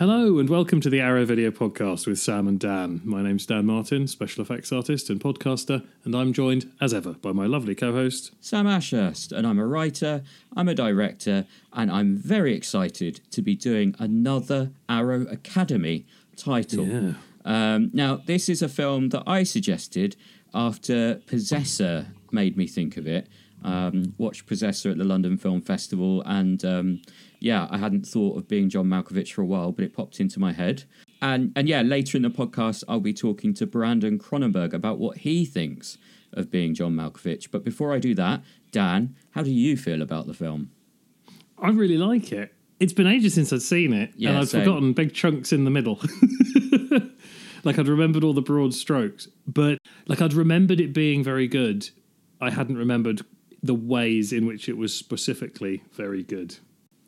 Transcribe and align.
Hello 0.00 0.38
and 0.38 0.48
welcome 0.48 0.80
to 0.80 0.88
the 0.88 0.98
Arrow 0.98 1.26
Video 1.26 1.50
Podcast 1.50 2.06
with 2.06 2.18
Sam 2.18 2.48
and 2.48 2.58
Dan. 2.58 3.02
My 3.04 3.20
name's 3.20 3.44
Dan 3.44 3.66
Martin, 3.66 4.06
special 4.06 4.40
effects 4.40 4.72
artist 4.72 5.10
and 5.10 5.20
podcaster, 5.20 5.86
and 6.06 6.16
I'm 6.16 6.32
joined, 6.32 6.72
as 6.80 6.94
ever, 6.94 7.12
by 7.12 7.32
my 7.32 7.44
lovely 7.44 7.74
co 7.74 7.92
host. 7.92 8.32
Sam 8.40 8.66
Ashurst, 8.66 9.30
and 9.30 9.46
I'm 9.46 9.58
a 9.58 9.66
writer, 9.66 10.22
I'm 10.56 10.68
a 10.68 10.74
director, 10.74 11.44
and 11.74 11.92
I'm 11.92 12.16
very 12.16 12.54
excited 12.54 13.20
to 13.30 13.42
be 13.42 13.54
doing 13.54 13.94
another 13.98 14.70
Arrow 14.88 15.26
Academy 15.30 16.06
title. 16.34 16.86
Yeah. 16.86 17.12
Um, 17.44 17.90
now, 17.92 18.22
this 18.24 18.48
is 18.48 18.62
a 18.62 18.70
film 18.70 19.10
that 19.10 19.24
I 19.26 19.42
suggested 19.42 20.16
after 20.54 21.16
Possessor 21.26 22.06
made 22.32 22.56
me 22.56 22.66
think 22.66 22.96
of 22.96 23.06
it. 23.06 23.28
Um, 23.62 24.14
watched 24.18 24.46
Possessor 24.46 24.90
at 24.90 24.98
the 24.98 25.04
London 25.04 25.36
Film 25.36 25.60
Festival, 25.60 26.22
and 26.26 26.64
um, 26.64 27.02
yeah, 27.40 27.66
I 27.70 27.78
hadn't 27.78 28.06
thought 28.06 28.38
of 28.38 28.48
being 28.48 28.68
John 28.70 28.86
Malkovich 28.86 29.32
for 29.32 29.42
a 29.42 29.46
while, 29.46 29.72
but 29.72 29.84
it 29.84 29.94
popped 29.94 30.18
into 30.20 30.40
my 30.40 30.52
head. 30.52 30.84
And 31.22 31.52
and 31.54 31.68
yeah, 31.68 31.82
later 31.82 32.16
in 32.16 32.22
the 32.22 32.30
podcast, 32.30 32.84
I'll 32.88 33.00
be 33.00 33.12
talking 33.12 33.52
to 33.54 33.66
Brandon 33.66 34.18
Cronenberg 34.18 34.72
about 34.72 34.98
what 34.98 35.18
he 35.18 35.44
thinks 35.44 35.98
of 36.32 36.50
being 36.50 36.74
John 36.74 36.94
Malkovich. 36.94 37.50
But 37.50 37.64
before 37.64 37.92
I 37.92 37.98
do 37.98 38.14
that, 38.14 38.42
Dan, 38.70 39.16
how 39.32 39.42
do 39.42 39.50
you 39.50 39.76
feel 39.76 40.00
about 40.00 40.26
the 40.26 40.34
film? 40.34 40.70
I 41.58 41.70
really 41.70 41.98
like 41.98 42.32
it. 42.32 42.54
It's 42.78 42.94
been 42.94 43.06
ages 43.06 43.34
since 43.34 43.52
I'd 43.52 43.60
seen 43.60 43.92
it, 43.92 44.12
Yeah, 44.16 44.30
and 44.30 44.38
I'd 44.38 44.48
same. 44.48 44.62
forgotten 44.62 44.92
big 44.94 45.12
chunks 45.12 45.52
in 45.52 45.64
the 45.64 45.70
middle. 45.70 46.00
like 47.64 47.78
I'd 47.78 47.88
remembered 47.88 48.24
all 48.24 48.32
the 48.32 48.40
broad 48.40 48.72
strokes, 48.74 49.28
but 49.46 49.78
like 50.06 50.22
I'd 50.22 50.32
remembered 50.32 50.80
it 50.80 50.94
being 50.94 51.22
very 51.22 51.46
good. 51.46 51.90
I 52.40 52.50
hadn't 52.50 52.78
remembered 52.78 53.20
the 53.62 53.74
ways 53.74 54.32
in 54.32 54.46
which 54.46 54.68
it 54.68 54.76
was 54.76 54.94
specifically 54.94 55.82
very 55.92 56.22
good. 56.22 56.56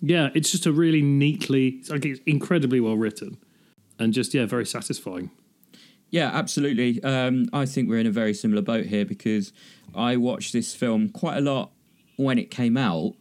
Yeah, 0.01 0.31
it's 0.35 0.51
just 0.51 0.67
a 0.67 0.73
really 0.73 1.01
neatly, 1.01 1.69
it's 1.79 1.91
like 1.91 2.05
it's 2.05 2.21
incredibly 2.27 2.81
well 2.81 2.97
written, 2.97 3.39
and 3.99 4.13
just 4.13 4.35
yeah, 4.35 4.47
very 4.47 4.67
satisfying. 4.67 5.31
Yeah, 6.11 6.31
absolutely. 6.33 7.03
Um, 7.03 7.47
I 7.53 7.65
think 7.65 7.89
we're 7.89 7.99
in 7.99 8.07
a 8.07 8.13
very 8.13 8.35
similar 8.35 8.61
boat 8.61 8.87
here 8.87 9.07
because 9.07 9.53
I 9.95 10.17
watched 10.17 10.53
this 10.53 10.75
film 10.75 11.09
quite 11.09 11.39
a 11.39 11.41
lot 11.41 11.73
when 12.17 12.39
it 12.39 12.51
came 12.51 12.77
out, 12.77 13.15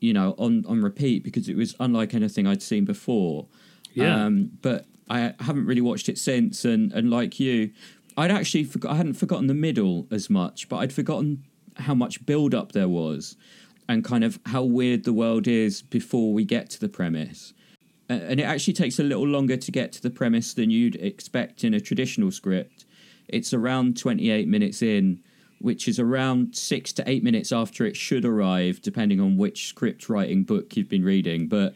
you 0.00 0.12
know, 0.12 0.36
on, 0.38 0.64
on 0.68 0.80
repeat 0.80 1.24
because 1.24 1.48
it 1.48 1.56
was 1.56 1.74
unlike 1.80 2.14
anything 2.14 2.46
I'd 2.46 2.62
seen 2.62 2.84
before. 2.84 3.48
Yeah. 3.92 4.26
Um, 4.26 4.52
but 4.62 4.86
I 5.10 5.34
haven't 5.40 5.66
really 5.66 5.80
watched 5.80 6.08
it 6.08 6.16
since, 6.16 6.64
and, 6.64 6.92
and 6.92 7.10
like 7.10 7.40
you, 7.40 7.72
I'd 8.16 8.30
actually 8.30 8.64
forgot, 8.64 8.92
I 8.92 8.96
hadn't 8.96 9.14
forgotten 9.14 9.48
the 9.48 9.54
middle 9.54 10.06
as 10.12 10.30
much, 10.30 10.68
but 10.68 10.76
I'd 10.76 10.92
forgotten 10.92 11.44
how 11.78 11.94
much 11.94 12.24
build 12.26 12.54
up 12.54 12.72
there 12.72 12.88
was 12.88 13.36
and 13.88 14.04
kind 14.04 14.24
of 14.24 14.38
how 14.46 14.62
weird 14.62 15.04
the 15.04 15.12
world 15.12 15.46
is 15.46 15.82
before 15.82 16.32
we 16.32 16.44
get 16.44 16.68
to 16.70 16.80
the 16.80 16.88
premise. 16.88 17.54
And 18.08 18.40
it 18.40 18.44
actually 18.44 18.74
takes 18.74 18.98
a 18.98 19.02
little 19.02 19.26
longer 19.26 19.56
to 19.56 19.70
get 19.70 19.92
to 19.92 20.02
the 20.02 20.10
premise 20.10 20.54
than 20.54 20.70
you'd 20.70 20.96
expect 20.96 21.64
in 21.64 21.74
a 21.74 21.80
traditional 21.80 22.30
script. 22.30 22.86
It's 23.28 23.52
around 23.52 23.98
28 23.98 24.48
minutes 24.48 24.82
in, 24.82 25.20
which 25.60 25.88
is 25.88 25.98
around 25.98 26.54
six 26.54 26.92
to 26.94 27.08
eight 27.08 27.22
minutes 27.22 27.52
after 27.52 27.84
it 27.84 27.96
should 27.96 28.24
arrive, 28.24 28.80
depending 28.82 29.20
on 29.20 29.36
which 29.36 29.68
script 29.68 30.08
writing 30.08 30.44
book 30.44 30.76
you've 30.76 30.88
been 30.88 31.04
reading. 31.04 31.48
But 31.48 31.74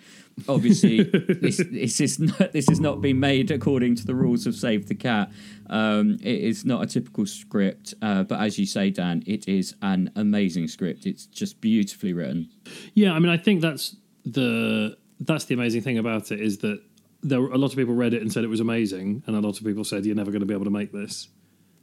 obviously, 0.49 1.03
this, 1.03 1.59
this 1.71 2.01
is 2.01 2.19
not 2.41 2.53
this 2.53 2.69
has 2.69 2.81
not 2.81 3.01
been 3.01 3.21
made 3.21 3.51
according 3.51 3.97
to 3.97 4.07
the 4.07 4.15
rules 4.15 4.47
of 4.47 4.55
Save 4.55 4.89
the 4.89 4.95
Cat. 4.95 5.31
Um, 5.69 6.19
it 6.23 6.41
is 6.41 6.65
not 6.65 6.83
a 6.83 6.87
typical 6.87 7.27
script, 7.27 7.95
uh, 8.03 8.23
but 8.25 8.41
as 8.41 8.59
you 8.59 8.67
say, 8.67 8.91
Dan, 8.91 9.23
it 9.27 9.49
is 9.49 9.75
an 9.83 10.11
amazing 10.17 10.69
script. 10.69 11.07
It's 11.07 11.27
just 11.27 11.61
beautifully 11.61 12.13
written. 12.13 12.51
Yeah, 12.95 13.13
I 13.13 13.19
mean, 13.19 13.31
I 13.31 13.37
think 13.37 13.61
that's 13.61 13.97
the 14.25 14.97
that's 15.21 15.45
the 15.47 15.55
amazing 15.55 15.83
thing 15.83 15.99
about 15.99 16.31
it 16.31 16.41
is 16.41 16.59
that 16.59 16.81
there 17.23 17.41
were 17.41 17.53
a 17.53 17.59
lot 17.59 17.71
of 17.71 17.77
people 17.77 17.95
read 17.95 18.15
it 18.15 18.23
and 18.23 18.33
said 18.33 18.45
it 18.45 18.49
was 18.49 18.61
amazing, 18.61 19.23
and 19.27 19.37
a 19.37 19.41
lot 19.41 19.59
of 19.59 19.65
people 19.65 19.85
said 19.85 20.05
you're 20.05 20.17
never 20.17 20.31
going 20.31 20.41
to 20.41 20.47
be 20.47 20.55
able 20.55 20.65
to 20.65 20.71
make 20.71 20.93
this. 20.93 21.29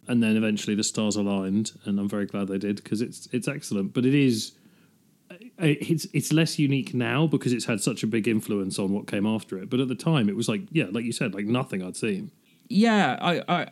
And 0.10 0.22
then 0.24 0.36
eventually 0.36 0.76
the 0.76 0.84
stars 0.84 1.16
aligned, 1.16 1.72
and 1.86 2.00
I'm 2.00 2.10
very 2.10 2.26
glad 2.26 2.48
they 2.48 2.58
did 2.58 2.78
because 2.84 3.00
it's 3.02 3.30
it's 3.32 3.48
excellent. 3.48 3.94
But 3.94 4.06
it 4.06 4.16
is 4.16 4.54
it's 5.60 6.08
it's 6.14 6.34
less 6.34 6.58
unique 6.58 6.94
now 6.94 7.28
because 7.28 7.54
it's 7.54 7.66
had 7.66 7.80
such 7.80 8.02
a 8.04 8.08
big 8.08 8.28
influence 8.28 8.80
on 8.80 8.92
what 8.92 9.08
came 9.08 9.26
after 9.28 9.58
it. 9.58 9.70
But 9.70 9.80
at 9.80 9.88
the 9.88 9.96
time, 9.96 10.28
it 10.28 10.36
was 10.36 10.50
like 10.50 10.62
yeah, 10.72 10.86
like 10.92 11.06
you 11.06 11.12
said, 11.12 11.34
like 11.34 11.46
nothing 11.46 11.84
I'd 11.84 11.96
seen. 11.96 12.32
Yeah, 12.70 13.18
I, 13.20 13.44
I, 13.48 13.68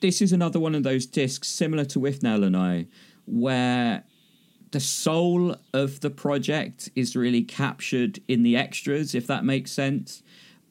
this 0.00 0.22
is 0.22 0.32
another 0.32 0.58
one 0.58 0.74
of 0.74 0.82
those 0.82 1.04
discs 1.04 1.48
similar 1.48 1.84
to 1.86 1.98
Withnail 1.98 2.46
and 2.46 2.56
I, 2.56 2.86
where 3.26 4.04
the 4.70 4.80
soul 4.80 5.56
of 5.74 6.00
the 6.00 6.10
project 6.10 6.88
is 6.96 7.14
really 7.14 7.42
captured 7.42 8.20
in 8.26 8.42
the 8.42 8.56
extras, 8.56 9.14
if 9.14 9.26
that 9.26 9.44
makes 9.44 9.70
sense. 9.72 10.22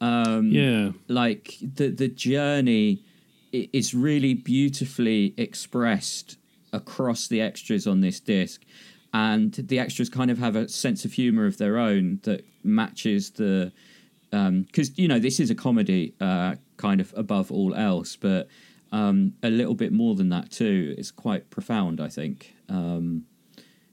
Um, 0.01 0.51
Yeah, 0.51 0.91
like 1.07 1.57
the 1.61 1.89
the 1.89 2.07
journey 2.07 3.03
i- 3.57 3.69
is 3.73 3.94
really 3.94 4.34
beautifully 4.34 5.34
expressed 5.38 6.38
across 6.73 7.28
the 7.28 7.41
extras 7.41 7.88
on 7.88 8.01
this 8.01 8.19
disc. 8.19 8.63
And 9.13 9.53
the 9.53 9.79
extras 9.79 10.09
kind 10.09 10.29
of 10.29 10.38
have 10.38 10.56
a 10.56 10.68
sense 10.68 11.06
of 11.06 11.13
humor 11.13 11.45
of 11.45 11.57
their 11.57 11.78
own 11.78 12.19
that 12.23 12.46
matches 12.63 13.31
the 13.31 13.72
because 14.29 14.91
you 15.00 15.07
know 15.07 15.19
this 15.19 15.40
is 15.40 15.50
a 15.50 15.56
comedy 15.56 16.13
uh, 16.19 16.56
kind 16.75 17.00
of 17.00 17.13
above 17.16 17.50
all 17.50 17.73
else 17.73 18.17
but 18.17 18.50
um, 18.91 19.34
a 19.41 19.50
little 19.50 19.73
bit 19.73 19.91
more 19.94 20.16
than 20.16 20.29
that 20.29 20.51
too. 20.51 20.94
It's 20.97 21.12
quite 21.12 21.50
profound 21.50 22.00
i 22.01 22.09
think. 22.09 22.53
Um, 22.69 23.23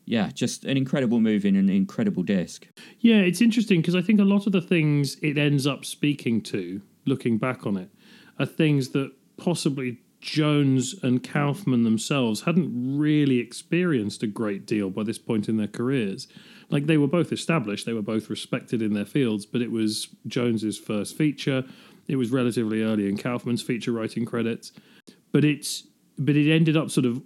yeah 0.07 0.31
just 0.35 0.65
an 0.65 0.77
incredible 0.77 1.21
movie 1.21 1.49
and 1.49 1.57
an 1.57 1.71
incredible 1.71 2.23
disc. 2.25 2.67
Yeah, 3.01 3.21
it's 3.21 3.41
interesting 3.41 3.81
because 3.81 3.95
I 3.95 4.03
think 4.03 4.21
a 4.21 4.25
lot 4.25 4.47
of 4.47 4.53
the 4.53 4.61
things 4.61 5.17
it 5.23 5.39
ends 5.39 5.67
up 5.67 5.85
speaking 5.85 6.43
to, 6.53 6.83
looking 7.07 7.39
back 7.39 7.65
on 7.67 7.77
it, 7.77 7.91
are 8.39 8.47
things 8.47 8.89
that 8.91 9.13
possibly 9.44 9.99
Jonze 10.22 11.00
and 11.03 11.22
Kaufman 11.22 11.82
themselves 11.82 12.43
hadn't 12.43 12.99
really 12.99 13.38
experienced 13.38 14.22
a 14.22 14.27
great 14.27 14.65
deal 14.65 14.88
by 14.88 15.03
this 15.03 15.19
point 15.19 15.50
in 15.50 15.59
their 15.59 15.69
careers. 15.69 16.27
Like 16.71 16.87
they 16.87 16.97
were 16.97 17.06
both 17.06 17.31
established, 17.31 17.84
they 17.84 17.93
were 17.93 18.00
both 18.00 18.31
respected 18.31 18.81
in 18.81 18.94
their 18.94 19.05
fields, 19.05 19.44
but 19.44 19.60
it 19.60 19.71
was 19.71 20.09
Jonze's 20.27 20.78
first 20.78 21.16
feature. 21.16 21.62
It 22.09 22.16
was 22.16 22.31
relatively 22.31 22.82
early 22.82 23.06
in 23.06 23.19
Kaufman's 23.19 23.60
feature 23.60 23.93
writing 23.93 24.25
credits, 24.25 24.72
but 25.31 25.44
it's 25.44 25.87
but 26.19 26.37
it 26.37 26.50
ended 26.50 26.76
up 26.76 26.91
sort 26.91 27.06
of. 27.06 27.22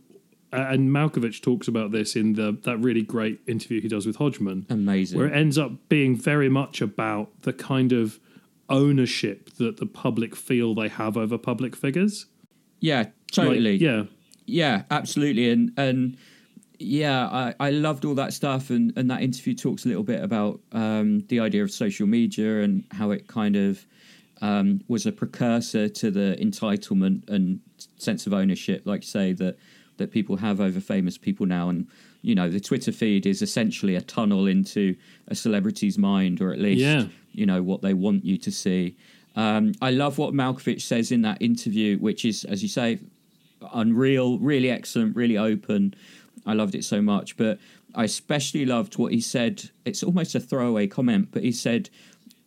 And 0.50 0.88
Malkovich 0.88 1.42
talks 1.42 1.68
about 1.68 1.92
this 1.92 2.16
in 2.16 2.32
the 2.32 2.58
that 2.64 2.78
really 2.78 3.02
great 3.02 3.38
interview 3.46 3.82
he 3.82 3.88
does 3.88 4.06
with 4.06 4.16
Hodgman, 4.16 4.66
amazing 4.70 5.18
where 5.18 5.28
it 5.28 5.36
ends 5.36 5.58
up 5.58 5.72
being 5.88 6.16
very 6.16 6.48
much 6.48 6.80
about 6.80 7.42
the 7.42 7.52
kind 7.52 7.92
of 7.92 8.18
ownership 8.68 9.50
that 9.56 9.78
the 9.78 9.86
public 9.86 10.36
feel 10.36 10.74
they 10.74 10.88
have 10.88 11.16
over 11.16 11.38
public 11.38 11.74
figures. 11.74 12.26
yeah 12.80 12.98
Like, 12.98 13.12
totally 13.32 13.76
yeah. 13.76 14.04
Yeah, 14.48 14.84
absolutely, 14.90 15.50
and 15.50 15.72
and 15.76 16.16
yeah, 16.78 17.26
I, 17.26 17.54
I 17.60 17.70
loved 17.70 18.06
all 18.06 18.14
that 18.14 18.32
stuff, 18.32 18.70
and 18.70 18.92
and 18.96 19.10
that 19.10 19.20
interview 19.20 19.54
talks 19.54 19.84
a 19.84 19.88
little 19.88 20.02
bit 20.02 20.24
about 20.24 20.60
um, 20.72 21.20
the 21.28 21.40
idea 21.40 21.62
of 21.62 21.70
social 21.70 22.06
media 22.06 22.62
and 22.62 22.84
how 22.92 23.10
it 23.10 23.28
kind 23.28 23.56
of 23.56 23.84
um, 24.40 24.80
was 24.88 25.04
a 25.04 25.12
precursor 25.12 25.88
to 25.88 26.10
the 26.10 26.36
entitlement 26.40 27.28
and 27.28 27.60
sense 27.98 28.26
of 28.26 28.32
ownership, 28.32 28.82
like 28.86 29.02
you 29.02 29.08
say 29.08 29.32
that 29.34 29.58
that 29.98 30.12
people 30.12 30.36
have 30.36 30.60
over 30.60 30.80
famous 30.80 31.18
people 31.18 31.44
now, 31.44 31.68
and 31.68 31.86
you 32.22 32.34
know 32.34 32.48
the 32.48 32.60
Twitter 32.60 32.92
feed 32.92 33.26
is 33.26 33.42
essentially 33.42 33.96
a 33.96 34.00
tunnel 34.00 34.46
into 34.46 34.96
a 35.26 35.34
celebrity's 35.34 35.98
mind, 35.98 36.40
or 36.40 36.52
at 36.52 36.58
least 36.58 36.80
Yeah. 36.80 37.04
You 37.32 37.46
know 37.46 37.62
what 37.62 37.82
they 37.82 37.94
want 37.94 38.24
you 38.24 38.36
to 38.38 38.50
see. 38.50 38.96
Um, 39.36 39.72
I 39.80 39.90
love 39.90 40.18
what 40.18 40.34
Malkovich 40.34 40.82
says 40.82 41.12
in 41.12 41.22
that 41.22 41.40
interview, 41.40 41.98
which 41.98 42.24
is, 42.24 42.44
as 42.44 42.62
you 42.62 42.68
say, 42.68 42.98
unreal, 43.72 44.38
really 44.38 44.70
excellent, 44.70 45.14
really 45.14 45.38
open. 45.38 45.94
I 46.46 46.54
loved 46.54 46.74
it 46.74 46.84
so 46.84 47.00
much, 47.00 47.36
but 47.36 47.58
I 47.94 48.04
especially 48.04 48.64
loved 48.64 48.98
what 48.98 49.12
he 49.12 49.20
said. 49.20 49.70
It's 49.84 50.02
almost 50.02 50.34
a 50.34 50.40
throwaway 50.40 50.86
comment, 50.86 51.28
but 51.30 51.42
he 51.42 51.52
said 51.52 51.90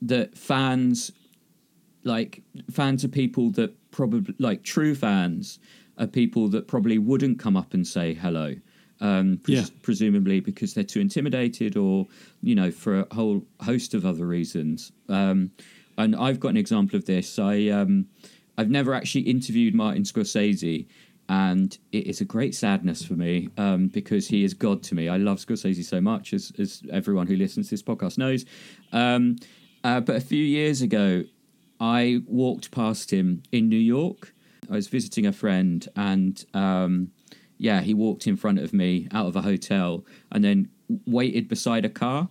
that 0.02 0.38
fans, 0.38 1.12
like 2.04 2.42
fans, 2.72 3.06
are 3.06 3.10
people 3.10 3.52
that 3.52 3.74
probably 3.92 4.34
like 4.40 4.64
true 4.64 4.96
fans 4.96 5.60
are 5.98 6.08
people 6.08 6.48
that 6.50 6.68
probably 6.68 6.98
wouldn't 6.98 7.40
come 7.40 7.56
up 7.56 7.74
and 7.74 7.86
say 7.86 8.14
hello. 8.14 8.56
Um, 9.02 9.40
pres- 9.44 9.56
Yeah. 9.70 9.76
presumably 9.82 10.40
because 10.40 10.74
they're 10.76 10.84
too 10.84 11.00
intimidated, 11.00 11.76
or 11.76 12.08
you 12.44 12.56
know, 12.56 12.70
for 12.72 13.00
a 13.00 13.14
whole 13.16 13.44
host 13.60 13.94
of 13.96 14.06
other 14.06 14.26
reasons. 14.28 14.92
Um, 15.10 15.52
and 15.98 16.16
I've 16.16 16.40
got 16.40 16.50
an 16.50 16.58
example 16.58 16.96
of 16.98 17.06
this. 17.06 17.38
I 17.40 17.68
um, 17.70 18.06
I've 18.58 18.70
never 18.70 18.94
actually 18.94 19.22
interviewed 19.22 19.74
Martin 19.74 20.04
Scorsese, 20.04 20.86
and 21.30 21.78
it 21.92 22.06
is 22.08 22.22
a 22.22 22.26
great 22.26 22.54
sadness 22.56 23.04
for 23.04 23.14
me 23.14 23.50
um, 23.58 23.88
because 23.88 24.28
he 24.28 24.44
is 24.44 24.54
God 24.54 24.84
to 24.84 24.96
me. 24.96 25.10
I 25.10 25.18
love 25.18 25.40
Scorsese 25.40 25.84
so 25.84 26.00
much, 26.00 26.34
as 26.34 26.52
as 26.60 26.84
everyone 26.92 27.26
who 27.28 27.36
listens 27.36 27.70
to 27.70 27.72
this 27.72 27.84
podcast 27.84 28.18
knows. 28.20 28.46
Um, 28.92 29.38
uh, 29.84 30.00
but 30.00 30.16
a 30.16 30.22
few 30.22 30.44
years 30.44 30.84
ago, 30.84 31.24
I 31.80 32.22
walked 32.28 32.70
past 32.70 33.12
him 33.12 33.42
in 33.52 33.68
New 33.68 33.80
York. 33.80 34.34
I 34.70 34.74
was 34.76 34.88
visiting 34.88 35.26
a 35.26 35.34
friend, 35.34 35.88
and 35.96 36.46
um, 36.54 37.10
yeah, 37.62 37.82
he 37.82 37.94
walked 37.94 38.28
in 38.28 38.36
front 38.36 38.60
of 38.60 38.74
me 38.74 39.08
out 39.12 39.28
of 39.28 39.36
a 39.36 39.42
hotel, 39.42 40.06
and 40.32 40.44
then 40.44 40.70
waited 41.06 41.48
beside 41.48 41.86
a 41.86 41.90
car 41.90 42.30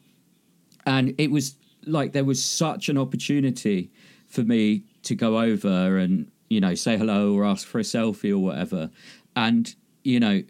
and 0.87 1.15
it 1.19 1.31
was 1.31 1.57
like 1.87 2.13
there 2.13 2.25
was 2.25 2.45
such 2.45 2.89
an 2.89 2.99
opportunity 2.99 3.91
for 4.27 4.43
me 4.43 4.85
to 5.03 5.15
go 5.15 5.41
over 5.41 5.99
and 5.99 6.31
you 6.49 6.61
know 6.61 6.75
say 6.75 6.97
hello 6.97 7.35
or 7.35 7.45
ask 7.45 7.67
for 7.67 7.79
a 7.79 7.83
selfie 7.83 8.31
or 8.31 8.39
whatever, 8.39 8.91
and 9.37 9.75
you 10.05 10.21
know 10.21 10.43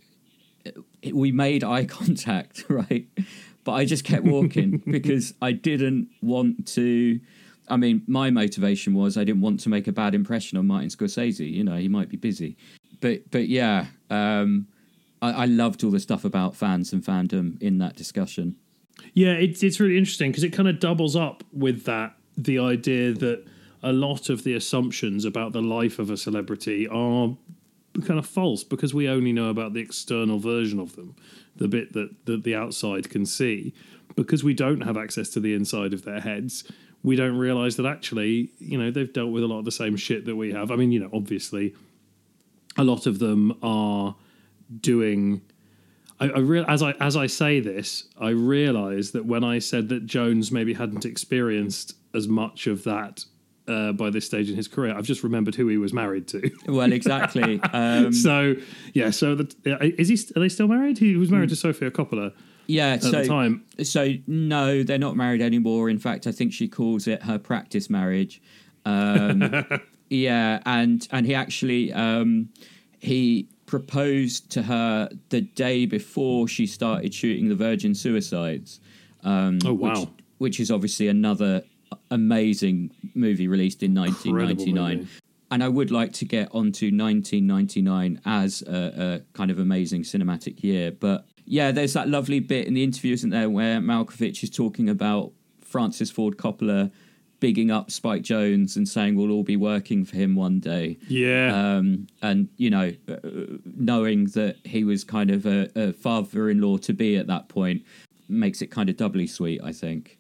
we 1.13 1.33
made 1.33 1.65
eye 1.65 1.85
contact, 1.99 2.65
right? 2.69 3.07
But 3.65 3.73
I 3.73 3.85
just 3.85 4.05
kept 4.05 4.25
walking 4.25 4.83
because 4.91 5.35
I 5.41 5.53
didn't 5.53 6.09
want 6.23 6.67
to. 6.69 7.21
I 7.69 7.77
mean, 7.77 8.03
my 8.09 8.31
motivation 8.31 8.95
was 8.95 9.17
I 9.17 9.23
didn't 9.23 9.43
want 9.43 9.61
to 9.61 9.69
make 9.69 9.87
a 9.87 9.93
bad 9.93 10.13
impression 10.13 10.59
on 10.59 10.67
Martin 10.67 10.89
Scorsese. 10.89 11.49
You 11.49 11.63
know, 11.63 11.77
he 11.77 11.87
might 11.87 12.09
be 12.09 12.17
busy, 12.17 12.57
but 13.01 13.31
but 13.31 13.49
yeah, 13.49 13.87
um, 14.09 14.69
I, 15.23 15.31
I 15.31 15.45
loved 15.47 15.85
all 15.85 15.91
the 15.91 16.01
stuff 16.01 16.25
about 16.25 16.57
fans 16.57 16.93
and 16.93 17.03
fandom 17.03 17.61
in 17.61 17.79
that 17.79 17.97
discussion. 17.97 18.57
Yeah, 19.15 19.33
it's 19.33 19.63
it's 19.63 19.81
really 19.81 19.99
interesting 19.99 20.31
because 20.31 20.45
it 20.45 20.51
kind 20.51 20.69
of 20.69 20.81
doubles 20.81 21.17
up 21.17 21.45
with 21.53 21.85
that 21.85 22.15
the 22.37 22.59
idea 22.59 23.13
that 23.13 23.45
a 23.83 23.93
lot 23.93 24.29
of 24.29 24.45
the 24.45 24.55
assumptions 24.55 25.25
about 25.25 25.53
the 25.53 25.63
life 25.63 25.99
of 25.99 26.11
a 26.11 26.17
celebrity 26.17 26.87
are 26.89 27.37
kind 28.07 28.19
of 28.19 28.27
false 28.27 28.63
because 28.63 28.95
we 28.95 29.09
only 29.09 29.33
know 29.33 29.49
about 29.49 29.73
the 29.73 29.81
external 29.81 30.39
version 30.39 30.79
of 30.79 30.97
them, 30.97 31.17
the 31.57 31.69
bit 31.69 31.93
that, 31.93 32.27
that 32.27 32.45
the 32.45 32.55
outside 32.55 33.11
can 33.11 33.27
see. 33.27 33.75
Because 34.17 34.45
we 34.45 34.55
don't 34.55 34.83
have 34.83 34.97
access 34.97 35.31
to 35.31 35.41
the 35.41 35.55
inside 35.55 35.93
of 35.93 36.05
their 36.05 36.21
heads, 36.21 36.65
we 37.03 37.17
don't 37.17 37.39
realize 37.39 37.77
that 37.77 37.87
actually, 37.87 38.51
you 38.59 38.77
know, 38.77 38.91
they've 38.91 39.13
dealt 39.13 39.31
with 39.31 39.43
a 39.43 39.47
lot 39.47 39.61
of 39.61 39.65
the 39.65 39.73
same 39.73 39.97
shit 39.97 40.27
that 40.27 40.37
we 40.37 40.53
have. 40.53 40.71
I 40.71 40.77
mean, 40.77 40.93
you 40.93 41.01
know, 41.01 41.11
obviously, 41.13 41.75
a 42.77 42.85
lot 42.85 43.07
of 43.07 43.19
them 43.19 43.57
are 43.63 44.15
doing. 44.81 45.43
I, 46.19 46.27
I 46.29 46.39
real 46.39 46.65
as 46.69 46.83
I 46.83 46.93
as 47.01 47.17
I 47.17 47.27
say 47.27 47.61
this, 47.61 48.05
I 48.21 48.31
realise 48.31 49.11
that 49.13 49.25
when 49.27 49.45
I 49.45 49.59
said 49.59 49.89
that 49.89 50.07
Jonze 50.07 50.53
maybe 50.53 50.75
hadn't 50.75 51.05
experienced 51.05 51.95
as 52.15 52.29
much 52.29 52.67
of 52.67 52.85
that 52.85 53.25
uh, 53.69 53.93
by 53.93 54.11
this 54.11 54.27
stage 54.27 54.51
in 54.51 54.57
his 54.57 54.69
career, 54.69 54.95
I've 54.97 55.05
just 55.05 55.23
remembered 55.23 55.55
who 55.55 55.69
he 55.69 55.77
was 55.77 55.93
married 55.93 56.27
to. 56.29 56.51
Well, 56.67 56.93
exactly. 56.93 57.61
Um, 57.73 58.13
so 58.13 58.55
yeah, 58.93 59.11
so 59.11 59.35
the, 59.35 59.95
is 59.99 60.09
he? 60.09 60.19
Are 60.37 60.41
they 60.41 60.49
still 60.49 60.69
married? 60.69 60.99
He 60.99 61.17
was 61.17 61.31
married 61.31 61.49
to 61.51 61.57
Sofia 61.57 61.91
Coppola. 61.91 62.33
yeah, 62.67 62.95
At 62.95 63.03
so 63.03 63.11
the 63.11 63.27
time, 63.27 63.65
so 63.83 64.15
no, 64.27 64.83
they're 64.83 64.99
not 64.99 65.17
married 65.17 65.41
anymore. 65.43 65.89
In 65.89 65.99
fact, 65.99 66.27
I 66.27 66.33
think 66.33 66.53
she 66.53 66.69
calls 66.69 67.07
it 67.07 67.23
her 67.25 67.39
practice 67.39 67.89
marriage. 67.91 68.41
Um, 68.85 69.65
yeah, 70.11 70.61
and 70.67 71.07
and 71.11 71.25
he 71.25 71.35
actually 71.35 71.93
um, 71.93 72.51
he 72.99 73.49
proposed 73.67 74.51
to 74.51 74.63
her 74.63 75.09
the 75.29 75.41
day 75.41 75.87
before 75.87 76.49
she 76.49 76.67
started 76.67 77.15
shooting 77.15 77.49
the 77.49 77.55
Virgin 77.55 77.95
Suicides. 77.95 78.81
Um, 79.23 79.61
Oh, 79.65 79.73
wow. 79.73 80.01
Which, 80.01 80.09
which 80.39 80.61
is 80.61 80.71
obviously 80.73 81.07
another 81.07 81.63
amazing 82.11 82.91
movie 83.15 83.47
released 83.47 83.83
in 83.85 83.95
1999. 83.95 85.09
And 85.53 85.65
I 85.65 85.69
would 85.69 85.91
like 85.93 86.13
to 86.15 86.25
get 86.25 86.49
onto 86.53 86.87
1999 86.87 88.21
as 88.25 88.63
a, 88.63 89.21
a 89.25 89.37
kind 89.37 89.51
of 89.53 89.59
amazing 89.61 90.03
cinematic 90.03 90.63
year. 90.65 90.91
But 90.91 91.27
yeah, 91.45 91.71
there's 91.71 91.93
that 91.93 92.09
lovely 92.09 92.41
bit 92.41 92.67
in 92.67 92.75
the 92.75 92.83
interview, 92.85 93.13
isn't 93.15 93.31
there, 93.31 93.49
where 93.51 93.81
Malkovich 93.81 94.43
is 94.43 94.51
talking 94.51 94.89
about 94.89 95.33
Francis 95.61 96.11
Ford 96.11 96.37
Coppola 96.37 96.91
bigging 97.41 97.71
up 97.71 97.91
Spike 97.91 98.23
Jonze 98.23 98.77
and 98.77 98.89
saying 98.89 99.17
we'll 99.17 99.31
all 99.31 99.43
be 99.43 99.57
working 99.57 100.05
for 100.05 100.17
him 100.17 100.35
one 100.35 100.61
day. 100.61 100.99
yeah, 101.09 101.77
Um, 101.77 102.07
and, 102.23 102.49
you 102.57 102.71
know, 102.71 102.93
uh, 103.09 103.17
knowing 103.65 104.27
that 104.27 104.57
he 104.65 104.85
was 104.85 105.03
kind 105.05 105.31
of 105.31 105.47
a, 105.47 105.71
a 105.75 105.93
father 105.93 106.51
in 106.51 106.61
law 106.61 106.77
to 106.79 106.93
be 106.93 107.17
at 107.17 107.27
that 107.27 107.49
point 107.49 107.83
makes 108.29 108.63
it 108.63 108.71
kind 108.71 108.89
of 108.89 108.97
doubly 108.97 109.27
sweet, 109.27 109.61
I 109.65 109.73
think. 109.73 110.19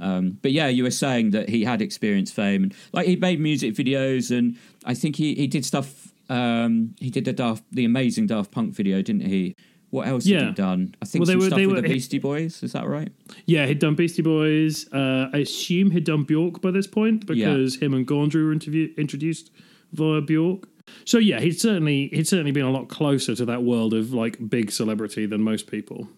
Um, 0.00 0.38
but 0.42 0.52
yeah, 0.52 0.68
you 0.68 0.84
were 0.84 0.92
saying 0.92 1.30
that 1.30 1.48
he 1.48 1.64
had 1.64 1.82
experienced 1.82 2.32
fame, 2.34 2.62
and 2.64 2.74
like 2.92 3.06
he 3.06 3.16
made 3.16 3.40
music 3.40 3.74
videos, 3.74 4.36
and 4.36 4.56
I 4.84 4.94
think 4.94 5.16
he, 5.16 5.34
he 5.34 5.46
did 5.48 5.64
stuff. 5.64 6.12
Um, 6.28 6.94
he 7.00 7.10
did 7.10 7.24
the 7.24 7.32
Daft, 7.32 7.64
the 7.72 7.84
amazing 7.84 8.28
Daft 8.28 8.50
Punk 8.52 8.74
video, 8.74 9.02
didn't 9.02 9.26
he? 9.26 9.56
What 9.90 10.06
else 10.06 10.26
had 10.26 10.42
he 10.48 10.52
done? 10.52 10.94
I 11.00 11.06
think 11.06 11.20
Well, 11.22 11.26
some 11.32 11.38
were- 11.40 11.46
stuff 11.46 11.58
with 11.60 11.68
were- 11.70 11.80
the 11.80 11.88
Beastie 11.88 12.18
Boys. 12.18 12.62
Is 12.62 12.72
that 12.72 12.86
right? 12.86 13.10
yeah. 13.46 13.66
He'd 13.66 13.78
done 13.78 13.94
Beastie 13.94 14.20
Boys. 14.22 14.86
Uh, 14.92 15.30
I 15.32 15.38
assume 15.38 15.90
he'd 15.92 16.04
done 16.04 16.24
Bjork 16.24 16.60
by 16.60 16.70
this 16.70 16.86
point 16.86 17.26
because 17.26 17.76
him 17.76 17.94
and 17.94 18.06
Gondry 18.06 18.44
were 18.44 18.52
interview- 18.52 18.92
introduced 18.98 19.50
via 19.92 20.20
Bjork. 20.20 20.68
So 21.04 21.18
yeah, 21.18 21.40
he'd 21.40 21.58
certainly 21.58 22.08
he'd 22.12 22.28
certainly 22.28 22.52
been 22.52 22.64
a 22.64 22.70
lot 22.70 22.88
closer 22.88 23.34
to 23.34 23.44
that 23.46 23.62
world 23.62 23.94
of 23.94 24.12
like 24.12 24.48
big 24.50 24.70
celebrity 24.70 25.24
than 25.26 25.42
most 25.42 25.66
people. 25.70 26.08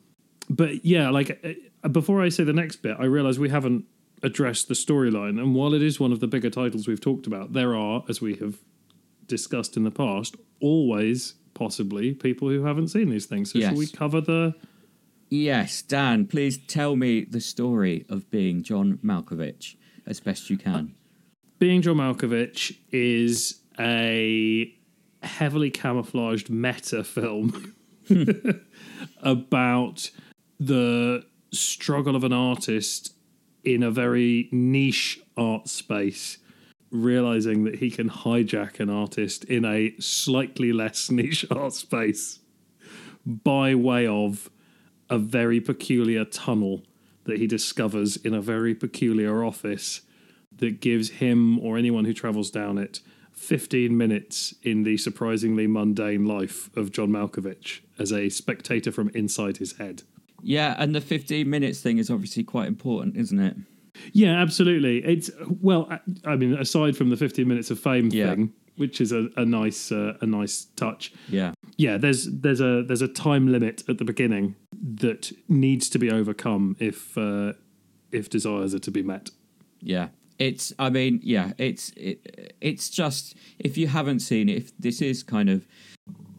But 0.48 0.84
yeah, 0.84 1.10
like 1.10 1.60
uh, 1.84 1.88
before 1.88 2.20
I 2.22 2.28
say 2.28 2.42
the 2.44 2.52
next 2.52 2.76
bit, 2.76 2.96
I 2.98 3.04
realize 3.04 3.38
we 3.38 3.48
haven't 3.50 3.84
addressed 4.22 4.68
the 4.68 4.74
storyline, 4.74 5.40
and 5.40 5.54
while 5.54 5.74
it 5.74 5.82
is 5.82 5.98
one 5.98 6.12
of 6.12 6.20
the 6.20 6.26
bigger 6.26 6.50
titles 6.50 6.86
we've 6.88 7.00
talked 7.00 7.26
about, 7.26 7.52
there 7.52 7.74
are, 7.74 8.04
as 8.08 8.20
we 8.20 8.34
have 8.36 8.58
discussed 9.26 9.76
in 9.76 9.84
the 9.84 9.90
past, 9.90 10.36
always 10.60 11.34
possibly 11.54 12.14
people 12.14 12.48
who 12.48 12.64
haven't 12.64 12.88
seen 12.88 13.10
these 13.10 13.26
things. 13.26 13.52
So 13.52 13.58
Yes. 13.58 13.70
shall 13.70 13.78
we 13.78 13.86
cover 13.86 14.20
the? 14.20 14.54
Yes, 15.28 15.82
Dan. 15.82 16.26
Please 16.26 16.58
tell 16.58 16.96
me 16.96 17.24
the 17.24 17.40
story 17.40 18.04
of 18.08 18.28
being 18.30 18.62
John 18.62 18.98
Malkovich 19.04 19.76
as 20.06 20.18
best 20.20 20.50
you 20.50 20.56
can. 20.56 20.94
Being 21.58 21.82
John 21.82 21.96
Malkovich 21.96 22.76
is 22.90 23.60
a 23.78 24.74
heavily 25.22 25.70
camouflaged 25.70 26.50
meta 26.50 27.04
film 27.04 27.74
about 29.22 30.10
the 30.58 31.24
struggle 31.52 32.16
of 32.16 32.24
an 32.24 32.32
artist 32.32 33.14
in 33.64 33.82
a 33.82 33.90
very 33.90 34.48
niche 34.52 35.20
art 35.36 35.68
space, 35.68 36.38
realizing 36.90 37.64
that 37.64 37.76
he 37.76 37.90
can 37.90 38.10
hijack 38.10 38.80
an 38.80 38.90
artist 38.90 39.44
in 39.44 39.64
a 39.64 39.94
slightly 39.98 40.72
less 40.72 41.10
niche 41.10 41.46
art 41.50 41.72
space 41.72 42.40
by 43.24 43.74
way 43.74 44.06
of 44.06 44.50
a 45.08 45.18
very 45.18 45.60
peculiar 45.60 46.24
tunnel 46.24 46.82
that 47.24 47.38
he 47.38 47.46
discovers 47.46 48.16
in 48.16 48.34
a 48.34 48.40
very 48.40 48.74
peculiar 48.74 49.44
office 49.44 50.02
that 50.56 50.80
gives 50.80 51.10
him 51.10 51.58
or 51.58 51.76
anyone 51.76 52.04
who 52.04 52.12
travels 52.12 52.50
down 52.50 52.78
it 52.78 53.00
15 53.32 53.96
minutes 53.96 54.54
in 54.62 54.82
the 54.82 54.96
surprisingly 54.96 55.66
mundane 55.66 56.26
life 56.26 56.74
of 56.76 56.92
John 56.92 57.08
Malkovich 57.08 57.80
as 57.98 58.12
a 58.12 58.28
spectator 58.28 58.92
from 58.92 59.08
inside 59.14 59.56
his 59.56 59.78
head. 59.78 60.02
Yeah, 60.42 60.74
and 60.78 60.94
the 60.94 61.00
15 61.00 61.48
minutes 61.48 61.80
thing 61.80 61.98
is 61.98 62.10
obviously 62.10 62.44
quite 62.44 62.68
important, 62.68 63.16
isn't 63.16 63.38
it? 63.38 63.56
Yeah, 64.12 64.40
absolutely. 64.40 64.98
It's 65.04 65.30
well, 65.60 65.88
I- 65.90 66.00
I 66.32 66.36
mean, 66.36 66.54
aside 66.54 66.96
from 66.96 67.10
the 67.10 67.16
15 67.16 67.46
minutes 67.46 67.70
of 67.70 67.78
fame 67.78 68.08
Yeah. 68.12 68.30
thing, 68.34 68.52
which 68.76 69.00
is 69.00 69.12
a, 69.12 69.28
a 69.36 69.44
nice 69.44 69.92
uh, 69.92 70.16
a 70.20 70.26
nice 70.26 70.66
touch. 70.76 71.12
Yeah. 71.28 71.52
Yeah, 71.76 71.96
there's 71.98 72.26
there's 72.30 72.60
a 72.60 72.82
there's 72.82 73.02
a 73.02 73.08
time 73.08 73.50
limit 73.50 73.82
at 73.88 73.98
the 73.98 74.04
beginning 74.04 74.54
that 74.94 75.32
needs 75.48 75.88
to 75.90 75.98
be 75.98 76.10
overcome 76.10 76.76
if 76.78 77.16
uh, 77.18 77.52
if 78.12 78.28
desires 78.30 78.74
are 78.74 78.78
to 78.80 78.90
be 78.90 79.02
met. 79.02 79.30
Yeah. 79.80 80.08
It's 80.38 80.72
I 80.78 80.88
mean, 80.88 81.20
yeah, 81.22 81.52
it's 81.58 81.90
it, 81.96 82.54
it's 82.60 82.88
just 82.88 83.34
if 83.58 83.76
you 83.76 83.88
haven't 83.88 84.20
seen 84.20 84.48
it, 84.48 84.56
if 84.56 84.78
this 84.78 85.02
is 85.02 85.22
kind 85.22 85.50
of 85.50 85.66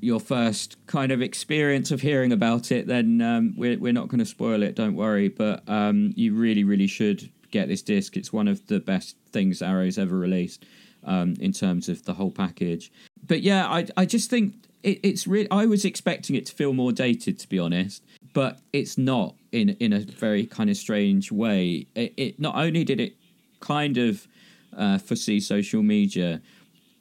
your 0.03 0.20
first 0.20 0.75
kind 0.88 1.12
of 1.12 1.22
experience 1.22 1.91
of 1.91 2.01
hearing 2.01 2.31
about 2.31 2.72
it, 2.72 2.88
then 2.88 3.22
um, 3.22 3.53
we're 3.55 3.77
we're 3.77 3.93
not 3.93 4.08
going 4.08 4.17
to 4.20 4.25
spoil 4.25 4.63
it. 4.63 4.75
Don't 4.75 4.96
worry, 4.96 5.27
but 5.29 5.67
um, 5.70 6.13
you 6.15 6.34
really 6.34 6.63
really 6.63 6.88
should 6.88 7.29
get 7.51 7.67
this 7.67 7.81
disc. 7.81 8.17
It's 8.17 8.34
one 8.34 8.48
of 8.48 8.67
the 8.67 8.79
best 8.79 9.15
things 9.31 9.62
Arrow's 9.62 9.98
ever 9.98 10.17
released 10.17 10.65
um, 11.03 11.36
in 11.39 11.51
terms 11.51 11.89
of 11.89 12.05
the 12.05 12.13
whole 12.13 12.31
package. 12.31 12.91
But 13.25 13.41
yeah, 13.41 13.67
I 13.67 13.88
I 13.98 14.05
just 14.05 14.29
think 14.29 14.55
it, 14.84 15.00
it's 15.03 15.27
really. 15.27 15.50
I 15.51 15.65
was 15.65 15.86
expecting 15.86 16.36
it 16.36 16.46
to 16.48 16.53
feel 16.53 16.74
more 16.74 16.91
dated, 16.91 17.39
to 17.39 17.50
be 17.50 17.60
honest, 17.60 18.03
but 18.34 18.60
it's 18.74 18.98
not 18.98 19.36
in 19.51 19.70
in 19.79 19.93
a 19.93 20.00
very 20.00 20.46
kind 20.46 20.70
of 20.70 20.77
strange 20.77 21.31
way. 21.31 21.88
It, 21.96 22.13
it 22.17 22.39
not 22.39 22.55
only 22.55 22.84
did 22.84 23.00
it 23.00 23.15
kind 23.60 23.98
of 23.98 24.27
uh, 24.75 24.98
foresee 24.98 25.39
social 25.39 25.84
media. 25.84 26.41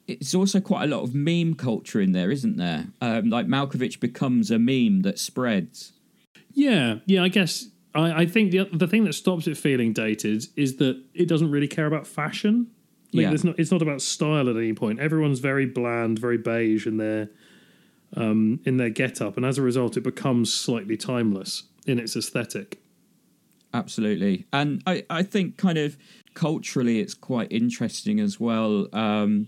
It's 0.07 0.35
also 0.35 0.59
quite 0.59 0.83
a 0.83 0.87
lot 0.87 1.03
of 1.03 1.15
meme 1.15 1.53
culture 1.53 2.01
in 2.01 2.11
there, 2.11 2.31
isn't 2.31 2.57
there? 2.57 2.87
Um, 2.99 3.29
like 3.29 3.47
Malkovich 3.47 3.99
becomes 3.99 4.51
a 4.51 4.59
meme 4.59 5.03
that 5.03 5.19
spreads. 5.19 5.93
Yeah, 6.53 6.95
yeah. 7.05 7.23
I 7.23 7.29
guess 7.29 7.69
I, 7.93 8.21
I 8.21 8.25
think 8.25 8.51
the 8.51 8.69
the 8.71 8.87
thing 8.87 9.03
that 9.05 9.13
stops 9.13 9.47
it 9.47 9.57
feeling 9.57 9.93
dated 9.93 10.45
is 10.55 10.77
that 10.77 11.01
it 11.13 11.27
doesn't 11.27 11.51
really 11.51 11.67
care 11.67 11.85
about 11.85 12.07
fashion. 12.07 12.67
Like, 13.13 13.23
Yeah. 13.23 13.29
there's 13.29 13.43
not, 13.43 13.59
it's 13.59 13.71
not 13.71 13.81
about 13.81 14.01
style 14.01 14.47
at 14.49 14.55
any 14.55 14.73
point. 14.73 14.99
Everyone's 15.01 15.39
very 15.39 15.65
bland, 15.65 16.17
very 16.17 16.37
beige 16.37 16.87
in 16.87 16.97
their 16.97 17.29
um, 18.15 18.59
in 18.65 18.77
their 18.77 18.89
get 18.89 19.21
up, 19.21 19.37
and 19.37 19.45
as 19.45 19.57
a 19.57 19.61
result, 19.61 19.97
it 19.97 20.01
becomes 20.03 20.53
slightly 20.53 20.97
timeless 20.97 21.63
in 21.85 21.99
its 21.99 22.15
aesthetic. 22.15 22.79
Absolutely. 23.73 24.45
And 24.51 24.83
I, 24.85 25.05
I 25.09 25.23
think 25.23 25.57
kind 25.57 25.77
of 25.77 25.97
culturally 26.33 26.99
it's 26.99 27.13
quite 27.13 27.49
interesting 27.51 28.19
as 28.19 28.37
well. 28.39 28.87
Um, 28.93 29.47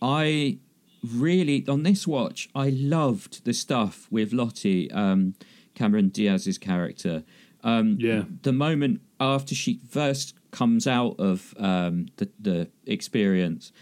I 0.00 0.58
really, 1.06 1.66
on 1.68 1.82
this 1.82 2.06
watch, 2.06 2.48
I 2.54 2.70
loved 2.70 3.44
the 3.44 3.52
stuff 3.52 4.06
with 4.10 4.32
Lottie, 4.32 4.90
um, 4.92 5.34
Cameron 5.74 6.08
Diaz's 6.08 6.56
character. 6.56 7.24
Um, 7.68 7.96
Yeah. 8.00 8.24
The 8.42 8.52
moment 8.52 9.00
after 9.20 9.54
she 9.54 9.80
first 9.88 10.34
comes 10.50 10.86
out 10.86 11.16
of 11.18 11.54
um, 11.58 12.06
the 12.16 12.28
the 12.40 12.68
experience 12.86 13.72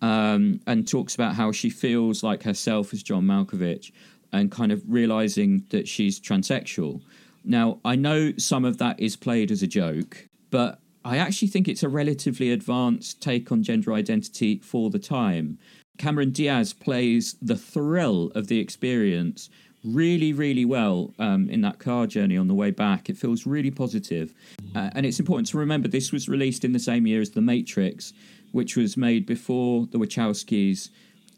um, 0.00 0.60
and 0.66 0.86
talks 0.86 1.14
about 1.14 1.34
how 1.34 1.52
she 1.52 1.70
feels 1.70 2.22
like 2.22 2.42
herself 2.42 2.92
as 2.92 3.02
John 3.02 3.24
Malkovich 3.24 3.92
and 4.32 4.50
kind 4.50 4.72
of 4.72 4.82
realizing 4.88 5.64
that 5.70 5.86
she's 5.88 6.20
transsexual. 6.20 7.00
Now, 7.44 7.80
I 7.84 7.96
know 7.96 8.32
some 8.38 8.64
of 8.64 8.78
that 8.78 8.98
is 9.00 9.16
played 9.16 9.50
as 9.50 9.62
a 9.62 9.66
joke, 9.66 10.28
but 10.50 10.80
I 11.04 11.18
actually 11.18 11.48
think 11.48 11.68
it's 11.68 11.82
a 11.82 11.88
relatively 11.88 12.50
advanced 12.52 13.20
take 13.20 13.50
on 13.50 13.62
gender 13.62 13.92
identity 13.92 14.60
for 14.62 14.90
the 14.90 14.98
time. 14.98 15.58
Cameron 15.98 16.30
Diaz 16.30 16.72
plays 16.72 17.36
the 17.42 17.56
thrill 17.56 18.30
of 18.34 18.46
the 18.46 18.58
experience 18.58 19.50
really, 19.84 20.32
really 20.32 20.64
well 20.64 21.12
um, 21.18 21.48
in 21.50 21.60
that 21.62 21.78
car 21.78 22.06
journey 22.06 22.36
on 22.36 22.48
the 22.48 22.54
way 22.54 22.70
back. 22.70 23.10
It 23.10 23.16
feels 23.16 23.46
really 23.46 23.70
positive. 23.70 24.34
Uh, 24.74 24.90
and 24.94 25.04
it's 25.04 25.18
important 25.18 25.48
to 25.48 25.58
remember 25.58 25.88
this 25.88 26.12
was 26.12 26.28
released 26.28 26.64
in 26.64 26.72
the 26.72 26.78
same 26.78 27.06
year 27.06 27.20
as 27.20 27.30
The 27.30 27.40
Matrix, 27.40 28.12
which 28.52 28.76
was 28.76 28.96
made 28.96 29.26
before 29.26 29.86
the 29.90 29.98
Wachowskis 29.98 30.90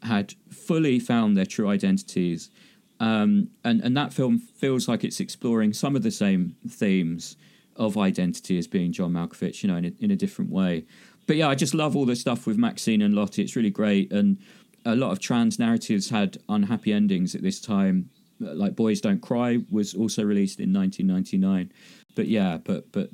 had 0.03 0.35
fully 0.49 0.99
found 0.99 1.35
their 1.35 1.45
true 1.45 1.69
identities. 1.69 2.51
Um, 2.99 3.49
and, 3.63 3.81
and 3.81 3.97
that 3.97 4.13
film 4.13 4.37
feels 4.37 4.87
like 4.87 5.03
it's 5.03 5.19
exploring 5.19 5.73
some 5.73 5.95
of 5.95 6.03
the 6.03 6.11
same 6.11 6.55
themes 6.67 7.35
of 7.75 7.97
identity 7.97 8.57
as 8.57 8.67
being 8.67 8.91
John 8.91 9.13
Malkovich, 9.13 9.63
you 9.63 9.69
know, 9.69 9.77
in 9.77 9.85
a, 9.85 9.91
in 9.99 10.11
a 10.11 10.15
different 10.15 10.51
way. 10.51 10.85
But 11.27 11.35
yeah, 11.37 11.49
I 11.49 11.55
just 11.55 11.73
love 11.73 11.95
all 11.95 12.05
the 12.05 12.15
stuff 12.15 12.45
with 12.45 12.57
Maxine 12.57 13.01
and 13.01 13.13
Lottie. 13.13 13.41
It's 13.41 13.55
really 13.55 13.71
great. 13.71 14.11
And 14.11 14.37
a 14.85 14.95
lot 14.95 15.11
of 15.11 15.19
trans 15.19 15.57
narratives 15.57 16.09
had 16.09 16.37
unhappy 16.47 16.93
endings 16.93 17.33
at 17.33 17.41
this 17.41 17.59
time 17.59 18.09
like 18.39 18.75
Boys 18.75 19.01
Don't 19.01 19.21
Cry 19.21 19.59
was 19.69 19.93
also 19.93 20.23
released 20.23 20.59
in 20.59 20.73
1999. 20.73 21.71
But 22.15 22.27
yeah, 22.27 22.57
but 22.57 22.91
but 22.91 23.09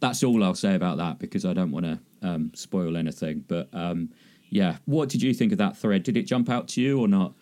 that's 0.00 0.22
all 0.22 0.42
I'll 0.44 0.54
say 0.54 0.74
about 0.74 0.98
that 0.98 1.18
because 1.18 1.44
I 1.44 1.52
don't 1.52 1.70
want 1.70 1.86
to 1.86 2.00
um, 2.22 2.52
spoil 2.54 2.96
anything. 2.96 3.44
But 3.46 3.68
um, 3.72 4.10
yeah, 4.50 4.76
what 4.84 5.08
did 5.08 5.22
you 5.22 5.34
think 5.34 5.52
of 5.52 5.58
that 5.58 5.76
thread? 5.76 6.02
Did 6.02 6.16
it 6.16 6.24
jump 6.24 6.48
out 6.48 6.68
to 6.68 6.80
you 6.80 7.00
or 7.00 7.08
not? 7.08 7.34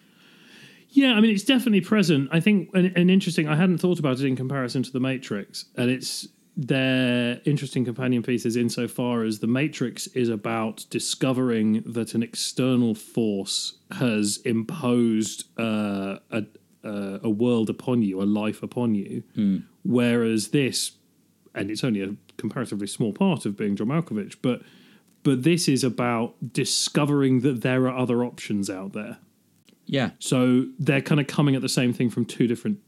Yeah, 0.91 1.15
I 1.15 1.21
mean, 1.21 1.33
it's 1.33 1.45
definitely 1.45 1.81
present. 1.81 2.29
I 2.31 2.39
think 2.39 2.71
an, 2.75 2.93
an 2.95 3.11
interesting. 3.11 3.49
I 3.49 3.57
hadn't 3.57 3.79
thought 3.79 3.99
about 3.99 4.21
it 4.21 4.27
in 4.27 4.37
comparison 4.37 4.83
to 4.85 4.93
the 4.93 5.01
Matrix, 5.01 5.65
and 5.77 5.91
it's 5.91 6.29
their 6.57 7.41
interesting 7.45 7.85
companion 7.85 8.23
pieces 8.23 8.55
insofar 8.55 9.25
as 9.25 9.41
the 9.41 9.47
Matrix 9.47 10.07
is 10.09 10.29
about 10.29 10.87
discovering 10.89 11.83
that 11.85 12.15
an 12.15 12.23
external 12.23 12.95
force 12.95 13.79
has 13.91 14.39
imposed 14.45 15.47
uh, 15.59 16.19
a, 16.31 16.45
uh, 16.85 17.19
a 17.23 17.31
world 17.31 17.71
upon 17.71 18.03
you, 18.03 18.23
a 18.23 18.25
life 18.25 18.63
upon 18.63 18.95
you. 18.95 19.23
Mm. 19.37 19.65
Whereas 19.85 20.49
this, 20.49 20.93
and 21.55 21.71
it's 21.71 21.85
only 21.85 22.03
a 22.03 22.15
comparatively 22.37 22.87
small 22.87 23.13
part 23.13 23.47
of 23.47 23.57
being 23.57 23.77
John 23.77 23.89
Malkovich, 23.89 24.37
but 24.43 24.63
but 25.23 25.43
this 25.43 25.69
is 25.69 25.83
about 25.83 26.35
discovering 26.53 27.41
that 27.41 27.63
there 27.63 27.87
are 27.87 27.97
other 27.97 28.23
options 28.23 28.69
out 28.69 28.93
there. 28.93 29.17
Yeah. 29.87 30.11
So 30.19 30.67
they're 30.79 31.01
kind 31.01 31.19
of 31.19 31.27
coming 31.27 31.55
at 31.57 31.63
the 31.63 31.69
same 31.69 31.95
thing 31.95 32.11
from 32.11 32.27
two 32.27 32.47
different 32.47 32.79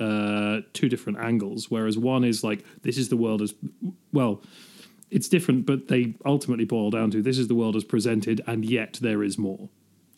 uh, 0.00 0.60
two 0.72 0.88
different 0.88 1.18
angles. 1.18 1.70
Whereas 1.70 1.98
one 1.98 2.24
is 2.24 2.42
like 2.42 2.64
this 2.82 2.96
is 2.96 3.10
the 3.10 3.16
world 3.16 3.42
as 3.42 3.54
well. 4.12 4.42
It's 5.10 5.28
different, 5.28 5.66
but 5.66 5.88
they 5.88 6.14
ultimately 6.24 6.64
boil 6.64 6.90
down 6.90 7.10
to 7.10 7.20
this 7.20 7.36
is 7.36 7.48
the 7.48 7.54
world 7.54 7.76
as 7.76 7.84
presented, 7.84 8.40
and 8.46 8.64
yet 8.64 8.98
there 9.02 9.22
is 9.22 9.36
more. 9.36 9.68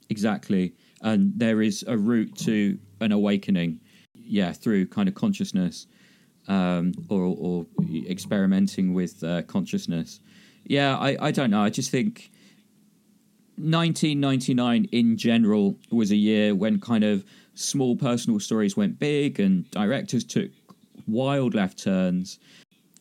Exactly 0.09 0.75
and 1.05 1.33
there 1.37 1.63
is 1.63 1.85
a 1.87 1.97
route 1.97 2.35
to 2.39 2.79
an 3.01 3.13
awakening, 3.13 3.79
yeah, 4.15 4.53
through 4.53 4.87
kind 4.87 5.09
of 5.09 5.15
consciousness 5.15 5.87
um, 6.49 6.93
or, 7.09 7.23
or 7.39 7.67
experimenting 8.09 8.95
with 8.95 9.23
uh, 9.23 9.43
consciousness. 9.43 10.21
Yeah, 10.65 10.97
I, 10.97 11.17
I 11.21 11.31
don't 11.31 11.51
know. 11.51 11.63
I 11.63 11.69
just 11.69 11.91
think 11.91 12.31
1999 13.57 14.87
in 14.93 15.17
general 15.19 15.79
was 15.93 16.11
a 16.11 16.17
year 16.17 16.55
when 16.55 16.81
kind 16.81 17.05
of 17.05 17.23
small 17.55 17.97
personal 17.97 18.41
stories 18.41 18.77
went 18.77 18.99
big 18.99 19.39
and 19.39 19.71
directors 19.71 20.25
took 20.25 20.51
wild 21.07 21.55
left 21.55 21.79
turns. 21.79 22.39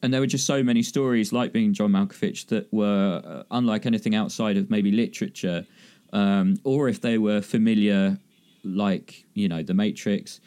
And 0.04 0.14
there 0.14 0.20
were 0.20 0.28
just 0.28 0.46
so 0.46 0.62
many 0.62 0.84
stories, 0.84 1.32
like 1.32 1.54
being 1.54 1.74
John 1.74 1.94
Malkovich, 1.94 2.48
that 2.48 2.72
were 2.74 3.22
uh, 3.24 3.44
unlike 3.52 3.86
anything 3.86 4.14
outside 4.14 4.58
of 4.58 4.70
maybe 4.70 4.92
literature 4.92 5.66
um, 6.14 6.58
or 6.64 6.88
if 6.88 7.02
they 7.02 7.18
were 7.18 7.42
familiar, 7.42 8.18
like 8.64 9.26
you 9.34 9.50
know, 9.50 9.62
The 9.62 9.74
Matrix, 9.74 10.40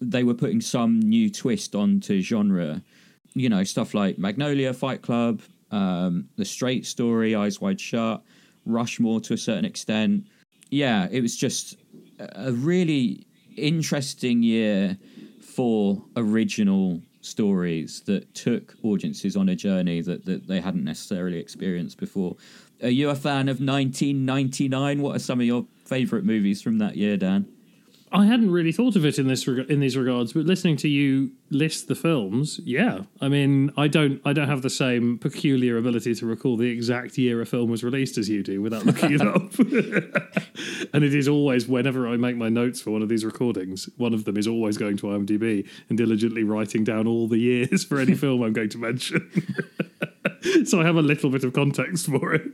they 0.00 0.22
were 0.22 0.34
putting 0.34 0.60
some 0.60 1.00
new 1.00 1.30
twist 1.30 1.74
onto 1.74 2.20
genre. 2.20 2.82
You 3.34 3.48
know, 3.48 3.64
stuff 3.64 3.92
like 3.92 4.18
Magnolia, 4.18 4.72
Fight 4.72 5.02
Club, 5.02 5.42
um, 5.70 6.28
The 6.36 6.44
Straight 6.44 6.86
Story, 6.86 7.34
Eyes 7.34 7.60
Wide 7.60 7.80
Shut, 7.80 8.22
Rushmore 8.64 9.20
to 9.22 9.34
a 9.34 9.38
certain 9.38 9.64
extent. 9.64 10.26
Yeah, 10.70 11.08
it 11.10 11.20
was 11.20 11.36
just 11.36 11.76
a 12.18 12.52
really 12.52 13.26
interesting 13.56 14.42
year 14.42 14.96
for 15.40 16.02
original 16.16 17.00
stories 17.20 18.00
that 18.02 18.32
took 18.34 18.74
audiences 18.82 19.36
on 19.36 19.48
a 19.48 19.56
journey 19.56 20.00
that, 20.00 20.24
that 20.24 20.46
they 20.46 20.60
hadn't 20.60 20.84
necessarily 20.84 21.38
experienced 21.38 21.98
before. 21.98 22.36
Are 22.82 22.88
you 22.88 23.10
a 23.10 23.14
fan 23.14 23.48
of 23.48 23.60
1999? 23.60 25.02
What 25.02 25.16
are 25.16 25.18
some 25.18 25.40
of 25.40 25.46
your 25.46 25.66
favourite 25.84 26.24
movies 26.24 26.62
from 26.62 26.78
that 26.78 26.96
year, 26.96 27.16
Dan? 27.16 27.46
I 28.12 28.26
hadn't 28.26 28.50
really 28.50 28.72
thought 28.72 28.94
of 28.94 29.04
it 29.04 29.18
in 29.18 29.26
this 29.26 29.46
reg- 29.48 29.68
in 29.68 29.80
these 29.80 29.96
regards, 29.96 30.32
but 30.32 30.46
listening 30.46 30.76
to 30.78 30.88
you 30.88 31.32
list 31.50 31.88
the 31.88 31.94
films, 31.94 32.60
yeah. 32.64 33.00
I 33.20 33.28
mean, 33.28 33.72
I 33.76 33.88
don't 33.88 34.20
I 34.24 34.32
don't 34.32 34.48
have 34.48 34.62
the 34.62 34.70
same 34.70 35.18
peculiar 35.18 35.76
ability 35.76 36.14
to 36.14 36.26
recall 36.26 36.56
the 36.56 36.70
exact 36.70 37.18
year 37.18 37.40
a 37.40 37.46
film 37.46 37.68
was 37.68 37.82
released 37.82 38.16
as 38.16 38.28
you 38.28 38.42
do 38.42 38.62
without 38.62 38.86
looking 38.86 39.12
it 39.12 39.20
up. 39.20 39.52
and 40.94 41.02
it 41.02 41.14
is 41.14 41.26
always 41.26 41.66
whenever 41.66 42.06
I 42.08 42.16
make 42.16 42.36
my 42.36 42.48
notes 42.48 42.80
for 42.80 42.92
one 42.92 43.02
of 43.02 43.08
these 43.08 43.24
recordings, 43.24 43.88
one 43.96 44.14
of 44.14 44.24
them 44.24 44.36
is 44.36 44.46
always 44.46 44.78
going 44.78 44.96
to 44.98 45.08
IMDb 45.08 45.68
and 45.88 45.98
diligently 45.98 46.44
writing 46.44 46.84
down 46.84 47.08
all 47.08 47.26
the 47.26 47.38
years 47.38 47.84
for 47.84 47.98
any 47.98 48.14
film 48.14 48.42
I'm 48.42 48.52
going 48.52 48.70
to 48.70 48.78
mention. 48.78 49.30
so 50.64 50.80
I 50.80 50.84
have 50.84 50.96
a 50.96 51.02
little 51.02 51.30
bit 51.30 51.44
of 51.44 51.52
context 51.52 52.06
for 52.06 52.34
it. 52.34 52.52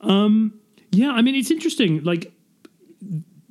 Um, 0.00 0.54
yeah, 0.90 1.10
I 1.10 1.22
mean, 1.22 1.34
it's 1.34 1.50
interesting. 1.50 2.02
Like 2.02 2.32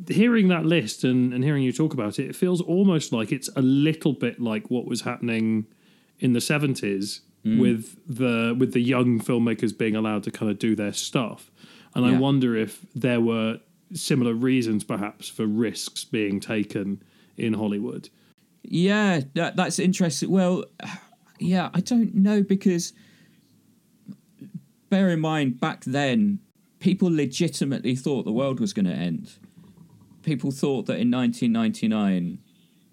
hearing 0.08 0.48
that 0.48 0.66
list 0.66 1.04
and, 1.04 1.34
and 1.34 1.44
hearing 1.44 1.64
you 1.64 1.72
talk 1.72 1.94
about 1.94 2.20
it, 2.20 2.30
it 2.30 2.36
feels 2.36 2.62
almost 2.62 3.14
like 3.14 3.32
it's 3.32 3.50
a 3.56 3.62
little 3.62 4.14
bit 4.14 4.40
like 4.40 4.70
what 4.70 4.86
was 4.86 5.02
happening 5.02 5.66
in 6.20 6.34
the 6.34 6.42
seventies 6.42 7.22
mm. 7.46 7.60
with 7.60 7.98
the 8.08 8.56
with 8.58 8.74
the 8.74 8.82
young 8.82 9.20
filmmakers 9.20 9.78
being 9.78 9.96
allowed 9.96 10.24
to 10.24 10.32
kind 10.32 10.52
of 10.52 10.60
do 10.60 10.76
their 10.76 10.94
stuff. 10.94 11.52
And 11.96 12.06
yeah. 12.06 12.14
I 12.14 12.20
wonder 12.20 12.56
if 12.56 12.86
there 12.94 13.22
were 13.22 13.60
similar 13.94 14.34
reasons, 14.34 14.84
perhaps, 14.84 15.28
for 15.30 15.46
risks 15.46 16.04
being 16.04 16.40
taken 16.40 17.02
in 17.38 17.54
Hollywood. 17.54 18.10
Yeah, 18.64 19.22
that, 19.34 19.56
that's 19.56 19.80
interesting. 19.80 20.30
Well, 20.30 20.66
yeah, 21.40 21.70
I 21.74 21.80
don't 21.80 22.16
know 22.16 22.44
because 22.44 22.94
bear 24.90 25.10
in 25.10 25.20
mind 25.20 25.60
back 25.60 25.84
then 25.86 26.40
people 26.80 27.14
legitimately 27.14 27.96
thought 27.96 28.24
the 28.24 28.32
world 28.32 28.60
was 28.60 28.74
going 28.74 28.86
to 28.86 28.94
end. 28.94 29.34
People 30.24 30.52
thought 30.52 30.86
that 30.88 31.00
in 31.00 31.12
1999 31.12 32.40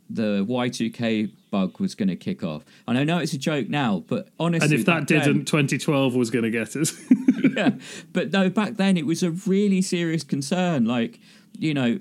the 0.09 0.45
Y2K 0.45 1.33
bug 1.51 1.81
was 1.81 1.95
going 1.95 2.09
to 2.09 2.17
kick 2.17 2.45
off. 2.45 2.65
And 2.87 2.97
I 2.97 3.05
know 3.05 3.19
it's 3.19 3.33
a 3.33 3.39
joke 3.39 3.69
now, 3.69 4.05
but 4.07 4.29
honestly, 4.39 4.67
and 4.67 4.81
if 4.81 4.87
that 4.87 5.07
didn't, 5.07 5.25
then, 5.25 5.45
2012 5.45 6.15
was 6.15 6.31
going 6.31 6.45
to 6.45 6.51
get 6.51 6.77
us. 6.77 6.93
yeah, 7.57 7.71
but 8.13 8.33
no, 8.33 8.49
back 8.49 8.77
then 8.77 8.97
it 8.97 9.07
was 9.07 9.23
a 9.23 9.31
really 9.31 9.83
serious 9.83 10.23
concern. 10.23 10.85
Like 10.85 11.19
you 11.59 11.75
know, 11.75 11.99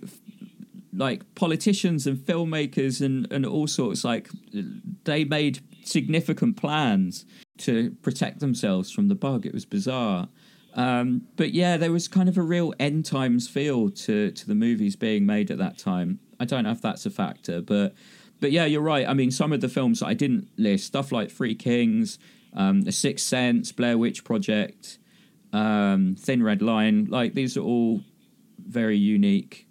like 0.93 1.23
politicians 1.35 2.05
and 2.05 2.17
filmmakers 2.17 3.03
and 3.03 3.31
and 3.31 3.45
all 3.45 3.67
sorts. 3.67 4.03
Like 4.03 4.29
they 5.05 5.23
made 5.23 5.59
significant 5.87 6.57
plans 6.57 7.25
to 7.59 7.91
protect 8.01 8.39
themselves 8.39 8.91
from 8.91 9.07
the 9.07 9.15
bug. 9.15 9.45
It 9.45 9.53
was 9.53 9.65
bizarre. 9.65 10.29
Um, 10.73 11.27
but 11.37 11.53
yeah, 11.53 11.77
there 11.77 11.91
was 11.91 12.07
kind 12.07 12.27
of 12.27 12.37
a 12.37 12.41
real 12.41 12.73
end 12.79 13.05
times 13.05 13.47
feel 13.47 13.89
to 13.91 14.31
to 14.31 14.47
the 14.47 14.55
movies 14.55 14.95
being 14.95 15.25
made 15.25 15.49
at 15.49 15.57
that 15.57 15.77
time. 15.77 16.19
I 16.39 16.45
don't 16.45 16.63
know 16.63 16.71
if 16.71 16.81
that's 16.81 17.05
a 17.05 17.09
factor, 17.09 17.61
but 17.61 17.93
but 18.41 18.51
yeah, 18.51 18.65
you're 18.65 18.81
right. 18.81 19.07
I 19.07 19.13
mean, 19.13 19.31
some 19.31 19.53
of 19.53 19.61
the 19.61 19.69
films 19.69 20.01
that 20.01 20.07
I 20.07 20.13
didn't 20.13 20.49
list, 20.57 20.85
stuff 20.85 21.11
like 21.13 21.31
Three 21.31 21.55
Kings, 21.55 22.19
um, 22.53 22.81
The 22.81 22.91
Sixth 22.91 23.25
Sense, 23.25 23.71
Blair 23.71 23.97
Witch 23.97 24.25
Project, 24.25 24.99
um, 25.53 26.15
Thin 26.19 26.43
Red 26.43 26.61
Line, 26.61 27.05
like 27.05 27.33
these 27.33 27.55
are 27.55 27.61
all 27.61 28.01
very 28.59 28.97
unique. 28.97 29.67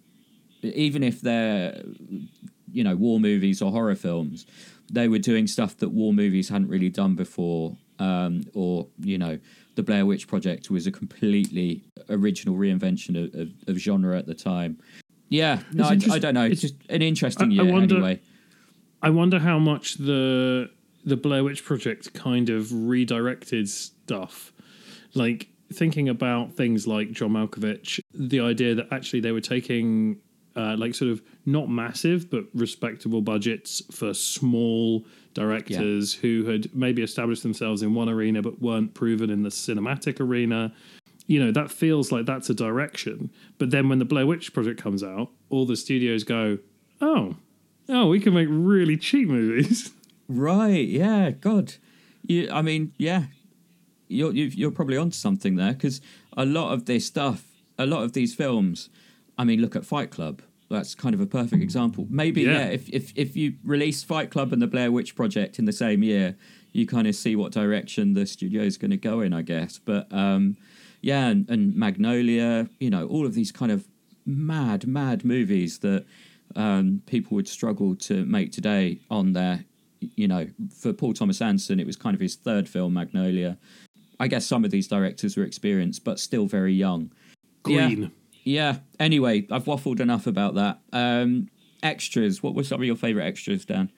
Even 0.62 1.02
if 1.02 1.21
they're 1.21 1.83
you 2.73 2.83
know 2.83 2.97
war 2.97 3.21
movies 3.21 3.61
or 3.61 3.71
horror 3.71 3.94
films, 3.94 4.47
they 4.91 5.09
were 5.09 5.19
doing 5.19 5.47
stuff 5.47 5.76
that 5.79 5.91
war 5.91 6.12
movies 6.12 6.49
hadn't 6.49 6.69
really 6.69 6.91
done 6.91 7.14
before, 7.14 7.76
um, 7.99 8.43
or 8.55 8.88
you 8.99 9.19
know, 9.19 9.38
the 9.75 9.83
Blair 9.83 10.07
Witch 10.07 10.29
Project 10.29 10.71
was 10.71 10.87
a 10.87 10.93
completely 10.93 11.85
original 12.09 12.57
reinvention 12.57 13.17
of, 13.17 13.35
of, 13.38 13.49
of 13.69 13.76
genre 13.76 14.17
at 14.19 14.26
the 14.26 14.35
time. 14.35 14.79
Yeah, 15.29 15.61
no, 15.73 15.85
I, 15.85 15.99
I, 16.11 16.19
don't 16.19 16.35
know. 16.35 16.45
It's, 16.45 16.61
just 16.61 16.75
an 16.88 17.03
interesting 17.03 17.50
I, 17.50 17.55
year 17.55 17.69
I 17.69 17.73
wonder, 17.73 17.97
anyway. 17.97 18.21
I 19.03 19.11
wonder 19.11 19.38
how 19.38 19.59
much 19.59 19.95
the 19.95 20.71
the 21.05 21.17
Blair 21.17 21.45
Witch 21.45 21.64
Project 21.64 22.14
kind 22.14 22.50
of 22.50 22.73
redirected 22.73 23.69
stuff. 23.69 24.53
Like 25.14 25.49
thinking 25.73 26.09
about 26.09 26.55
things 26.55 26.87
like 26.87 27.12
John 27.12 27.31
Malkovich, 27.31 28.00
the 28.12 28.41
idea 28.41 28.75
that 28.75 28.88
actually 28.91 29.21
they 29.21 29.33
were 29.33 29.41
taking 29.41 30.19
uh, 30.57 30.77
like 30.79 30.95
sort 30.95 31.11
of 31.11 31.21
not 31.47 31.69
massive 31.69 32.31
but 32.31 32.45
respectable 32.55 33.21
budgets 33.21 33.83
for 33.91 34.15
small 34.15 35.05
directors 35.35 36.15
who 36.15 36.45
had 36.45 36.73
maybe 36.75 37.03
established 37.03 37.43
themselves 37.43 37.83
in 37.83 37.93
one 37.95 38.09
arena 38.09 38.41
but 38.41 38.61
weren't 38.63 38.95
proven 38.95 39.31
in 39.31 39.43
the 39.43 39.49
cinematic 39.49 40.21
arena. 40.21 40.73
You 41.27 41.43
know, 41.45 41.51
that 41.53 41.71
feels 41.71 42.13
like 42.13 42.27
that's 42.27 42.51
a 42.51 42.55
direction. 42.55 43.31
But 43.59 43.71
then 43.71 43.89
when 43.89 43.99
the 43.99 44.05
Blair 44.05 44.27
Witch 44.27 44.53
Project 44.53 44.81
comes 44.83 45.03
out, 45.03 45.31
all 45.51 45.65
the 45.67 45.75
studios 45.77 46.23
go, 46.23 46.59
oh, 47.01 47.37
oh, 47.89 48.07
we 48.09 48.21
can 48.21 48.35
make 48.35 48.49
really 48.51 48.97
cheap 48.97 49.29
movies. 49.29 49.91
Right? 50.27 50.89
Yeah. 50.89 51.33
God. 51.33 51.75
You. 52.23 52.49
I 52.51 52.63
mean, 52.63 52.93
yeah. 52.97 53.25
You're 54.09 54.33
you- 54.33 54.47
you're 54.55 54.71
probably 54.71 54.97
onto 54.97 55.17
something 55.17 55.57
there 55.57 55.75
because 55.75 56.01
a 56.35 56.47
lot 56.47 56.73
of 56.73 56.87
this 56.87 57.05
stuff, 57.05 57.45
a 57.79 57.85
lot 57.85 58.05
of 58.05 58.15
these 58.15 58.35
films. 58.35 58.89
I 59.38 59.45
mean, 59.45 59.61
look 59.61 59.76
at 59.76 59.85
Fight 59.85 60.11
Club. 60.11 60.43
That's 60.71 60.95
kind 60.95 61.14
of 61.14 61.21
a 61.21 61.26
perfect 61.26 61.62
example. 61.62 62.07
Maybe 62.11 62.43
Yeah. 62.43 62.53
yeah. 62.53 62.67
if, 62.67 62.88
if 62.88 63.12
if 63.17 63.37
you 63.37 63.55
release 63.64 64.03
Fight 64.03 64.31
Club 64.31 64.53
and 64.53 64.62
the 64.62 64.67
Blair 64.67 64.91
Witch 64.91 65.14
Project 65.14 65.59
in 65.59 65.67
the 65.67 65.73
same 65.73 66.03
year, 66.03 66.37
you 66.73 66.87
kind 66.87 67.07
of 67.07 67.14
see 67.14 67.37
what 67.37 67.53
direction 67.53 68.14
the 68.14 68.26
studio 68.26 68.62
is 68.62 68.76
going 68.76 68.91
to 68.91 68.97
go 68.97 69.21
in, 69.21 69.33
I 69.33 69.43
guess. 69.43 69.79
But 69.79 70.12
um, 70.12 70.57
yeah, 71.03 71.29
and, 71.29 71.49
and 71.50 71.76
Magnolia, 71.76 72.69
you 72.81 72.91
know, 72.91 73.07
all 73.07 73.26
of 73.26 73.35
these 73.35 73.53
kind 73.53 73.71
of 73.71 73.87
mad, 74.26 74.87
mad 74.87 75.25
movies 75.25 75.79
that 75.81 76.07
um, 76.57 77.03
people 77.07 77.35
would 77.37 77.47
struggle 77.47 77.95
to 77.97 78.25
make 78.25 78.53
today 78.53 79.00
on 79.11 79.33
their, 79.35 79.64
you 80.00 80.26
know, 80.26 80.49
for 80.75 80.93
Paul 80.93 81.12
Thomas 81.12 81.41
Anderson, 81.43 81.79
it 81.79 81.87
was 81.87 81.97
kind 81.97 82.14
of 82.14 82.21
his 82.21 82.37
third 82.37 82.69
film, 82.69 82.95
Magnolia. 82.95 83.59
I 84.19 84.29
guess 84.29 84.47
some 84.47 84.64
of 84.64 84.71
these 84.71 84.88
directors 84.88 85.37
were 85.37 85.45
experienced, 85.45 86.05
but 86.05 86.19
still 86.19 86.47
very 86.47 86.73
young. 86.73 87.12
Green. 87.62 88.03
Yeah. 88.03 88.09
Anyway, 89.01 89.47
I've 89.51 89.65
waffled 89.65 90.01
enough 90.01 90.27
about 90.27 90.55
that. 90.55 90.79
Um, 90.93 91.49
extras. 91.83 92.43
What 92.43 92.55
were 92.55 92.65
some 92.65 92.81
of 92.81 92.87
your 92.87 92.97
favourite 92.97 93.27
extras, 93.27 93.65
Dan? 93.65 93.91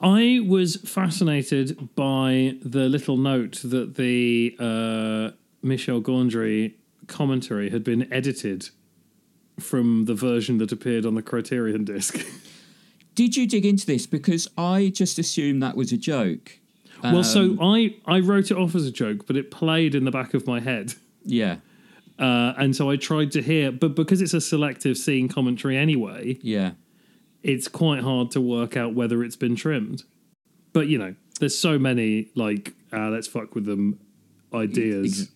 I 0.00 0.40
was 0.46 0.76
fascinated 0.76 1.94
by 1.94 2.56
the 2.62 2.88
little 2.88 3.16
note 3.16 3.60
that 3.64 3.94
the 3.94 4.56
uh, 4.58 5.30
Michel 5.62 6.00
Gondry 6.02 6.74
commentary 7.06 7.70
had 7.70 7.84
been 7.84 8.12
edited 8.12 8.70
from 9.60 10.04
the 10.06 10.14
version 10.14 10.58
that 10.58 10.72
appeared 10.72 11.06
on 11.06 11.14
the 11.14 11.22
Criterion 11.22 11.84
disc. 11.84 12.18
Did 13.14 13.36
you 13.36 13.46
dig 13.46 13.64
into 13.64 13.86
this? 13.86 14.06
Because 14.06 14.48
I 14.58 14.90
just 14.92 15.18
assumed 15.18 15.62
that 15.62 15.76
was 15.76 15.92
a 15.92 15.96
joke. 15.96 16.58
well, 17.02 17.22
so 17.22 17.42
Um, 17.42 17.58
I, 17.62 17.94
I 18.06 18.18
wrote 18.20 18.50
it 18.50 18.56
off 18.56 18.74
as 18.74 18.86
a 18.86 18.90
joke, 18.90 19.26
but 19.26 19.36
it 19.36 19.50
played 19.52 19.94
in 19.94 20.04
the 20.04 20.10
back 20.10 20.34
of 20.34 20.46
my 20.46 20.58
head. 20.58 20.94
yeah, 21.24 21.58
Uh, 22.18 22.54
and 22.56 22.76
so 22.76 22.90
I 22.90 22.96
tried 22.96 23.32
to 23.32 23.42
hear, 23.42 23.72
but 23.72 23.94
because 23.94 24.22
it's 24.22 24.34
a 24.34 24.40
selective 24.40 24.96
scene 24.96 25.28
commentary 25.28 25.76
anyway, 25.76 26.38
yeah. 26.42 26.72
it's 27.42 27.66
quite 27.66 28.02
hard 28.02 28.30
to 28.32 28.40
work 28.40 28.76
out 28.76 28.94
whether 28.94 29.24
it's 29.24 29.36
been 29.36 29.56
trimmed. 29.56 30.04
But 30.72 30.86
you 30.88 30.98
know, 30.98 31.14
there's 31.40 31.58
so 31.58 31.78
many 31.78 32.30
like 32.34 32.74
uh, 32.92 33.08
let's 33.08 33.26
fuck 33.26 33.54
with 33.54 33.64
them 33.64 33.98
ideas. 34.52 35.22
Ex- 35.22 35.32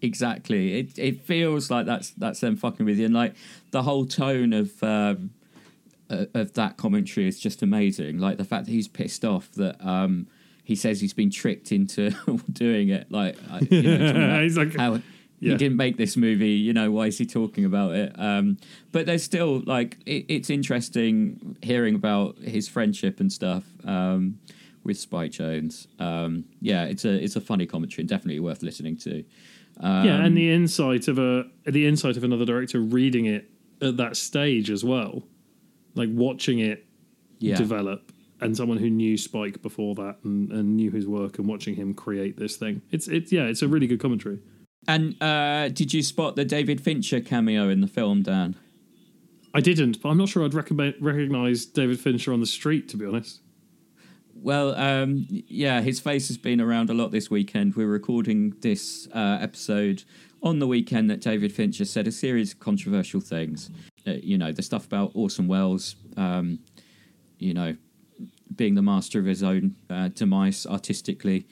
exactly. 0.00 0.78
It 0.78 0.98
it 0.98 1.22
feels 1.22 1.70
like 1.70 1.86
that's 1.86 2.10
that's 2.10 2.40
them 2.40 2.56
fucking 2.56 2.86
with 2.86 2.98
you, 2.98 3.06
and 3.06 3.14
like 3.14 3.34
the 3.70 3.82
whole 3.82 4.06
tone 4.06 4.52
of 4.52 4.82
um, 4.82 5.30
uh, 6.10 6.26
of 6.34 6.54
that 6.54 6.76
commentary 6.76 7.28
is 7.28 7.38
just 7.38 7.62
amazing. 7.62 8.18
Like 8.18 8.38
the 8.38 8.44
fact 8.44 8.66
that 8.66 8.72
he's 8.72 8.88
pissed 8.88 9.24
off 9.24 9.50
that 9.52 9.84
um, 9.86 10.28
he 10.64 10.74
says 10.74 11.00
he's 11.00 11.14
been 11.14 11.30
tricked 11.30 11.72
into 11.72 12.10
doing 12.52 12.88
it. 12.88 13.10
Like 13.10 13.36
you 13.70 13.82
know, 13.82 14.40
He's 14.42 14.56
like, 14.56 14.76
how 14.76 15.00
Yeah. 15.38 15.52
he 15.52 15.58
didn't 15.58 15.76
make 15.76 15.96
this 15.96 16.16
movie. 16.16 16.50
You 16.50 16.72
know, 16.72 16.90
why 16.90 17.06
is 17.06 17.18
he 17.18 17.26
talking 17.26 17.64
about 17.64 17.94
it? 17.94 18.18
Um, 18.18 18.56
but 18.92 19.06
there's 19.06 19.22
still 19.22 19.62
like 19.66 19.98
it, 20.06 20.26
it's 20.28 20.50
interesting 20.50 21.56
hearing 21.62 21.94
about 21.94 22.38
his 22.38 22.68
friendship 22.68 23.20
and 23.20 23.30
stuff 23.30 23.64
um, 23.84 24.38
with 24.82 24.98
Spike 24.98 25.32
Jonze. 25.32 25.86
Um, 26.00 26.44
yeah, 26.60 26.84
it's 26.84 27.04
a 27.04 27.12
it's 27.22 27.36
a 27.36 27.40
funny 27.40 27.66
commentary 27.66 28.02
and 28.02 28.08
definitely 28.08 28.40
worth 28.40 28.62
listening 28.62 28.96
to. 28.98 29.24
Um, 29.80 30.06
yeah, 30.06 30.24
and 30.24 30.36
the 30.36 30.50
insight 30.50 31.08
of 31.08 31.18
a 31.18 31.44
the 31.66 31.86
insight 31.86 32.16
of 32.16 32.24
another 32.24 32.46
director 32.46 32.80
reading 32.80 33.26
it 33.26 33.50
at 33.82 33.98
that 33.98 34.16
stage 34.16 34.70
as 34.70 34.84
well, 34.84 35.22
like 35.94 36.08
watching 36.12 36.60
it 36.60 36.86
yeah, 37.38 37.56
develop, 37.56 38.10
and 38.40 38.56
someone 38.56 38.78
who 38.78 38.88
knew 38.88 39.18
Spike 39.18 39.60
before 39.60 39.94
that 39.96 40.16
and, 40.24 40.50
and 40.50 40.76
knew 40.76 40.90
his 40.90 41.06
work 41.06 41.38
and 41.38 41.46
watching 41.46 41.74
him 41.74 41.92
create 41.92 42.38
this 42.38 42.56
thing. 42.56 42.80
It's 42.90 43.06
it's 43.08 43.32
yeah, 43.32 43.42
it's 43.44 43.60
a 43.60 43.68
really 43.68 43.86
good 43.86 44.00
commentary. 44.00 44.38
And 44.88 45.20
uh, 45.22 45.68
did 45.68 45.92
you 45.92 46.02
spot 46.02 46.36
the 46.36 46.44
David 46.44 46.80
Fincher 46.80 47.20
cameo 47.20 47.68
in 47.68 47.80
the 47.80 47.88
film, 47.88 48.22
Dan? 48.22 48.56
I 49.52 49.60
didn't, 49.60 50.02
but 50.02 50.10
I'm 50.10 50.18
not 50.18 50.28
sure 50.28 50.44
I'd 50.44 50.54
recognize 50.54 51.64
David 51.64 51.98
Fincher 51.98 52.32
on 52.32 52.40
the 52.40 52.46
street 52.46 52.88
to 52.90 52.96
be 52.96 53.06
honest. 53.06 53.40
Well, 54.34 54.74
um, 54.74 55.26
yeah, 55.30 55.80
his 55.80 55.98
face 55.98 56.28
has 56.28 56.36
been 56.36 56.60
around 56.60 56.90
a 56.90 56.94
lot 56.94 57.10
this 57.10 57.30
weekend. 57.30 57.74
We're 57.74 57.88
recording 57.88 58.54
this 58.60 59.08
uh, 59.14 59.38
episode 59.40 60.04
on 60.42 60.58
the 60.58 60.66
weekend 60.66 61.10
that 61.10 61.22
David 61.22 61.52
Fincher 61.52 61.86
said 61.86 62.06
a 62.06 62.12
series 62.12 62.52
of 62.52 62.60
controversial 62.60 63.20
things. 63.20 63.70
Uh, 64.06 64.12
you 64.12 64.36
know, 64.36 64.52
the 64.52 64.62
stuff 64.62 64.84
about 64.84 65.12
Orson 65.14 65.48
Welles, 65.48 65.96
um, 66.18 66.58
you 67.38 67.54
know, 67.54 67.76
being 68.54 68.74
the 68.74 68.82
master 68.82 69.18
of 69.18 69.24
his 69.24 69.42
own 69.42 69.74
uh, 69.88 70.08
demise 70.08 70.66
artistically 70.66 71.46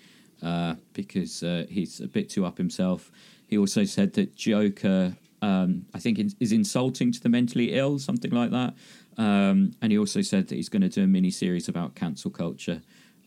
uh, 0.44 0.74
because 0.92 1.42
uh, 1.42 1.64
he's 1.68 2.00
a 2.00 2.06
bit 2.06 2.28
too 2.28 2.44
up 2.44 2.58
himself. 2.58 3.10
He 3.48 3.58
also 3.58 3.84
said 3.84 4.12
that 4.14 4.36
Joker, 4.36 5.16
um, 5.42 5.86
I 5.94 5.98
think, 5.98 6.20
is 6.38 6.52
insulting 6.52 7.12
to 7.12 7.20
the 7.20 7.28
mentally 7.28 7.72
ill, 7.72 7.98
something 7.98 8.30
like 8.30 8.50
that. 8.50 8.74
Um, 9.16 9.72
and 9.80 9.90
he 9.90 9.98
also 9.98 10.20
said 10.20 10.48
that 10.48 10.56
he's 10.56 10.68
going 10.68 10.82
to 10.82 10.88
do 10.88 11.04
a 11.04 11.06
mini 11.06 11.30
series 11.30 11.68
about 11.68 11.94
cancel 11.94 12.30
culture. 12.30 12.82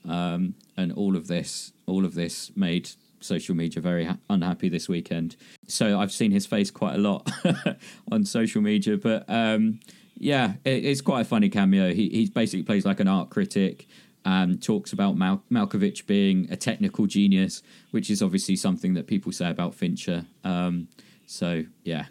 Um, 0.08 0.56
and 0.78 0.94
all 0.94 1.16
of 1.16 1.28
this, 1.28 1.74
all 1.86 2.06
of 2.06 2.14
this 2.14 2.52
made 2.56 2.90
social 3.20 3.56
media 3.56 3.82
very 3.82 4.06
ha- 4.06 4.18
unhappy 4.30 4.70
this 4.70 4.88
weekend. 4.88 5.36
So 5.68 6.00
I've 6.00 6.12
seen 6.12 6.32
his 6.32 6.46
face 6.46 6.72
quite 6.72 6.96
a 6.96 7.00
lot 7.00 7.30
on 8.12 8.26
social 8.26 8.62
media, 8.62 8.98
but 8.98 9.26
um, 9.28 9.80
yeah, 10.18 10.54
it, 10.64 10.86
it's 10.86 11.02
quite 11.02 11.22
a 11.22 11.26
funny 11.26 11.50
cameo. 11.50 11.94
He 11.94 12.10
he 12.10 12.30
basically 12.30 12.64
plays 12.64 12.86
like 12.86 13.00
an 13.00 13.08
art 13.08 13.30
critic 13.30 13.88
and 14.28 14.62
talks 14.62 14.92
about 14.92 15.16
Mal- 15.16 15.42
Malkovich 15.50 16.06
being 16.06 16.50
a 16.52 16.58
technical 16.58 17.06
genius, 17.06 17.64
which 17.92 18.10
is 18.10 18.22
obviously 18.22 18.58
something 18.58 18.94
that 18.94 19.08
people 19.08 19.32
say 19.32 19.50
about 19.50 19.74
Fincher. 19.74 20.26
Um, 20.44 20.90
so 21.26 21.64
yeah, 21.86 22.08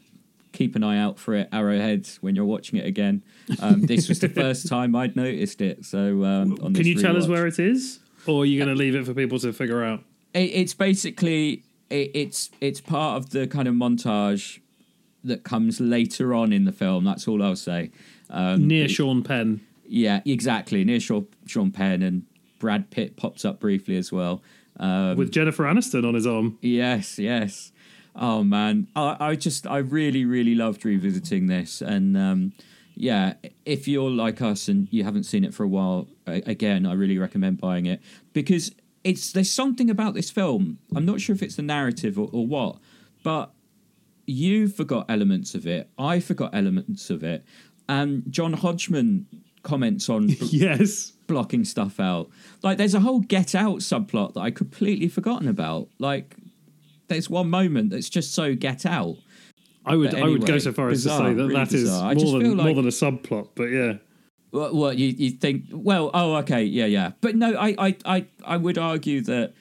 keep 0.53 0.75
an 0.77 0.83
eye 0.83 0.99
out 0.99 1.19
for 1.19 1.35
it, 1.35 1.47
Arrowhead, 1.53 2.09
when 2.23 2.35
you're 2.35 2.47
watching 2.47 2.79
it 2.79 2.87
again. 2.87 3.23
Um, 3.61 3.83
this 3.83 4.09
was 4.09 4.19
the 4.21 4.31
first 4.31 4.67
time 4.69 4.97
I'd 4.97 5.15
noticed 5.15 5.61
it. 5.61 5.85
So 5.85 6.25
um, 6.25 6.59
on 6.63 6.73
Can 6.73 6.87
you 6.87 6.99
tell 6.99 7.19
us 7.19 7.29
where 7.29 7.47
it 7.47 7.59
is, 7.59 8.01
or 8.27 8.43
are 8.43 8.47
you 8.47 8.59
going 8.59 8.75
to 8.75 8.75
leave 8.75 8.95
it 8.95 9.05
for 9.05 9.13
people 9.13 9.39
to 9.41 9.53
figure 9.53 9.85
out? 9.85 10.03
It, 10.33 10.51
it's 10.55 10.73
basically 10.73 11.65
it, 11.91 12.13
it's 12.15 12.51
it's 12.63 12.81
part 12.81 13.19
of 13.19 13.31
the 13.31 13.47
kind 13.47 13.69
of 13.69 13.75
montage 13.75 14.61
that 15.23 15.45
comes 15.45 15.81
later 15.81 16.33
on 16.33 16.51
in 16.51 16.65
the 16.65 16.73
film. 16.73 17.05
That's 17.05 17.29
all 17.29 17.43
I'll 17.43 17.57
say. 17.57 17.91
Um, 18.31 18.67
Near 18.67 18.89
Sean 18.89 19.23
Penn. 19.23 19.66
Yeah, 19.89 20.21
exactly. 20.25 20.85
Near 20.85 21.01
Sean, 21.01 21.27
Sean 21.47 21.71
Penn 21.71 22.03
and 22.03 22.25
Brad 22.59 22.91
Pitt 22.91 23.17
pops 23.17 23.45
up 23.45 23.61
briefly 23.61 23.97
as 23.97 24.13
well. 24.13 24.43
Um, 24.79 25.17
with 25.17 25.31
Jennifer 25.31 25.65
Aniston 25.65 26.07
on 26.07 26.15
his 26.15 26.27
arm. 26.27 26.59
Yes, 26.61 27.19
yes. 27.19 27.73
Oh 28.15 28.43
man, 28.43 28.89
I, 28.97 29.17
I 29.21 29.37
just 29.37 29.67
I 29.67 29.79
really 29.79 30.25
really 30.25 30.55
loved 30.55 30.85
revisiting 30.85 31.49
this, 31.49 31.83
and 31.83 32.17
um, 32.17 32.53
yeah, 32.95 33.35
if 33.67 33.87
you're 33.87 34.11
like 34.11 34.41
us 34.41 34.69
and 34.69 34.89
you 34.91 35.05
haven't 35.05 35.25
seen 35.25 35.45
it 35.45 35.53
for 35.53 35.65
a 35.65 35.69
while, 35.69 36.09
again, 36.27 36.87
I 36.87 36.95
really 36.95 37.19
recommend 37.19 37.61
buying 37.61 37.85
it 37.85 38.01
because 38.33 38.73
it's 39.05 39.33
there's 39.33 39.51
something 39.51 39.91
about 39.91 40.15
this 40.15 40.31
film. 40.31 40.79
I'm 40.95 41.05
not 41.05 41.21
sure 41.21 41.35
if 41.35 41.43
it's 41.43 41.57
the 41.57 41.63
narrative 41.63 42.19
or, 42.19 42.31
or 42.33 42.47
what, 42.47 42.79
but 43.23 43.53
you 44.27 44.67
forgot 44.67 45.07
elements 45.11 45.55
of 45.55 45.67
it. 45.67 45.91
I 45.99 46.21
forgot 46.21 46.55
elements 46.55 47.11
of 47.11 47.23
it, 47.23 47.45
and 47.87 48.25
John 48.31 48.55
Hodgman 48.55 49.27
comments 49.67 50.09
on 50.09 50.29
Yes. 50.51 51.13
blocking 51.27 51.65
stuff 51.65 52.01
out. 52.01 52.31
Like 52.63 52.79
there's 52.79 52.95
a 52.95 53.01
whole 53.01 53.21
Get 53.21 53.55
Out 53.55 53.81
subplot 53.81 54.35
that 54.35 54.41
I 54.41 54.51
completely 54.51 55.09
forgotten 55.09 55.49
about. 55.49 55.89
Like 55.99 56.37
there's 57.09 57.29
one 57.29 57.51
moment 57.51 57.91
that's 57.91 58.09
just 58.09 58.33
so 58.33 58.55
Get 58.55 58.87
Out. 58.87 59.17
I 59.85 59.97
would 59.97 60.13
But 60.13 60.23
I 60.23 60.29
would 60.29 60.47
go 60.47 60.59
so 60.59 60.73
far 60.73 60.89
as 60.89 61.03
to 61.03 61.11
say 61.11 61.19
that 61.19 61.35
really 61.35 61.55
that 61.55 61.73
is 61.73 61.85
bizarre. 61.85 62.15
More 62.15 62.33
than 62.33 62.41
feel 62.41 62.55
more 62.57 62.75
than 62.75 62.87
a 62.87 62.89
subplot, 62.89 63.51
but 63.55 63.65
yeah. 63.65 63.95
What, 64.51 64.75
what 64.75 64.97
you 64.97 65.09
you 65.09 65.31
think? 65.31 65.65
Well, 65.71 66.11
oh 66.15 66.37
okay, 66.37 66.65
yeah, 66.65 66.87
yeah. 66.87 67.13
But 67.21 67.37
no, 67.37 67.55
I 67.57 67.75
I 67.79 67.97
I, 68.05 68.27
I 68.45 68.57
would 68.57 68.79
argue 68.79 69.21
that. 69.23 69.53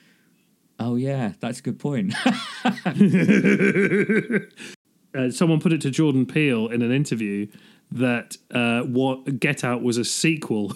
Oh 0.79 0.95
yeah, 0.95 1.33
that's 1.39 1.59
a 1.59 1.61
good 1.61 1.79
point. 1.79 2.13
Uh, 5.15 5.31
someone 5.31 5.61
put 5.61 5.71
it 5.71 5.79
to 5.79 5.89
Jordan 5.89 6.25
Peele 6.25 6.67
in 6.67 6.81
an 6.81 6.91
interview 6.91 7.47
that 7.91 8.37
uh, 8.51 8.81
what 8.81 9.39
Get 9.39 9.63
Out 9.63 9.81
was 9.83 9.97
a 9.97 10.05
sequel 10.05 10.75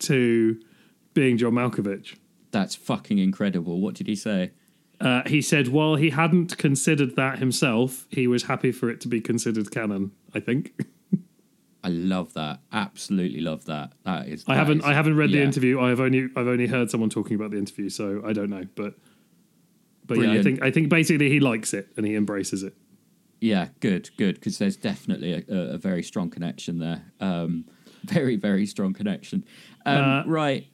to 0.00 0.60
being 1.14 1.36
John 1.36 1.52
Malkovich. 1.52 2.16
That's 2.50 2.74
fucking 2.74 3.18
incredible. 3.18 3.80
What 3.80 3.94
did 3.94 4.06
he 4.06 4.16
say? 4.16 4.52
Uh, 5.00 5.22
he 5.26 5.40
said, 5.42 5.68
while 5.68 5.94
he 5.96 6.10
hadn't 6.10 6.58
considered 6.58 7.14
that 7.16 7.38
himself, 7.38 8.06
he 8.10 8.26
was 8.26 8.44
happy 8.44 8.72
for 8.72 8.90
it 8.90 9.00
to 9.02 9.08
be 9.08 9.20
considered 9.20 9.70
canon. 9.70 10.12
I 10.34 10.40
think. 10.40 10.72
I 11.84 11.88
love 11.88 12.34
that. 12.34 12.60
Absolutely 12.72 13.40
love 13.40 13.64
that. 13.66 13.92
That 14.04 14.28
is. 14.28 14.44
I 14.48 14.56
haven't. 14.56 14.78
is- 14.80 14.84
I 14.84 14.94
haven't 14.94 15.16
read 15.16 15.30
the 15.30 15.40
interview. 15.42 15.80
I 15.80 15.90
have 15.90 16.00
only. 16.00 16.28
I've 16.36 16.48
only 16.48 16.66
heard 16.66 16.90
someone 16.90 17.10
talking 17.10 17.36
about 17.36 17.50
the 17.52 17.58
interview, 17.58 17.88
so 17.88 18.22
I 18.26 18.32
don't 18.32 18.50
know. 18.50 18.64
But. 18.74 18.94
But 20.06 20.18
yeah, 20.18 20.32
I 20.32 20.42
think 20.42 20.62
I 20.62 20.70
think 20.70 20.88
basically 20.88 21.28
he 21.28 21.38
likes 21.38 21.74
it 21.74 21.88
and 21.96 22.06
he 22.06 22.14
embraces 22.16 22.62
it. 22.62 22.74
Yeah, 23.40 23.68
good, 23.80 24.10
good, 24.16 24.34
because 24.36 24.58
there's 24.58 24.76
definitely 24.76 25.32
a, 25.32 25.44
a, 25.48 25.58
a 25.74 25.78
very 25.78 26.02
strong 26.02 26.28
connection 26.30 26.78
there. 26.78 27.02
Um, 27.20 27.64
very, 28.04 28.36
very 28.36 28.66
strong 28.66 28.92
connection. 28.94 29.44
Um, 29.86 29.96
Uh, 30.04 30.22
right, 30.26 30.66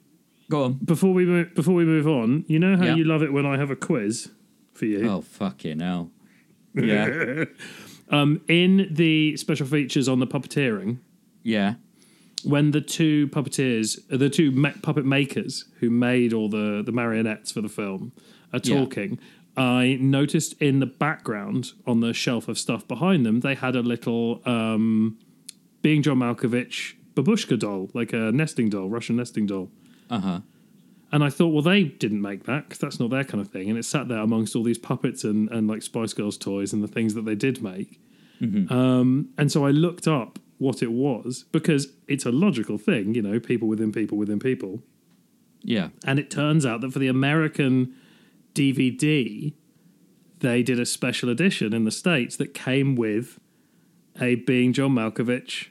go 0.49 0.63
on. 0.65 0.73
Before 0.83 1.13
we 1.13 1.25
move, 1.25 1.53
before 1.55 1.73
we 1.75 1.85
move 1.85 2.07
on, 2.07 2.43
you 2.47 2.57
know 2.59 2.75
how 2.77 2.85
Yeah. 2.85 2.95
you 2.95 3.03
love 3.03 3.21
it 3.23 3.31
when 3.33 3.45
I 3.45 3.57
have 3.57 3.69
a 3.71 3.75
quiz 3.75 4.29
for 4.73 4.85
you. 4.85 5.07
Oh 5.09 5.21
fucking 5.21 5.79
hell! 5.79 6.11
Yeah, 6.75 7.45
Um, 8.09 8.41
in 8.47 8.87
the 8.91 9.37
special 9.37 9.65
features 9.65 10.07
on 10.09 10.19
the 10.19 10.27
puppeteering, 10.27 10.97
yeah, 11.43 11.75
when 12.43 12.71
the 12.71 12.81
two 12.81 13.27
puppeteers, 13.29 13.97
uh, 14.11 14.17
the 14.17 14.29
two 14.29 14.51
ma- 14.51 14.73
puppet 14.83 15.05
makers 15.05 15.65
who 15.79 15.89
made 15.89 16.33
all 16.33 16.49
the 16.49 16.83
the 16.85 16.91
marionettes 16.91 17.51
for 17.51 17.61
the 17.61 17.69
film, 17.69 18.11
are 18.53 18.59
Yeah. 18.63 18.75
I 19.57 19.97
noticed 20.01 20.61
in 20.61 20.79
the 20.79 20.85
background 20.85 21.71
on 21.87 22.01
the 22.01 22.13
shelf 22.13 22.47
of 22.47 22.57
stuff 22.57 22.87
behind 22.87 23.25
them, 23.25 23.39
they 23.39 23.55
had 23.55 23.75
a 23.75 23.81
little 23.81 24.41
um, 24.45 25.17
being 25.81 26.01
John 26.01 26.17
Malkovich 26.17 26.95
babushka 27.13 27.57
doll, 27.57 27.89
like 27.93 28.11
a 28.13 28.31
nesting 28.31 28.69
doll, 28.69 28.89
Russian 28.89 29.15
nesting 29.15 29.45
doll. 29.45 29.69
uh 30.09 30.19
huh. 30.19 30.39
And 31.11 31.23
I 31.23 31.29
thought, 31.29 31.49
well, 31.49 31.61
they 31.61 31.83
didn't 31.83 32.21
make 32.21 32.43
that 32.43 32.65
because 32.65 32.79
that's 32.79 32.99
not 32.99 33.09
their 33.09 33.23
kind 33.23 33.39
of 33.39 33.49
thing. 33.49 33.69
And 33.69 33.79
it 33.79 33.85
sat 33.85 34.09
there 34.09 34.17
amongst 34.17 34.53
all 34.53 34.63
these 34.63 34.77
puppets 34.79 35.23
and, 35.23 35.49
and 35.49 35.65
like 35.65 35.81
Spice 35.81 36.13
Girls 36.13 36.35
toys 36.37 36.73
and 36.73 36.83
the 36.83 36.89
things 36.89 37.13
that 37.13 37.23
they 37.23 37.35
did 37.35 37.61
make. 37.61 38.01
Um, 38.69 39.29
and 39.37 39.49
so 39.49 39.65
I 39.65 39.71
looked 39.71 40.07
up 40.07 40.39
what 40.57 40.81
it 40.83 40.91
was 40.91 41.45
because 41.53 41.87
it's 42.09 42.25
a 42.25 42.31
logical 42.31 42.77
thing, 42.77 43.15
you 43.15 43.21
know, 43.21 43.39
people 43.39 43.67
within 43.69 43.93
people 43.93 44.17
within 44.17 44.39
people. 44.39 44.81
Yeah, 45.61 45.89
And 46.05 46.19
it 46.19 46.29
turns 46.29 46.65
out 46.65 46.81
that 46.81 46.91
for 46.91 46.99
the 46.99 47.07
American 47.07 47.95
DVD, 48.55 49.53
they 50.39 50.63
did 50.63 50.79
a 50.79 50.85
special 50.85 51.29
edition 51.29 51.73
in 51.73 51.83
the 51.83 51.91
States 51.91 52.35
that 52.37 52.53
came 52.53 52.95
with 52.95 53.39
a 54.19 54.35
Being 54.35 54.73
John 54.73 54.91
Malkovich 54.91 55.67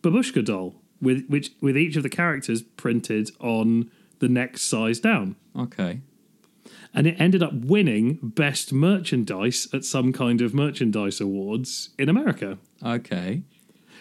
babushka 0.00 0.44
doll, 0.44 0.74
with 1.00 1.26
which 1.28 1.52
with 1.60 1.76
each 1.76 1.96
of 1.96 2.02
the 2.02 2.08
characters 2.08 2.62
printed 2.62 3.30
on 3.40 3.90
the 4.18 4.28
next 4.28 4.62
size 4.62 5.00
down. 5.00 5.36
okay. 5.58 6.00
And 6.92 7.06
it 7.06 7.20
ended 7.20 7.42
up 7.42 7.52
winning 7.52 8.18
best 8.22 8.72
merchandise 8.72 9.68
at 9.74 9.84
some 9.84 10.14
kind 10.14 10.40
of 10.40 10.54
merchandise 10.54 11.20
awards 11.20 11.90
in 11.98 12.08
America. 12.08 12.58
Okay. 12.82 13.42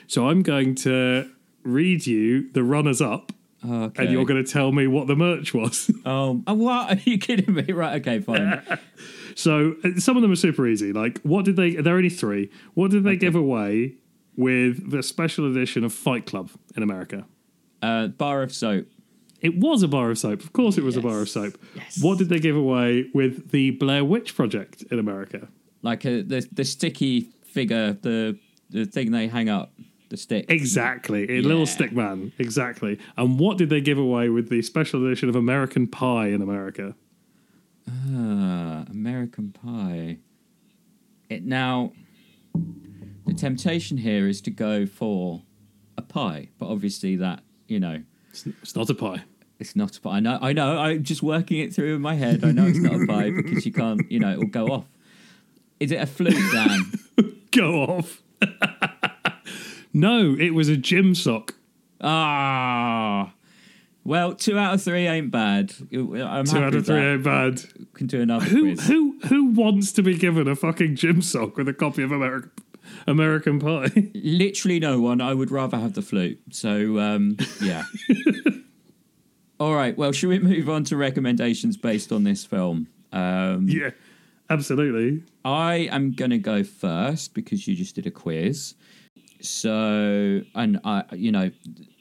So 0.08 0.30
I'm 0.30 0.42
going 0.42 0.76
to 0.76 1.30
read 1.64 2.08
you 2.08 2.50
the 2.54 2.64
runners 2.64 3.02
up 3.02 3.34
Okay. 3.70 4.04
and 4.04 4.12
you're 4.12 4.26
going 4.26 4.44
to 4.44 4.50
tell 4.52 4.72
me 4.72 4.88
what 4.88 5.08
the 5.08 5.16
merch 5.16 5.54
was. 5.54 5.90
Um, 6.06 6.44
oh, 6.48 6.54
what? 6.54 6.92
Are 6.98 7.02
you 7.10 7.18
kidding 7.18 7.54
me? 7.54 7.72
Right. 7.72 8.02
Okay. 8.02 8.20
Fine. 8.20 8.62
So 9.38 9.76
uh, 9.84 10.00
some 10.00 10.16
of 10.16 10.22
them 10.22 10.32
are 10.32 10.38
super 10.38 10.66
easy. 10.66 10.94
Like, 10.94 11.20
what 11.24 11.44
did 11.44 11.58
they? 11.58 11.72
There 11.76 11.94
are 11.94 11.98
only 11.98 12.10
three. 12.10 12.50
What 12.74 12.90
did 12.92 13.04
they 13.04 13.18
give 13.18 13.36
away 13.36 13.96
with 14.38 14.90
the 14.92 15.04
special 15.04 15.46
edition 15.52 15.84
of 15.84 15.92
Fight 15.92 16.26
Club 16.26 16.52
in 16.78 16.84
America? 16.84 17.26
uh, 17.82 18.08
bar 18.08 18.42
of 18.44 18.54
soap. 18.54 18.88
It 19.42 19.60
was 19.60 19.84
a 19.84 19.90
bar 19.90 20.10
of 20.10 20.18
soap. 20.18 20.42
Of 20.42 20.54
course, 20.54 20.78
it 20.78 20.84
was 20.86 20.96
a 20.96 21.02
bar 21.02 21.20
of 21.20 21.28
soap. 21.30 21.58
Yes. 21.76 22.02
What 22.02 22.18
did 22.18 22.30
they 22.30 22.40
give 22.40 22.56
away 22.56 23.10
with 23.14 23.52
the 23.52 23.72
Blair 23.72 24.06
Witch 24.06 24.36
Project 24.36 24.84
in 24.90 25.00
America? 25.00 25.50
like 25.82 26.04
a, 26.06 26.22
the 26.24 26.48
the 26.52 26.64
sticky 26.64 27.30
figure, 27.46 27.94
the 27.94 28.40
the 28.70 28.86
thing 28.86 29.12
they 29.12 29.28
hang 29.28 29.50
up, 29.50 29.74
the 30.16 30.22
stick. 30.22 30.46
Exactly, 30.50 31.30
a 31.30 31.42
Yeah. 31.42 31.48
little 31.48 31.66
stick 31.66 31.92
man. 31.92 32.32
Exactly. 32.40 32.98
And 33.18 33.40
what 33.40 33.58
did 33.58 33.70
they 33.70 33.82
give 33.82 33.98
away 33.98 34.30
with 34.30 34.50
the 34.50 34.62
special 34.62 35.06
edition 35.06 35.30
of 35.30 35.36
American 35.36 35.88
Pie 35.88 36.28
in 36.28 36.42
America? 36.42 36.96
Ah, 37.90 38.86
American 38.90 39.52
Pie. 39.52 40.18
It 41.30 41.44
now. 41.46 41.92
The 43.28 43.34
temptation 43.34 43.98
here 43.98 44.28
is 44.28 44.40
to 44.42 44.52
go 44.52 44.86
for 44.86 45.42
a 45.98 46.02
pie, 46.02 46.50
but 46.60 46.68
obviously 46.68 47.16
that 47.18 47.42
you 47.68 47.80
know 47.80 48.04
It's, 48.30 48.46
it's 48.46 48.76
not 48.76 48.90
a 48.90 48.94
pie. 48.94 49.24
it's 49.60 49.76
not 49.76 49.98
a 49.98 50.02
pie. 50.02 50.18
I 50.18 50.20
know. 50.20 50.38
I 50.42 50.54
know. 50.54 50.78
I'm 50.78 51.04
just 51.04 51.24
working 51.24 51.60
it 51.60 51.74
through 51.74 51.96
in 51.96 52.02
my 52.02 52.14
head. 52.16 52.44
I 52.44 52.52
know 52.52 52.66
it's 52.66 52.78
not 52.78 52.94
a 53.02 53.06
pie 53.08 53.32
because 53.32 53.66
you 53.66 53.72
can't. 53.72 54.10
You 54.12 54.20
know, 54.20 54.32
it 54.32 54.38
will 54.38 54.46
go 54.48 54.68
off. 54.68 54.86
Is 55.80 55.92
it 55.92 55.96
a 56.02 56.06
flute, 56.06 56.38
Dan? 56.54 56.80
Go 57.52 57.84
off. 57.84 58.22
no, 59.96 60.36
it 60.38 60.52
was 60.52 60.68
a 60.70 60.76
gym 60.78 61.16
sock. 61.16 61.56
Ah. 62.02 63.34
Well, 64.04 64.36
two 64.36 64.58
out 64.60 64.76
of 64.76 64.84
three 64.84 65.08
ain't 65.08 65.32
bad. 65.32 65.74
I'm 65.92 66.46
Two 66.46 66.58
out 66.60 66.76
of 66.76 66.86
three 66.86 67.00
ain't 67.00 67.24
bad. 67.24 67.64
Can 67.96 68.06
do 68.06 68.22
another 68.22 68.46
Who 68.46 68.76
quiz. 68.76 68.88
who 68.88 69.18
who 69.28 69.46
wants 69.46 69.92
to 69.94 70.04
be 70.04 70.16
given 70.16 70.48
a 70.48 70.56
fucking 70.56 70.96
gym 70.96 71.24
sock 71.24 71.58
with 71.58 71.68
a 71.68 71.74
copy 71.74 72.04
of 72.04 72.12
American 72.12 72.52
American 73.08 73.60
Pie? 73.60 74.12
Literally 74.14 74.80
no 74.80 75.00
one. 75.00 75.22
I 75.22 75.34
would 75.34 75.50
rather 75.50 75.78
have 75.78 75.94
the 75.94 76.04
flute. 76.04 76.40
So 76.52 77.00
um, 77.00 77.38
yeah. 77.64 77.86
All 79.60 79.74
right. 79.74 79.98
Well, 79.98 80.12
should 80.12 80.30
we 80.30 80.40
move 80.40 80.70
on 80.70 80.84
to 80.86 80.98
recommendations 80.98 81.78
based 81.78 82.12
on 82.12 82.26
this 82.26 82.44
film? 82.46 82.88
Um, 83.12 83.68
yeah, 83.70 83.92
absolutely. 84.50 85.24
I 85.46 85.88
am 85.92 86.12
going 86.12 86.32
to 86.32 86.38
go 86.38 86.64
first 86.64 87.34
because 87.34 87.66
you 87.68 87.74
just 87.76 87.96
did 87.96 88.06
a 88.06 88.12
quiz. 88.12 88.76
So, 89.42 90.42
and 90.56 90.80
I, 90.84 91.04
you 91.14 91.32
know, 91.32 91.52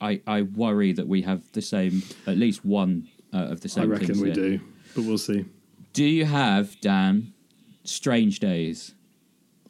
I, 0.00 0.20
I 0.26 0.42
worry 0.42 0.92
that 0.92 1.06
we 1.06 1.22
have 1.22 1.50
the 1.52 1.62
same, 1.62 2.02
at 2.26 2.36
least 2.38 2.64
one 2.64 3.08
uh, 3.32 3.38
of 3.46 3.60
the 3.60 3.68
same. 3.68 3.82
I 3.82 3.84
same. 3.84 3.90
reckon 3.90 4.06
things 4.08 4.20
we 4.20 4.32
here. 4.32 4.34
do, 4.58 4.60
but 4.94 5.04
we'll 5.04 5.18
see. 5.18 5.44
Do 5.92 6.04
you 6.04 6.24
have 6.24 6.80
Dan? 6.80 7.32
Strange 7.84 8.40
Days. 8.40 8.94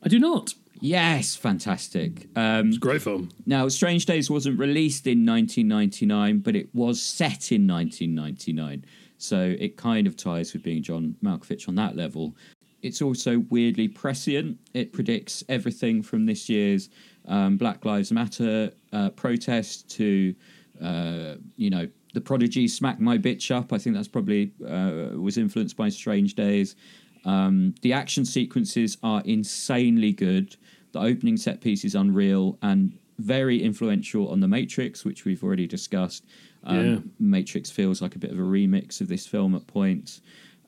I 0.02 0.08
do 0.08 0.18
not. 0.18 0.54
Yes, 0.80 1.34
fantastic. 1.34 2.28
Um, 2.36 2.68
It's 2.68 2.76
a 2.76 2.80
great 2.80 3.02
film. 3.02 3.30
now, 3.46 3.68
Strange 3.68 4.06
Days 4.06 4.30
wasn't 4.30 4.58
released 4.58 5.06
in 5.06 5.24
1999, 5.26 6.38
but 6.40 6.54
it 6.54 6.72
was 6.74 7.00
set 7.02 7.50
in 7.52 7.66
1999. 7.66 8.84
So 9.18 9.56
it 9.58 9.76
kind 9.76 10.06
of 10.06 10.16
ties 10.16 10.52
with 10.52 10.62
being 10.62 10.82
John 10.82 11.16
Malkovich 11.24 11.68
on 11.68 11.74
that 11.76 11.96
level. 11.96 12.36
It's 12.82 13.00
also 13.00 13.38
weirdly 13.48 13.88
prescient. 13.88 14.58
It 14.74 14.92
predicts 14.92 15.42
everything 15.48 16.02
from 16.02 16.26
this 16.26 16.48
year's 16.50 16.90
um, 17.26 17.56
Black 17.56 17.84
Lives 17.84 18.12
Matter 18.12 18.72
uh, 18.92 19.10
protest 19.10 19.88
to, 19.96 20.34
uh, 20.82 21.34
you 21.56 21.70
know, 21.70 21.88
the 22.12 22.20
Prodigy 22.20 22.68
Smack 22.68 23.00
My 23.00 23.18
Bitch 23.18 23.50
Up. 23.50 23.72
I 23.72 23.78
think 23.78 23.96
that's 23.96 24.08
probably 24.08 24.52
uh, 24.66 25.18
was 25.18 25.36
influenced 25.38 25.76
by 25.76 25.88
Strange 25.88 26.34
Days. 26.34 26.76
Um, 27.24 27.74
the 27.82 27.92
action 27.92 28.24
sequences 28.24 28.98
are 29.02 29.22
insanely 29.24 30.12
good. 30.12 30.56
The 30.92 31.00
opening 31.00 31.36
set 31.36 31.60
piece 31.60 31.84
is 31.84 31.94
unreal 31.94 32.58
and 32.62 32.96
very 33.18 33.62
influential 33.62 34.28
on 34.30 34.40
The 34.40 34.48
Matrix, 34.48 35.04
which 35.04 35.24
we've 35.24 35.42
already 35.42 35.66
discussed. 35.66 36.24
Um, 36.64 36.76
Yeah. 36.86 36.98
Matrix 37.18 37.70
feels 37.70 38.00
like 38.02 38.14
a 38.14 38.18
bit 38.18 38.30
of 38.30 38.38
a 38.38 38.42
remix 38.42 39.00
of 39.00 39.08
this 39.08 39.26
film 39.26 39.54
at 39.54 39.66
points. 39.66 40.20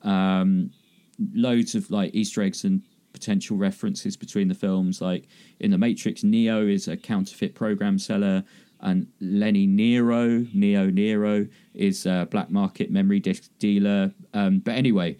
Um, 0.03 0.71
loads 1.35 1.75
of 1.75 1.91
like 1.91 2.15
Easter 2.15 2.43
eggs 2.43 2.65
and 2.65 2.83
potential 3.19 3.57
references 3.57 4.17
between 4.17 4.49
the 4.49 4.55
films. 4.55 5.01
Like 5.01 5.25
in 5.61 5.71
The 5.71 5.79
Matrix, 5.79 6.23
Neo 6.23 6.67
is 6.67 6.87
a 6.87 6.97
counterfeit 6.97 7.55
program 7.55 7.99
seller, 7.99 8.45
and 8.81 9.07
Lenny 9.21 9.67
Nero, 9.67 10.45
Neo 10.53 10.91
Nero, 10.91 11.47
is 11.75 12.05
a 12.07 12.29
black 12.31 12.51
market 12.51 12.91
memory 12.91 13.21
disc 13.21 13.51
dealer. 13.59 14.13
Um, 14.35 14.59
but 14.59 14.75
anyway, 14.75 15.17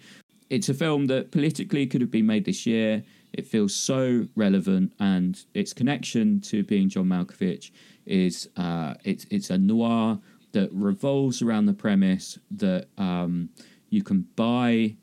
it's 0.49 0.69
a 0.69 0.73
film 0.73 1.07
that 1.07 1.31
politically 1.31 1.87
could 1.87 2.01
have 2.01 2.11
been 2.11 2.27
made 2.27 2.45
this 2.45 2.65
year. 2.65 3.03
It 3.33 3.47
feels 3.47 3.75
so 3.75 4.27
relevant, 4.35 4.93
and 4.99 5.43
its 5.53 5.73
connection 5.73 6.39
to 6.41 6.63
being 6.63 6.87
John 6.89 7.07
Malkovich 7.07 7.71
is 8.05 8.47
uh, 8.57 8.93
it's 9.03 9.25
it's 9.29 9.49
a 9.49 9.57
noir 9.57 10.19
that 10.53 10.69
revolves 10.71 11.41
around 11.41 11.65
the 11.65 11.73
premise 11.73 12.39
that 12.51 12.87
um, 12.97 13.49
you 13.89 14.03
can 14.03 14.21
buy 14.35 14.95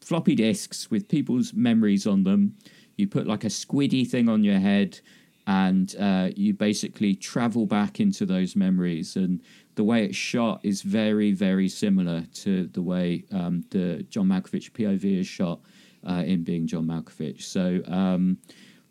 floppy 0.00 0.34
disks 0.34 0.90
with 0.90 1.08
people's 1.08 1.52
memories 1.52 2.06
on 2.06 2.24
them. 2.24 2.56
You 2.96 3.06
put 3.06 3.26
like 3.26 3.44
a 3.44 3.48
squiddy 3.48 4.06
thing 4.06 4.28
on 4.28 4.44
your 4.44 4.58
head, 4.58 5.00
and 5.46 5.94
uh, 5.98 6.30
you 6.36 6.54
basically 6.54 7.14
travel 7.14 7.66
back 7.66 8.00
into 8.00 8.26
those 8.26 8.54
memories. 8.54 9.16
And 9.16 9.40
the 9.74 9.84
way 9.84 10.04
it's 10.04 10.16
shot 10.16 10.60
is 10.62 10.82
very, 10.82 11.32
very 11.32 11.68
similar 11.68 12.26
to 12.34 12.66
the 12.68 12.82
way 12.82 13.24
um, 13.32 13.64
the 13.70 14.04
John 14.10 14.28
Malkovich 14.28 14.72
POV 14.72 15.20
is 15.20 15.26
shot 15.26 15.60
uh, 16.08 16.22
in 16.26 16.44
being 16.44 16.66
John 16.66 16.86
Malkovich. 16.86 17.42
So 17.42 17.82
um, 17.86 18.38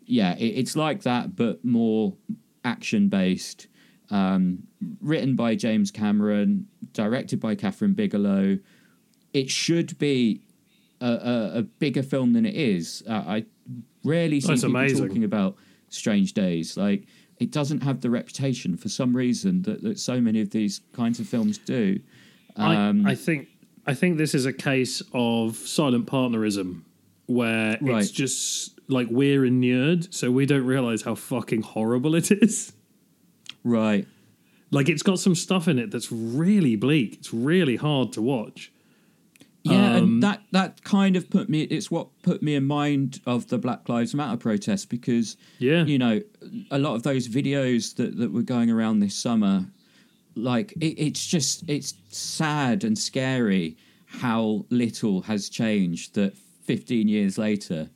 yeah, 0.06 0.34
it, 0.36 0.58
it's 0.58 0.76
like 0.76 1.02
that, 1.02 1.36
but 1.36 1.64
more 1.64 2.14
action 2.64 3.08
based. 3.08 3.68
Um, 4.10 4.64
written 5.00 5.36
by 5.36 5.54
James 5.54 5.92
Cameron, 5.92 6.66
directed 6.92 7.38
by 7.38 7.54
Kathryn 7.54 7.94
Bigelow, 7.94 8.58
it 9.32 9.48
should 9.48 9.96
be 9.98 10.42
a, 11.00 11.06
a, 11.54 11.58
a 11.58 11.62
bigger 11.62 12.02
film 12.02 12.32
than 12.32 12.44
it 12.46 12.54
is. 12.54 13.02
Uh, 13.08 13.12
I 13.26 13.44
rarely 14.04 14.40
see 14.40 14.48
That's 14.48 14.62
people 14.62 14.76
amazing. 14.76 15.06
talking 15.08 15.24
about 15.24 15.56
Strange 15.88 16.32
Days. 16.34 16.76
Like 16.76 17.06
it 17.38 17.50
doesn't 17.52 17.82
have 17.82 18.00
the 18.00 18.10
reputation 18.10 18.76
for 18.76 18.88
some 18.88 19.16
reason 19.16 19.62
that, 19.62 19.82
that 19.82 19.98
so 19.98 20.20
many 20.20 20.40
of 20.40 20.50
these 20.50 20.80
kinds 20.92 21.20
of 21.20 21.26
films 21.28 21.58
do. 21.58 22.00
Um, 22.56 23.06
I, 23.06 23.12
I 23.12 23.14
think 23.14 23.48
I 23.86 23.94
think 23.94 24.18
this 24.18 24.34
is 24.34 24.44
a 24.46 24.52
case 24.52 25.02
of 25.14 25.56
silent 25.56 26.06
partnerism 26.06 26.84
where 27.26 27.78
Right. 27.80 28.02
it's 28.02 28.10
just 28.10 28.78
like 28.88 29.06
we're 29.10 29.44
inured, 29.46 30.12
so 30.12 30.30
we 30.32 30.46
don't 30.46 30.66
realize 30.66 31.02
how 31.02 31.14
fucking 31.14 31.62
horrible 31.62 32.14
it 32.14 32.30
is. 32.30 32.72
right. 33.64 34.06
Like 34.72 34.88
it's 34.88 35.02
got 35.02 35.18
some 35.18 35.34
stuff 35.34 35.66
in 35.66 35.78
it 35.80 35.90
that's 35.90 36.12
really 36.12 36.76
bleak. 36.76 37.14
It's 37.14 37.34
really 37.34 37.74
hard 37.76 38.12
to 38.12 38.22
watch. 38.22 38.70
Yeah, 39.62 39.96
Um, 39.96 39.96
and 40.04 40.22
that 40.22 40.42
that 40.52 40.82
kind 40.84 41.16
of 41.16 41.28
put 41.28 41.48
me. 41.50 41.62
It's 41.62 41.90
what 41.90 42.08
put 42.22 42.42
me 42.42 42.54
in 42.54 42.66
mind 42.66 43.20
of 43.26 43.48
the 43.48 43.58
Black 43.58 43.88
Lives 43.88 44.14
Matter 44.14 44.36
protests 44.38 44.86
because 44.86 45.36
Yeah. 45.58 45.84
you 45.84 45.98
know 45.98 46.22
a 46.70 46.78
lot 46.78 46.94
of 46.94 47.02
those 47.02 47.28
videos 47.28 47.94
that 47.96 48.16
that 48.16 48.32
were 48.32 48.42
going 48.42 48.70
around 48.70 49.00
this 49.00 49.14
summer, 49.14 49.66
like 50.34 50.72
it, 50.80 50.94
it's 50.98 51.26
just 51.26 51.64
it's 51.68 51.94
sad 52.08 52.84
and 52.84 52.98
scary 52.98 53.76
how 54.06 54.64
little 54.70 55.20
has 55.22 55.48
changed. 55.50 56.14
That 56.14 56.34
fifteen 56.64 57.06
years 57.08 57.36
later, 57.36 57.90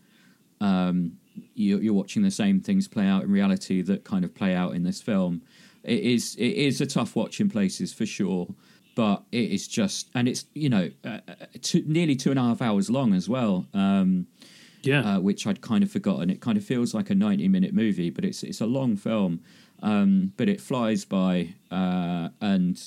um, 0.61 1.13
you, 1.55 1.79
you're 1.79 1.95
watching 1.95 2.23
the 2.23 2.31
same 2.31 2.61
things 2.61 2.87
play 2.89 3.07
out 3.07 3.25
in 3.25 3.31
reality 3.31 3.83
that 3.83 4.05
kind 4.05 4.25
of 4.25 4.35
play 4.35 4.55
out 4.55 4.75
in 4.75 4.83
this 4.85 5.01
film. 5.01 5.43
It 5.83 6.01
is 6.01 6.35
it 6.37 6.53
is 6.53 6.81
a 6.81 6.87
tough 6.87 7.17
watch 7.17 7.41
in 7.41 7.49
places 7.51 7.93
for 7.93 8.07
sure, 8.07 8.49
but 8.95 9.23
it 9.33 9.51
is 9.51 9.67
just 9.69 10.09
and 10.15 10.29
it's 10.29 10.45
you 10.55 10.69
know 10.69 10.91
uh, 11.05 11.19
uh, 11.29 11.35
two, 11.63 11.83
nearly 11.87 12.17
two 12.17 12.31
and 12.31 12.39
a 12.39 12.43
half 12.43 12.63
hours 12.63 12.91
long 12.91 13.15
as 13.15 13.29
well, 13.29 13.67
um, 13.75 14.27
Yeah. 14.83 15.17
uh, 15.17 15.21
which 15.21 15.47
I'd 15.47 15.61
kind 15.61 15.83
of 15.85 15.91
forgotten. 15.91 16.31
It 16.31 16.41
kind 16.41 16.57
of 16.57 16.65
feels 16.65 16.95
like 16.95 17.11
a 17.11 17.15
ninety 17.15 17.49
minute 17.49 17.75
movie, 17.75 18.11
but 18.11 18.25
it's 18.25 18.43
it's 18.43 18.61
a 18.61 18.67
long 18.67 18.97
film, 18.97 19.41
um, 19.83 20.33
but 20.37 20.49
it 20.49 20.61
flies 20.61 21.05
by 21.05 21.55
uh, 21.71 22.29
and 22.41 22.81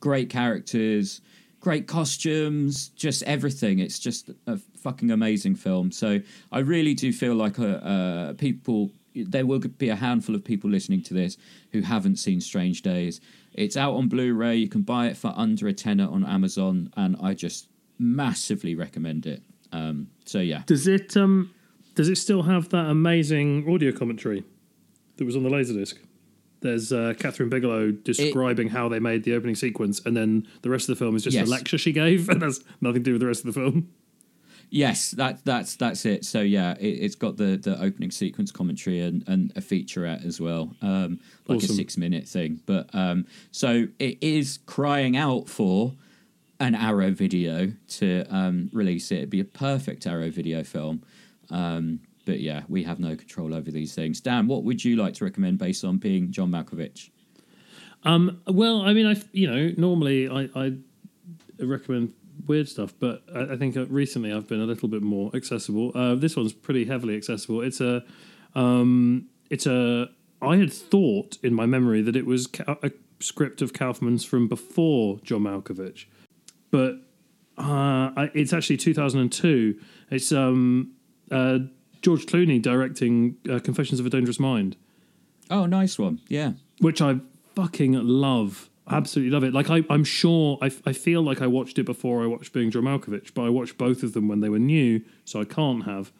great 0.00 0.28
characters. 0.30 1.20
Great 1.60 1.86
costumes, 1.86 2.88
just 2.88 3.22
everything. 3.22 3.78
It's 3.78 3.98
just 3.98 4.28
a 4.46 4.58
fucking 4.82 5.10
amazing 5.10 5.54
film. 5.56 5.90
So 5.92 6.20
I 6.52 6.58
really 6.58 6.92
do 6.92 7.10
feel 7.10 7.34
like 7.34 7.58
uh, 7.58 7.64
uh, 7.64 8.32
people 8.34 8.90
there 9.14 9.46
will 9.46 9.60
be 9.60 9.88
a 9.88 9.96
handful 9.96 10.34
of 10.34 10.44
people 10.44 10.68
listening 10.68 11.00
to 11.04 11.14
this 11.14 11.38
who 11.72 11.80
haven't 11.80 12.16
seen 12.16 12.40
Strange 12.42 12.82
Days. 12.82 13.18
It's 13.54 13.76
out 13.76 13.94
on 13.94 14.08
Blu-ray. 14.08 14.56
You 14.56 14.68
can 14.68 14.82
buy 14.82 15.06
it 15.06 15.16
for 15.16 15.32
under 15.36 15.68
a 15.68 15.72
tenner 15.72 16.08
on 16.08 16.24
Amazon, 16.24 16.92
and 16.96 17.16
I 17.22 17.34
just 17.34 17.68
massively 17.98 18.74
recommend 18.74 19.26
it. 19.26 19.42
Um, 19.72 20.08
so 20.24 20.40
yeah, 20.40 20.62
Does 20.66 20.86
it 20.86 21.16
um 21.16 21.50
does 21.94 22.08
it 22.08 22.16
still 22.18 22.42
have 22.42 22.68
that 22.70 22.86
amazing 22.86 23.72
audio 23.72 23.92
commentary 23.92 24.44
that 25.16 25.24
was 25.24 25.36
on 25.36 25.42
the 25.44 25.50
Laserdisc? 25.50 25.94
There's 26.60 26.92
uh, 26.92 27.12
Kathryn 27.18 27.50
Bigelow 27.50 27.90
describing 27.92 28.68
how 28.68 28.88
they 28.88 28.98
made 28.98 29.22
the 29.24 29.34
opening 29.34 29.54
sequence, 29.54 30.00
and 30.06 30.16
then 30.16 30.46
the 30.62 30.70
rest 30.70 30.88
of 30.88 30.96
the 30.98 31.04
film 31.04 31.14
is 31.14 31.22
just 31.22 31.34
Yes. 31.36 31.46
a 31.46 31.50
lecture 31.50 31.76
she 31.78 31.92
gave, 31.92 32.28
and 32.30 32.40
has 32.42 32.64
nothing 32.80 33.02
to 33.02 33.04
do 33.04 33.12
with 33.12 33.20
the 33.20 33.26
rest 33.26 33.44
of 33.44 33.52
the 33.52 33.60
film. 33.60 33.90
Yes, 34.74 35.12
that 35.12 35.44
that's 35.44 35.76
that's 35.76 36.04
it. 36.04 36.24
So 36.24 36.40
yeah, 36.40 36.74
it, 36.78 36.88
it's 37.04 37.14
got 37.14 37.36
the 37.36 37.56
the 37.56 37.80
opening 37.80 38.10
sequence 38.10 38.50
commentary 38.50 39.00
and, 39.00 39.26
and 39.28 39.52
a 39.56 39.60
featurette 39.60 40.26
as 40.26 40.40
well, 40.40 40.74
um, 40.82 41.20
like 41.48 41.58
Awesome. 41.58 41.70
a 41.70 41.74
six 41.74 41.96
minute 41.96 42.26
thing. 42.26 42.60
But 42.66 42.92
um, 42.94 43.26
so 43.52 43.86
it 43.98 44.18
is 44.20 44.58
crying 44.66 45.16
out 45.16 45.48
for 45.48 45.94
an 46.60 46.74
Arrow 46.74 47.12
video 47.12 47.72
to 47.88 48.24
um, 48.28 48.68
release 48.72 49.10
it. 49.12 49.16
It'd 49.18 49.30
be 49.30 49.40
a 49.40 49.44
perfect 49.44 50.06
Arrow 50.06 50.30
video 50.30 50.62
film. 50.64 51.02
Um, 51.50 52.00
but 52.26 52.40
yeah, 52.40 52.62
we 52.68 52.82
have 52.84 52.98
no 52.98 53.14
control 53.16 53.54
over 53.54 53.70
these 53.70 53.94
things. 53.94 54.20
Dan, 54.20 54.46
what 54.46 54.64
would 54.64 54.84
you 54.84 54.96
like 54.96 55.14
to 55.14 55.24
recommend 55.24 55.58
based 55.58 55.84
on 55.84 55.98
being 55.98 56.32
John 56.32 56.50
Malkovich? 56.50 57.10
Um, 58.02 58.40
well, 58.46 58.82
I 58.82 58.92
mean, 58.92 59.06
I 59.06 59.14
you 59.32 59.46
know 59.46 59.72
normally 59.76 60.28
I, 60.28 60.48
I 60.56 60.72
recommend 61.60 62.12
weird 62.46 62.68
stuff, 62.68 62.94
but 62.98 63.22
I, 63.34 63.52
I 63.54 63.56
think 63.56 63.76
uh, 63.76 63.86
recently 63.86 64.32
I've 64.32 64.46
been 64.48 64.60
a 64.60 64.64
little 64.66 64.88
bit 64.88 65.02
more 65.02 65.30
accessible. 65.34 65.92
Uh, 65.94 66.14
this 66.14 66.36
one's 66.36 66.52
pretty 66.52 66.84
heavily 66.84 67.16
accessible. 67.16 67.60
It's 67.62 67.80
a 67.80 68.04
um, 68.54 69.28
it's 69.50 69.66
a 69.66 70.08
I 70.42 70.56
had 70.56 70.72
thought 70.72 71.38
in 71.42 71.54
my 71.54 71.66
memory 71.66 72.02
that 72.02 72.16
it 72.16 72.26
was 72.26 72.48
a 72.82 72.90
script 73.20 73.62
of 73.62 73.72
Kaufman's 73.72 74.24
from 74.24 74.48
before 74.48 75.18
John 75.22 75.42
Malkovich, 75.42 76.04
but 76.70 76.96
uh, 77.56 78.10
I, 78.16 78.30
it's 78.34 78.52
actually 78.52 78.76
2002. 78.78 79.78
It's 80.10 80.32
um, 80.32 80.92
uh, 81.30 81.60
George 82.02 82.26
Clooney 82.26 82.60
directing 82.60 83.36
uh, 83.50 83.58
Confessions 83.60 84.00
of 84.00 84.06
a 84.06 84.10
Dangerous 84.10 84.38
Mind 84.40 84.76
Oh, 85.50 85.66
nice 85.66 85.98
one. 85.98 86.20
Yeah. 86.28 86.52
which 86.80 87.00
I 87.00 87.20
fucking 87.54 87.92
love. 87.92 88.68
Absolutely 88.90 89.30
love 89.30 89.44
it. 89.44 89.54
Like 89.54 89.70
I, 89.70 89.82
I'm 89.88 90.04
sure 90.04 90.58
I, 90.60 90.70
I 90.84 90.92
feel 90.92 91.22
like 91.22 91.40
I 91.40 91.46
watched 91.46 91.78
it 91.78 91.84
before 91.84 92.22
I 92.22 92.26
watched 92.26 92.52
Being 92.52 92.70
John 92.70 92.82
Malkovich, 92.82 93.32
but 93.32 93.42
I 93.42 93.48
watched 93.48 93.78
both 93.78 94.02
of 94.02 94.12
them 94.12 94.28
when 94.28 94.40
they 94.40 94.50
were 94.50 94.58
new, 94.58 95.00
so 95.24 95.40
I 95.40 95.44
can't 95.44 95.84
have. 95.84 96.12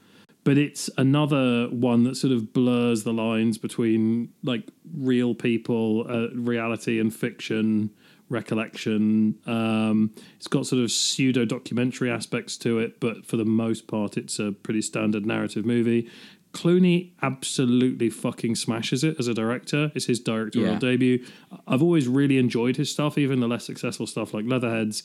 But 0.44 0.58
it's 0.58 0.88
another 0.96 1.68
one 1.68 2.04
that 2.04 2.16
sort 2.16 2.32
of 2.32 2.52
blurs 2.52 3.04
the 3.04 3.12
lines 3.12 3.58
between 3.58 4.30
like 4.42 4.68
real 4.94 5.34
people, 5.34 6.06
uh, 6.08 6.28
reality, 6.34 7.00
and 7.00 7.14
fiction, 7.14 7.90
recollection. 8.28 9.38
Um, 9.46 10.14
it's 10.36 10.46
got 10.46 10.66
sort 10.66 10.82
of 10.82 10.90
pseudo 10.90 11.44
documentary 11.44 12.10
aspects 12.10 12.56
to 12.58 12.78
it, 12.78 13.00
but 13.00 13.26
for 13.26 13.36
the 13.36 13.44
most 13.44 13.86
part, 13.86 14.16
it's 14.16 14.38
a 14.38 14.52
pretty 14.52 14.82
standard 14.82 15.26
narrative 15.26 15.64
movie. 15.64 16.10
Clooney 16.54 17.10
absolutely 17.20 18.08
fucking 18.08 18.54
smashes 18.54 19.04
it 19.04 19.16
as 19.18 19.26
a 19.28 19.34
director. 19.34 19.90
It's 19.94 20.06
his 20.06 20.20
directorial 20.20 20.74
Yeah. 20.74 20.78
debut. 20.78 21.24
I've 21.66 21.82
always 21.82 22.06
really 22.08 22.38
enjoyed 22.38 22.76
his 22.76 22.90
stuff, 22.90 23.18
even 23.18 23.40
the 23.40 23.48
less 23.48 23.64
successful 23.64 24.06
stuff 24.06 24.32
like 24.32 24.46
Leatherheads. 24.46 25.02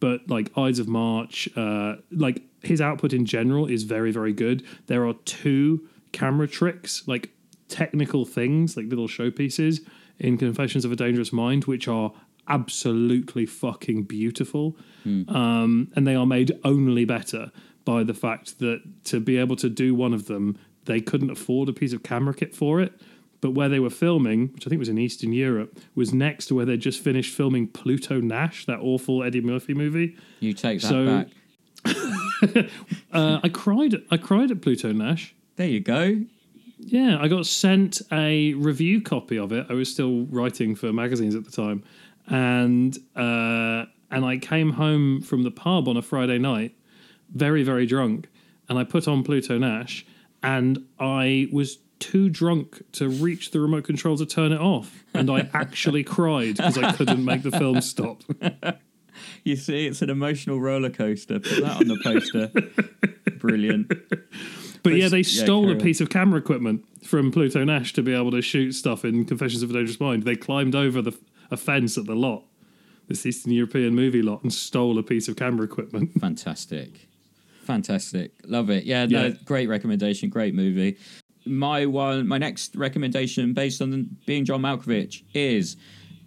But 0.00 0.30
like 0.30 0.56
Ides 0.56 0.78
of 0.78 0.88
March, 0.88 1.48
uh, 1.56 1.96
like 2.10 2.42
his 2.62 2.80
output 2.80 3.12
in 3.12 3.26
general 3.26 3.66
is 3.66 3.82
very, 3.82 4.12
very 4.12 4.32
good. 4.32 4.62
There 4.86 5.06
are 5.06 5.14
two 5.24 5.86
camera 6.12 6.48
tricks, 6.48 7.02
like 7.06 7.30
technical 7.68 8.24
things, 8.24 8.76
like 8.76 8.86
little 8.88 9.08
showpieces 9.08 9.80
in 10.18 10.38
Confessions 10.38 10.84
of 10.86 10.92
a 10.92 10.96
Dangerous 10.96 11.32
Mind, 11.32 11.64
which 11.64 11.88
are 11.88 12.12
absolutely 12.48 13.46
fucking 13.46 14.04
beautiful. 14.04 14.76
Um, 15.28 15.88
and 15.94 16.06
they 16.06 16.14
are 16.14 16.24
made 16.26 16.52
only 16.64 17.04
better 17.04 17.50
by 17.84 18.04
the 18.04 18.14
fact 18.14 18.58
that 18.60 18.80
to 19.04 19.20
be 19.20 19.36
able 19.36 19.56
to 19.56 19.68
do 19.68 19.94
one 19.94 20.14
of 20.14 20.26
them, 20.26 20.56
they 20.86 21.00
couldn't 21.00 21.30
afford 21.30 21.68
a 21.68 21.72
piece 21.72 21.92
of 21.92 22.02
camera 22.02 22.34
kit 22.34 22.54
for 22.54 22.80
it. 22.80 22.92
But 23.40 23.50
where 23.50 23.68
they 23.68 23.78
were 23.78 23.90
filming, 23.90 24.48
which 24.54 24.66
I 24.66 24.70
think 24.70 24.78
was 24.78 24.88
in 24.88 24.96
Eastern 24.96 25.32
Europe, 25.34 25.78
was 25.94 26.14
next 26.14 26.46
to 26.46 26.54
where 26.54 26.64
they 26.64 26.78
just 26.78 27.02
finished 27.02 27.34
filming 27.34 27.68
Pluto 27.68 28.18
Nash, 28.20 28.64
that 28.64 28.78
awful 28.80 29.22
Eddie 29.22 29.42
Murphy 29.42 29.74
movie. 29.74 30.16
You 30.40 30.54
take 30.54 30.80
that 30.80 30.88
So- 30.88 31.06
back. 31.06 31.28
Uh, 33.12 33.40
I 33.42 33.48
cried. 33.48 33.94
I 34.10 34.16
cried 34.16 34.50
at 34.50 34.60
Pluto 34.60 34.92
Nash. 34.92 35.34
There 35.56 35.68
you 35.68 35.80
go. 35.80 36.20
Yeah, 36.78 37.18
I 37.20 37.28
got 37.28 37.46
sent 37.46 38.02
a 38.12 38.52
review 38.54 39.00
copy 39.00 39.38
of 39.38 39.52
it. 39.52 39.66
I 39.70 39.72
was 39.74 39.90
still 39.90 40.24
writing 40.26 40.74
for 40.74 40.92
magazines 40.92 41.34
at 41.34 41.44
the 41.44 41.50
time, 41.50 41.84
and 42.26 42.96
uh, 43.16 43.84
and 44.10 44.24
I 44.24 44.38
came 44.38 44.72
home 44.72 45.20
from 45.22 45.42
the 45.44 45.50
pub 45.50 45.88
on 45.88 45.96
a 45.96 46.02
Friday 46.02 46.38
night, 46.38 46.74
very 47.32 47.62
very 47.62 47.86
drunk, 47.86 48.28
and 48.68 48.78
I 48.78 48.84
put 48.84 49.06
on 49.08 49.22
Pluto 49.22 49.56
Nash, 49.58 50.04
and 50.44 50.86
I 50.98 51.48
was 51.52 51.78
too 51.98 52.28
drunk 52.28 52.82
to 52.92 53.08
reach 53.08 53.50
the 53.50 53.60
remote 53.60 53.84
control 53.84 54.16
to 54.18 54.26
turn 54.26 54.52
it 54.52 54.60
off, 54.60 55.04
and 55.14 55.30
I 55.30 55.48
actually 55.54 56.04
cried 56.04 56.56
because 56.56 56.78
I 56.78 56.92
couldn't 56.92 57.24
make 57.24 57.42
the 57.42 57.50
film 57.50 57.80
stop. 57.80 58.22
You 59.44 59.56
see, 59.56 59.86
it's 59.86 60.02
an 60.02 60.10
emotional 60.10 60.60
roller 60.60 60.90
coaster. 60.90 61.38
Put 61.38 61.62
that 61.62 61.76
on 61.76 61.86
the 61.86 62.00
poster. 62.02 62.50
Brilliant. 63.38 63.92
But 64.82 64.94
yeah, 64.94 65.08
they 65.08 65.22
stole 65.22 65.66
carry 65.66 65.76
a 65.76 65.80
piece 65.80 66.00
of 66.00 66.10
camera 66.10 66.38
equipment 66.38 66.84
from 67.04 67.30
Pluto 67.30 67.62
Nash 67.62 67.92
to 67.92 68.02
be 68.02 68.12
able 68.12 68.32
to 68.32 68.42
shoot 68.42 68.72
stuff 68.72 69.04
in 69.04 69.24
Confessions 69.24 69.62
of 69.62 69.70
a 69.70 69.72
Dangerous 69.72 70.00
Mind. 70.00 70.24
They 70.24 70.36
climbed 70.36 70.74
over 70.74 71.00
the 71.00 71.16
a 71.50 71.56
fence 71.56 71.98
at 71.98 72.06
the 72.06 72.14
lot, 72.14 72.44
this 73.08 73.24
Eastern 73.26 73.52
European 73.52 73.94
movie 73.94 74.22
lot, 74.22 74.42
and 74.42 74.52
stole 74.52 74.98
a 74.98 75.02
piece 75.02 75.28
of 75.28 75.36
camera 75.36 75.64
equipment. 75.64 76.12
Fantastic. 76.20 77.08
Fantastic. 77.64 78.32
Love 78.46 78.70
it. 78.70 78.84
Yeah, 78.84 79.06
no, 79.06 79.26
Yeah. 79.26 79.34
great 79.44 79.68
recommendation. 79.68 80.28
Great 80.28 80.54
movie. 80.54 80.96
My 81.46 81.86
one, 81.86 82.26
my 82.26 82.38
next 82.38 82.74
recommendation, 82.76 83.52
based 83.52 83.82
on 83.82 83.90
the, 83.90 84.06
being 84.26 84.44
John 84.44 84.62
Malkovich, 84.62 85.22
is 85.34 85.76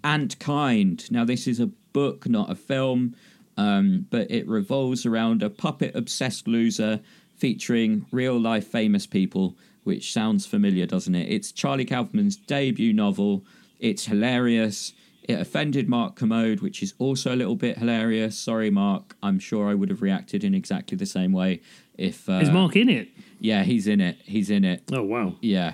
Antkind. 0.03 1.09
Now, 1.11 1.25
this 1.25 1.47
is 1.47 1.59
a 1.59 1.67
book, 1.93 2.27
not 2.27 2.49
a 2.51 2.55
film, 2.55 3.15
um, 3.57 4.05
but 4.09 4.29
it 4.29 4.47
revolves 4.47 5.05
around 5.05 5.41
a 5.43 5.49
puppet 5.49 5.95
obsessed 5.95 6.47
loser 6.47 6.99
featuring 7.35 8.05
real 8.11 8.39
life 8.39 8.67
famous 8.67 9.05
people, 9.07 9.57
which 9.83 10.11
sounds 10.13 10.45
familiar, 10.45 10.85
doesn't 10.85 11.15
it? 11.15 11.29
It's 11.31 11.51
Charlie 11.51 11.85
Kaufman's 11.85 12.35
debut 12.35 12.93
novel. 12.93 13.43
It's 13.79 14.05
hilarious. 14.05 14.93
It 15.27 15.39
offended 15.39 15.89
Mark 15.89 16.15
Kermode, 16.15 16.61
which 16.61 16.81
is 16.81 16.93
also 16.99 17.33
a 17.33 17.35
little 17.35 17.55
bit 17.55 17.77
hilarious. 17.77 18.37
Sorry, 18.37 18.69
Mark. 18.69 19.15
I'm 19.21 19.39
sure 19.39 19.67
I 19.69 19.73
would 19.73 19.89
have 19.89 20.01
reacted 20.01 20.43
in 20.43 20.55
exactly 20.55 20.95
the 20.97 21.05
same 21.05 21.33
way 21.33 21.61
if. 21.97 22.29
Uh, 22.29 22.33
Is 22.33 22.49
Mark 22.49 22.75
in 22.75 22.87
it? 22.87 23.09
Yeah, 23.39 23.63
he's 23.63 23.87
in 23.87 23.99
it. 23.99 24.17
He's 24.23 24.49
in 24.49 24.63
it. 24.63 24.83
Oh 24.91 25.03
wow. 25.03 25.35
Yeah. 25.41 25.73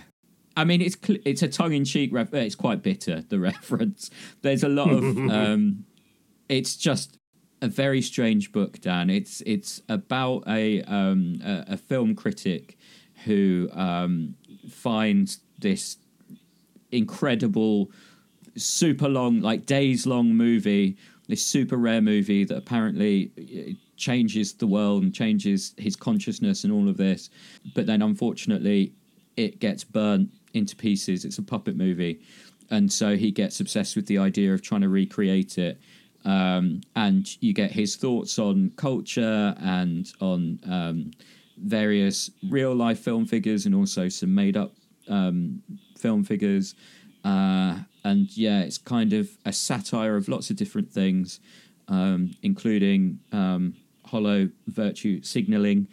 I 0.55 0.65
mean, 0.65 0.81
it's 0.81 0.97
cl- 0.99 1.19
it's 1.25 1.41
a 1.41 1.47
tongue 1.47 1.73
in 1.73 1.85
cheek. 1.85 2.11
Ref- 2.13 2.33
it's 2.33 2.55
quite 2.55 2.81
bitter. 2.81 3.21
The 3.21 3.39
reference. 3.51 4.09
There's 4.41 4.63
a 4.63 4.69
lot 4.69 4.89
of. 4.91 5.03
um, 5.29 5.85
it's 6.49 6.75
just 6.75 7.17
a 7.61 7.67
very 7.67 8.01
strange 8.01 8.51
book, 8.51 8.81
Dan. 8.81 9.09
It's 9.09 9.41
it's 9.41 9.81
about 9.87 10.43
a 10.47 10.81
um, 10.83 11.39
a, 11.43 11.73
a 11.73 11.77
film 11.77 12.15
critic 12.15 12.77
who 13.25 13.69
um, 13.71 14.35
finds 14.69 15.39
this 15.59 15.97
incredible, 16.91 17.91
super 18.55 19.09
long, 19.09 19.41
like 19.41 19.65
days 19.65 20.05
long 20.05 20.35
movie. 20.35 20.97
This 21.27 21.45
super 21.45 21.77
rare 21.77 22.01
movie 22.01 22.43
that 22.43 22.57
apparently 22.57 23.31
uh, 23.37 23.73
changes 23.95 24.53
the 24.53 24.67
world 24.67 25.03
and 25.03 25.13
changes 25.13 25.73
his 25.77 25.95
consciousness 25.95 26.63
and 26.63 26.73
all 26.73 26.89
of 26.89 26.97
this. 26.97 27.29
But 27.73 27.85
then, 27.85 28.01
unfortunately, 28.01 28.93
it 29.37 29.59
gets 29.59 29.83
burnt 29.83 30.29
into 30.53 30.75
pieces. 30.75 31.25
It's 31.25 31.37
a 31.37 31.43
puppet 31.43 31.75
movie. 31.75 32.21
And 32.69 32.91
so 32.91 33.15
he 33.15 33.31
gets 33.31 33.59
obsessed 33.59 33.95
with 33.95 34.07
the 34.07 34.17
idea 34.17 34.53
of 34.53 34.61
trying 34.61 34.81
to 34.81 34.89
recreate 34.89 35.57
it. 35.57 35.79
Um, 36.25 36.81
and 36.95 37.27
you 37.41 37.53
get 37.53 37.71
his 37.71 37.95
thoughts 37.95 38.39
on 38.39 38.71
culture 38.77 39.55
and 39.59 40.11
on 40.21 40.59
um, 40.69 41.11
various 41.57 42.31
real 42.49 42.73
life 42.73 42.99
film 42.99 43.25
figures 43.25 43.65
and 43.65 43.75
also 43.75 44.07
some 44.09 44.33
made 44.33 44.57
up 44.57 44.73
um, 45.09 45.61
film 45.97 46.23
figures. 46.23 46.75
Uh, 47.23 47.79
and 48.03 48.35
yeah, 48.35 48.61
it's 48.61 48.77
kind 48.77 49.13
of 49.13 49.29
a 49.45 49.53
satire 49.53 50.15
of 50.15 50.27
lots 50.27 50.49
of 50.49 50.55
different 50.55 50.91
things, 50.91 51.39
um, 51.87 52.31
including 52.41 53.19
um, 53.31 53.75
hollow 54.05 54.49
virtue 54.67 55.21
signaling. 55.23 55.87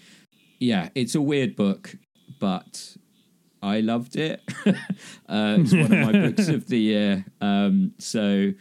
Yeah, 0.58 0.88
it's 0.94 1.14
a 1.14 1.20
weird 1.20 1.56
book, 1.56 1.96
but 2.38 2.96
I 3.62 3.80
loved 3.80 4.16
it. 4.16 4.42
uh, 4.66 5.56
it's 5.58 5.72
one 5.72 5.84
of 5.84 5.90
my 5.90 6.12
books 6.12 6.48
of 6.48 6.66
the 6.68 6.78
year. 6.78 7.24
Um, 7.40 7.92
so, 7.98 8.52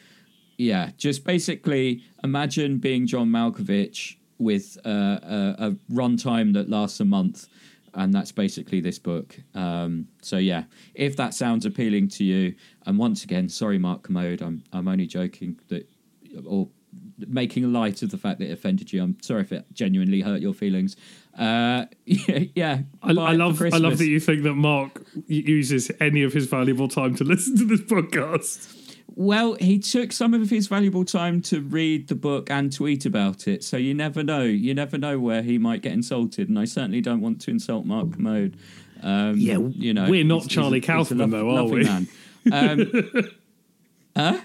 yeah, 0.58 0.92
just 0.98 1.24
basically 1.24 2.04
imagine 2.24 2.78
being 2.78 3.08
John 3.08 3.30
Malkovich 3.30 4.18
with 4.38 4.78
uh, 4.86 4.90
a, 5.22 5.56
a 5.60 5.72
runtime 5.92 6.54
that 6.54 6.70
lasts 6.70 7.00
a 7.00 7.06
month. 7.06 7.48
And 7.94 8.14
that's 8.14 8.32
basically 8.32 8.82
this 8.82 9.00
book. 9.00 9.40
Um, 9.56 10.08
so 10.22 10.38
yeah, 10.38 10.64
if 10.94 11.16
that 11.18 11.34
sounds 11.34 11.66
appealing 11.66 12.10
to 12.10 12.24
you, 12.24 12.56
and 12.86 12.98
once 12.98 13.24
again, 13.24 13.50
sorry, 13.50 13.78
Mark 13.78 14.04
Kermode, 14.04 14.42
I'm 14.42 14.64
I'm 14.74 14.88
only 14.88 15.08
joking 15.08 15.60
that, 15.70 15.90
or 16.46 16.70
making 17.28 17.72
light 17.72 18.02
of 18.02 18.12
the 18.12 18.18
fact 18.18 18.40
that 18.40 18.50
it 18.50 18.52
offended 18.52 18.92
you. 18.92 19.04
I'm 19.04 19.18
sorry 19.22 19.42
if 19.42 19.52
it 19.52 19.66
genuinely 19.74 20.22
hurt 20.22 20.42
your 20.42 20.54
feelings. 20.54 20.96
Uh, 21.38 21.86
yeah, 22.06 22.40
yeah 22.56 22.80
I, 23.02 23.12
I 23.12 23.34
love 23.34 23.62
I 23.62 23.78
love 23.78 23.98
that 23.98 24.08
you 24.08 24.20
think 24.20 24.44
that 24.44 24.56
Mark 24.56 25.02
uses 25.28 25.92
any 26.00 26.24
of 26.24 26.34
his 26.34 26.48
valuable 26.48 26.88
time 26.88 27.16
to 27.16 27.24
listen 27.24 27.58
to 27.58 27.66
this 27.66 27.82
podcast. 27.90 28.89
Well, 29.20 29.56
he 29.56 29.80
took 29.80 30.14
some 30.14 30.34
of 30.34 30.50
his 30.50 30.68
valuable 30.68 31.04
time 31.04 31.42
to 31.42 31.60
read 31.60 32.08
the 32.08 32.16
book 32.16 32.50
and 32.50 32.72
tweet 32.72 33.06
about 33.06 33.50
it, 33.50 33.66
so 33.66 33.76
you 33.76 33.94
never 33.94 34.24
know. 34.24 34.44
You 34.44 34.74
never 34.74 34.98
know 34.98 35.20
where 35.20 35.42
he 35.42 35.58
might 35.58 35.82
get 35.82 35.92
insulted, 35.92 36.48
and 36.48 36.58
I 36.58 36.64
certainly 36.64 37.02
don't 37.02 37.20
want 37.20 37.42
to 37.42 37.52
insult 37.52 37.86
Mark 37.86 38.14
Kermode. 38.14 38.56
Um, 39.04 39.36
Yeah, 39.38 39.58
you 39.58 39.94
know, 39.94 40.10
we're 40.10 40.24
not 40.24 40.44
he's- 40.44 40.48
Charlie 40.54 40.80
he's 40.80 40.88
Kaufman, 40.88 41.32
though, 41.32 41.50
are 41.50 41.66
we? 41.66 41.84
Man. 41.84 42.08
Um, 42.50 42.92
huh? 44.16 44.40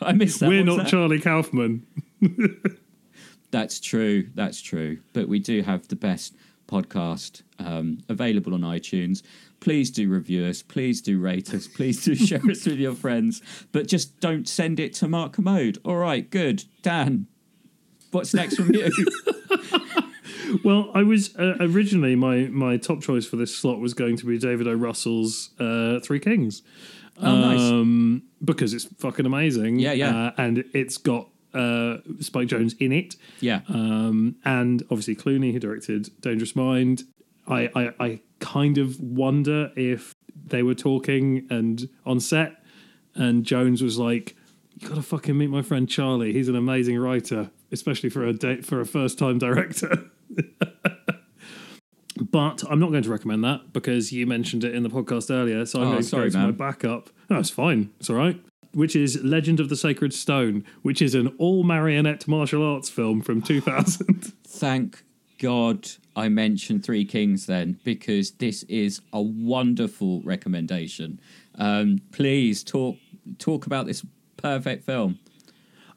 I 0.00 0.12
missed 0.12 0.40
that. 0.40 0.48
We're 0.48 0.60
What 0.60 0.68
was 0.68 0.76
not 0.78 0.82
that? 0.84 0.90
Charlie 0.90 1.20
Kaufman. 1.20 1.86
That's 3.50 3.78
true. 3.78 4.30
That's 4.34 4.62
true. 4.62 5.00
But 5.12 5.28
we 5.28 5.38
do 5.38 5.60
have 5.60 5.86
the 5.88 5.96
best 5.96 6.34
podcast 6.66 7.42
um, 7.58 7.98
available 8.08 8.54
on 8.54 8.62
iTunes. 8.62 9.22
Please 9.64 9.90
do 9.90 10.10
review 10.10 10.44
us. 10.44 10.60
Please 10.60 11.00
do 11.00 11.18
rate 11.18 11.54
us. 11.54 11.66
Please 11.66 12.04
do 12.04 12.14
share 12.26 12.42
us 12.50 12.66
with 12.66 12.78
your 12.78 12.94
friends. 12.94 13.40
But 13.72 13.88
just 13.88 14.20
don't 14.20 14.46
send 14.46 14.78
it 14.78 14.92
to 14.96 15.08
Mark 15.08 15.32
Kermode. 15.32 15.78
All 15.86 15.96
right, 15.96 16.28
good. 16.28 16.64
Dan, 16.82 17.26
what's 18.10 18.34
next 18.34 18.56
from 18.56 18.74
you? 18.74 18.90
Well, 20.62 20.90
I 20.94 21.02
was 21.02 21.34
uh, 21.36 21.56
originally 21.58 22.14
my 22.14 22.42
my 22.44 22.76
top 22.76 23.02
choice 23.02 23.26
for 23.26 23.34
this 23.34 23.54
slot 23.54 23.80
was 23.80 23.92
going 23.92 24.16
to 24.18 24.26
be 24.26 24.38
David 24.38 24.68
O. 24.68 24.72
Russell's 24.74 25.50
uh, 25.58 25.98
Three 26.00 26.20
Kings. 26.20 26.62
Oh, 27.20 27.36
nice. 27.36 27.60
Um, 27.60 28.22
because 28.44 28.72
it's 28.72 28.84
fucking 28.84 29.26
amazing. 29.26 29.80
Yeah, 29.80 29.92
yeah. 29.92 30.26
Uh, 30.26 30.32
and 30.38 30.64
it's 30.72 30.96
got 30.96 31.28
uh, 31.54 31.96
Spike 32.20 32.48
Jonze 32.48 32.76
in 32.78 32.92
it. 32.92 33.16
Yeah. 33.40 33.62
Um, 33.68 34.36
and 34.44 34.82
obviously 34.84 35.16
Clooney, 35.16 35.52
who 35.52 35.58
directed 35.58 36.10
Dangerous 36.20 36.54
Mind. 36.54 37.02
I, 37.46 37.70
I, 37.74 37.92
I 38.00 38.20
kind 38.44 38.78
of 38.78 39.00
wonder 39.00 39.70
if 39.76 40.14
they 40.46 40.62
were 40.62 40.74
talking 40.74 41.46
and 41.50 41.88
on 42.04 42.20
set, 42.20 42.62
and 43.14 43.44
Jonze 43.44 43.80
was 43.82 43.98
like, 43.98 44.36
"You 44.78 44.88
gotta 44.88 45.02
fucking 45.02 45.36
meet 45.36 45.48
my 45.50 45.62
friend 45.62 45.88
Charlie. 45.88 46.32
He's 46.32 46.48
an 46.48 46.56
amazing 46.56 46.98
writer, 46.98 47.50
especially 47.72 48.10
for 48.10 48.24
a 48.26 48.32
date 48.32 48.64
for 48.64 48.80
a 48.80 48.86
first 48.86 49.18
time 49.18 49.38
director." 49.38 50.10
but 52.30 52.62
I'm 52.70 52.78
not 52.78 52.90
going 52.90 53.02
to 53.02 53.10
recommend 53.10 53.42
that 53.44 53.72
because 53.72 54.12
you 54.12 54.26
mentioned 54.26 54.64
it 54.64 54.74
in 54.74 54.82
the 54.82 54.88
podcast 54.90 55.30
earlier. 55.30 55.66
So 55.66 55.80
I'm 55.80 55.86
Oh, 55.86 55.90
going 55.92 56.02
to 56.02 56.08
sorry, 56.08 56.30
go 56.30 56.38
to 56.40 56.46
my 56.46 56.50
backup. 56.52 57.10
No, 57.28 57.38
it's 57.38 57.50
fine. 57.50 57.90
It's 57.98 58.08
all 58.10 58.16
right. 58.16 58.40
Which 58.72 58.96
is 58.96 59.22
Legend 59.22 59.60
of 59.60 59.68
the 59.68 59.76
Sacred 59.76 60.12
Stone, 60.12 60.64
which 60.82 61.00
is 61.02 61.14
an 61.14 61.28
all 61.38 61.62
marionette 61.62 62.26
martial 62.26 62.62
arts 62.64 62.88
film 62.90 63.20
from 63.20 63.40
2000. 63.42 64.32
Thank 64.46 65.04
God 65.38 65.88
I 66.16 66.28
mentioned 66.28 66.84
Three 66.84 67.04
Kings 67.04 67.46
then, 67.46 67.78
because 67.84 68.32
this 68.32 68.62
is 68.64 69.00
a 69.12 69.20
wonderful 69.20 70.20
recommendation. 70.22 71.20
Um, 71.56 72.00
please 72.12 72.62
talk 72.62 72.96
talk 73.38 73.66
about 73.66 73.86
this 73.86 74.04
perfect 74.36 74.84
film. 74.84 75.18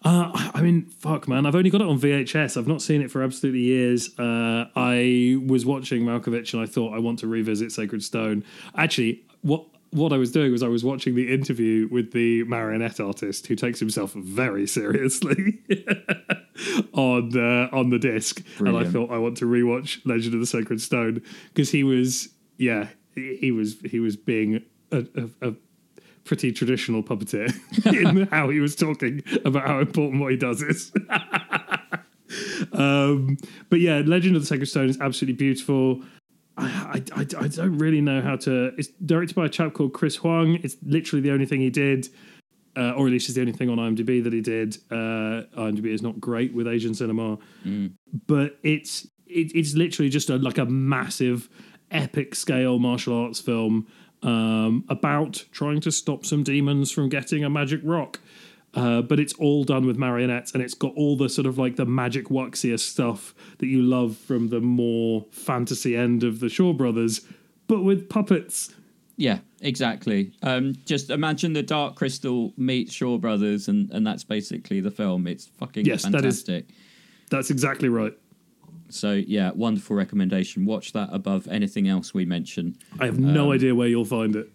Uh, 0.04 0.32
I- 0.54 0.62
mean, 0.62 0.86
fuck, 0.86 1.28
man. 1.28 1.46
I've 1.46 1.56
only 1.56 1.70
got 1.70 1.82
it 1.82 1.88
on 1.88 2.00
VHS. 2.00 2.56
I've 2.56 2.68
not 2.68 2.82
seen 2.82 3.02
it 3.02 3.12
for 3.12 3.24
absolutely 3.24 3.62
years. 3.62 4.18
Uh, 4.18 4.66
I 4.76 5.38
was 5.46 5.66
watching 5.66 6.04
Malkovich 6.04 6.54
and 6.54 6.62
I 6.62 6.66
thought 6.66 6.94
I 6.94 7.00
want 7.00 7.20
to 7.20 7.28
revisit 7.28 7.72
Sacred 7.72 8.04
Stone. 8.04 8.44
Actually, 8.76 9.24
what 9.42 9.66
what 9.92 10.12
I 10.14 10.18
was 10.18 10.32
doing 10.32 10.52
was 10.52 10.62
I 10.64 10.68
was 10.68 10.84
watching 10.84 11.16
the 11.16 11.34
interview 11.34 11.88
with 11.90 12.12
the 12.12 12.44
marionette 12.44 13.00
artist 13.00 13.48
who 13.48 13.56
takes 13.56 13.80
himself 13.80 14.14
very 14.14 14.68
seriously 14.78 15.60
on 16.94 17.38
uh, 17.38 17.70
on 17.72 17.90
the 17.90 18.00
disc, 18.00 18.44
and 18.60 18.78
I 18.78 18.84
thought 18.86 19.12
I 19.12 19.18
want 19.18 19.38
to 19.38 19.46
rewatch 19.46 20.00
Legend 20.06 20.34
of 20.34 20.40
the 20.40 20.46
Sacred 20.46 20.82
Stone 20.82 21.22
because 21.54 21.72
he 21.72 21.84
was, 21.84 22.30
yeah, 22.58 22.88
he 23.16 23.52
was 23.52 23.78
he 23.82 24.00
was 24.00 24.16
being 24.16 24.64
a, 24.92 25.06
a, 25.16 25.50
a 25.50 25.54
pretty 26.24 26.52
traditional 26.52 27.02
puppeteer 27.02 27.54
in 28.20 28.28
how 28.32 28.50
he 28.50 28.60
was 28.60 28.76
talking 28.76 29.24
about 29.46 29.66
how 29.66 29.80
important 29.80 30.22
what 30.22 30.32
he 30.32 30.38
does 30.38 30.62
is. 30.62 30.92
um, 32.74 33.38
but 33.70 33.80
yeah, 33.80 34.02
Legend 34.06 34.36
of 34.36 34.42
the 34.42 34.48
Sacred 34.48 34.68
Stone 34.68 34.90
is 34.90 35.00
absolutely 35.00 35.38
beautiful. 35.38 36.04
I, 36.60 37.04
I, 37.16 37.20
I 37.20 37.48
don't 37.48 37.78
really 37.78 38.02
know 38.02 38.22
how 38.22 38.36
to. 38.38 38.74
It's 38.78 38.90
directed 39.06 39.36
by 39.36 39.46
a 39.46 39.50
chap 39.50 39.74
called 39.74 39.94
Chris 39.94 40.16
Huang. 40.16 40.60
It's 40.64 40.76
literally 40.84 41.22
the 41.22 41.32
only 41.32 41.46
thing 41.46 41.62
he 41.62 41.70
did, 41.70 42.10
uh, 42.78 42.92
or 42.92 43.08
at 43.08 43.12
least 43.12 43.28
it's 43.28 43.36
the 43.36 43.42
only 43.42 43.54
thing 43.54 43.70
on 43.70 43.78
IMDb 43.78 44.24
that 44.24 44.34
he 44.34 44.42
did. 44.42 44.78
Uh, 44.92 45.44
IMDb 45.58 45.88
is 45.88 46.02
not 46.02 46.20
great 46.20 46.54
with 46.54 46.68
Asian 46.68 46.94
cinema, 46.94 47.38
but 48.28 48.58
it's 48.64 49.06
it, 49.26 49.52
it's 49.56 49.74
literally 49.74 50.10
just 50.10 50.30
a 50.30 50.38
like 50.38 50.58
a 50.58 50.66
massive, 50.66 51.50
epic 51.92 52.36
scale 52.36 52.80
martial 52.80 53.18
arts 53.18 53.40
film 53.42 53.88
um, 54.24 54.86
about 54.90 55.46
trying 55.52 55.82
to 55.82 55.92
stop 55.92 56.26
some 56.26 56.44
demons 56.44 56.92
from 56.92 57.10
getting 57.10 57.44
a 57.44 57.50
magic 57.50 57.82
rock. 57.84 58.20
Uh, 58.74 59.02
but 59.02 59.20
it's 59.20 59.34
all 59.36 59.64
done 59.64 59.88
with 59.88 59.98
marionettes 59.98 60.52
and 60.52 60.62
it's 60.62 60.76
got 60.76 60.94
all 60.96 61.16
the 61.18 61.30
sort 61.30 61.48
of 61.48 61.58
like 61.58 61.78
the 61.78 61.86
magic 61.86 62.26
wuxia 62.28 62.80
stuff 62.80 63.34
that 63.58 63.66
you 63.66 63.82
love 63.82 64.16
from 64.18 64.50
the 64.50 64.60
more 64.60 65.26
fantasy 65.32 65.96
end 65.96 66.24
of 66.24 66.42
the 66.42 66.50
Shaw 66.50 66.74
Brothers, 66.74 67.22
but 67.68 67.82
with 67.82 68.08
puppets. 68.10 68.76
Yeah, 69.18 69.40
exactly. 69.62 70.32
Um, 70.44 70.76
just 70.86 71.10
imagine 71.10 71.54
the 71.54 71.64
Dark 71.64 71.96
Crystal 71.96 72.54
meets 72.56 72.94
Shaw 72.94 73.18
Brothers, 73.18 73.68
and, 73.68 73.90
and 73.92 74.06
that's 74.06 74.24
basically 74.24 74.80
the 74.80 74.92
film. 74.92 75.26
It's 75.28 75.48
fucking 75.48 75.86
Yes, 75.86 76.04
that 76.04 76.10
is- 76.24 76.44
fantastic. 76.44 76.68
That's 77.30 77.50
exactly 77.50 77.90
right. 77.90 78.14
So 78.90 79.12
yeah, 79.14 79.52
wonderful 79.54 79.96
recommendation. 79.98 80.66
Watch 80.66 80.94
that 80.94 81.10
above 81.12 81.48
anything 81.50 81.90
else 81.90 82.14
we 82.14 82.24
mention. 82.26 82.78
I 83.00 83.06
have 83.06 83.20
no 83.20 83.52
idea 83.52 83.76
where 83.76 83.88
you'll 83.90 84.06
find 84.06 84.34
it. 84.36 84.50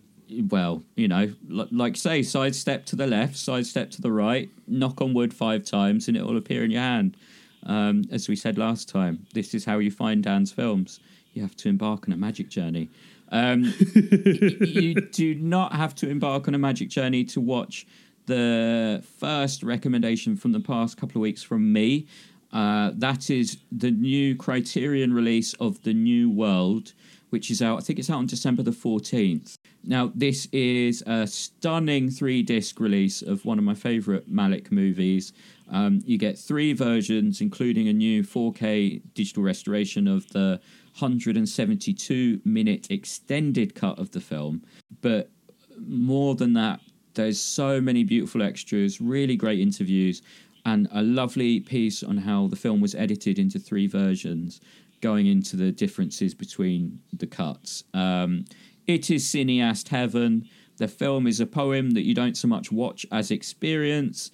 well, 0.49 0.83
you 0.97 1.07
know, 1.09 1.31
li- 1.49 1.69
like 1.71 1.97
say, 1.97 2.23
sidestep 2.23 2.87
to 2.87 2.97
the 2.97 3.07
left, 3.07 3.37
sidestep 3.37 3.91
to 3.91 4.01
the 4.01 4.11
right, 4.11 4.49
knock 4.67 5.03
on 5.03 5.13
wood 5.13 5.35
five 5.35 5.65
times, 5.65 6.09
and 6.09 6.17
it 6.17 6.25
will 6.25 6.39
appear 6.39 6.65
in 6.65 6.71
your 6.71 6.81
hand. 6.81 7.17
Um, 7.65 8.05
as 8.11 8.29
we 8.29 8.37
said 8.37 8.57
last 8.57 8.89
time, 8.89 9.27
this 9.35 9.53
is 9.55 9.67
how 9.67 9.79
you 9.81 9.91
find 9.91 10.23
Dan's 10.23 10.51
films. 10.51 11.01
You 11.35 11.43
have 11.43 11.55
to 11.57 11.69
embark 11.69 12.09
on 12.09 12.15
a 12.15 12.17
magic 12.17 12.49
journey. 12.49 12.89
Um, 13.33 13.65
you 13.95 14.95
do 14.95 15.35
not 15.35 15.73
have 15.73 15.95
to 15.97 16.09
embark 16.09 16.47
on 16.47 16.55
a 16.55 16.59
magic 16.59 16.91
journey 16.91 17.25
to 17.25 17.41
watch 17.41 17.87
the 18.27 19.03
first 19.19 19.63
recommendation 19.63 20.37
from 20.37 20.53
the 20.53 20.61
past 20.61 20.97
couple 20.97 21.19
of 21.19 21.23
weeks 21.23 21.43
from 21.43 21.73
me. 21.73 22.07
Uh, 22.53 22.93
that 22.95 23.31
is 23.31 23.57
the 23.73 23.91
new 23.91 24.37
Criterion 24.37 25.15
release 25.15 25.55
of 25.55 25.83
The 25.83 25.95
New 25.95 26.31
World, 26.31 26.93
which 27.31 27.51
is 27.51 27.63
out, 27.63 27.79
I 27.79 27.81
think 27.81 27.99
it's 27.99 28.11
out 28.11 28.19
on 28.19 28.27
December 28.27 28.63
the 28.63 28.73
14th. 28.73 29.57
Now, 29.85 30.13
this 30.15 30.47
is 30.53 31.03
a 31.07 31.27
stunning 31.27 32.11
three 32.11 32.43
disc 32.43 32.79
release 32.79 33.23
of 33.23 33.45
one 33.45 33.59
of 33.59 33.65
my 33.65 33.75
favourite 33.75 34.31
Malick 34.31 34.71
movies. 34.71 35.33
Um, 35.71 36.03
you 36.05 36.19
get 36.19 36.39
three 36.39 36.75
versions, 36.75 37.41
including 37.41 37.89
a 37.89 37.93
new 37.93 38.23
4K 38.23 39.01
digital 39.15 39.43
restoration 39.43 40.07
of 40.07 40.29
the 40.29 40.61
172 40.99 42.41
minute 42.45 42.91
extended 42.91 43.75
cut 43.75 43.99
of 43.99 44.11
the 44.13 44.21
film. 44.21 44.63
But 45.01 45.31
more 45.79 46.35
than 46.35 46.53
that, 46.55 46.81
there's 47.15 47.41
so 47.41 47.81
many 47.81 48.05
beautiful 48.05 48.43
extras, 48.43 49.01
really 49.01 49.37
great 49.37 49.61
interviews, 49.61 50.23
and 50.65 50.89
a 50.93 51.03
lovely 51.03 51.61
piece 51.61 52.03
on 52.03 52.17
how 52.19 52.47
the 52.47 52.57
film 52.57 52.81
was 52.81 52.95
edited 52.95 53.39
into 53.39 53.59
three 53.59 53.87
versions, 53.87 54.61
going 55.01 55.27
into 55.27 55.57
the 55.57 55.73
differences 55.73 56.35
between 56.35 57.01
the 57.13 57.27
cuts. 57.27 57.85
Um, 57.93 58.45
it 58.87 59.11
is 59.11 59.25
cineast 59.25 59.89
heaven. 59.89 60.49
The 60.79 60.89
film 60.89 61.27
is 61.27 61.41
a 61.41 61.47
poem 61.47 61.91
that 61.93 62.07
you 62.07 62.15
don't 62.15 62.37
so 62.37 62.49
much 62.49 62.73
watch 62.73 63.05
as 63.13 63.31
experience. 63.31 64.31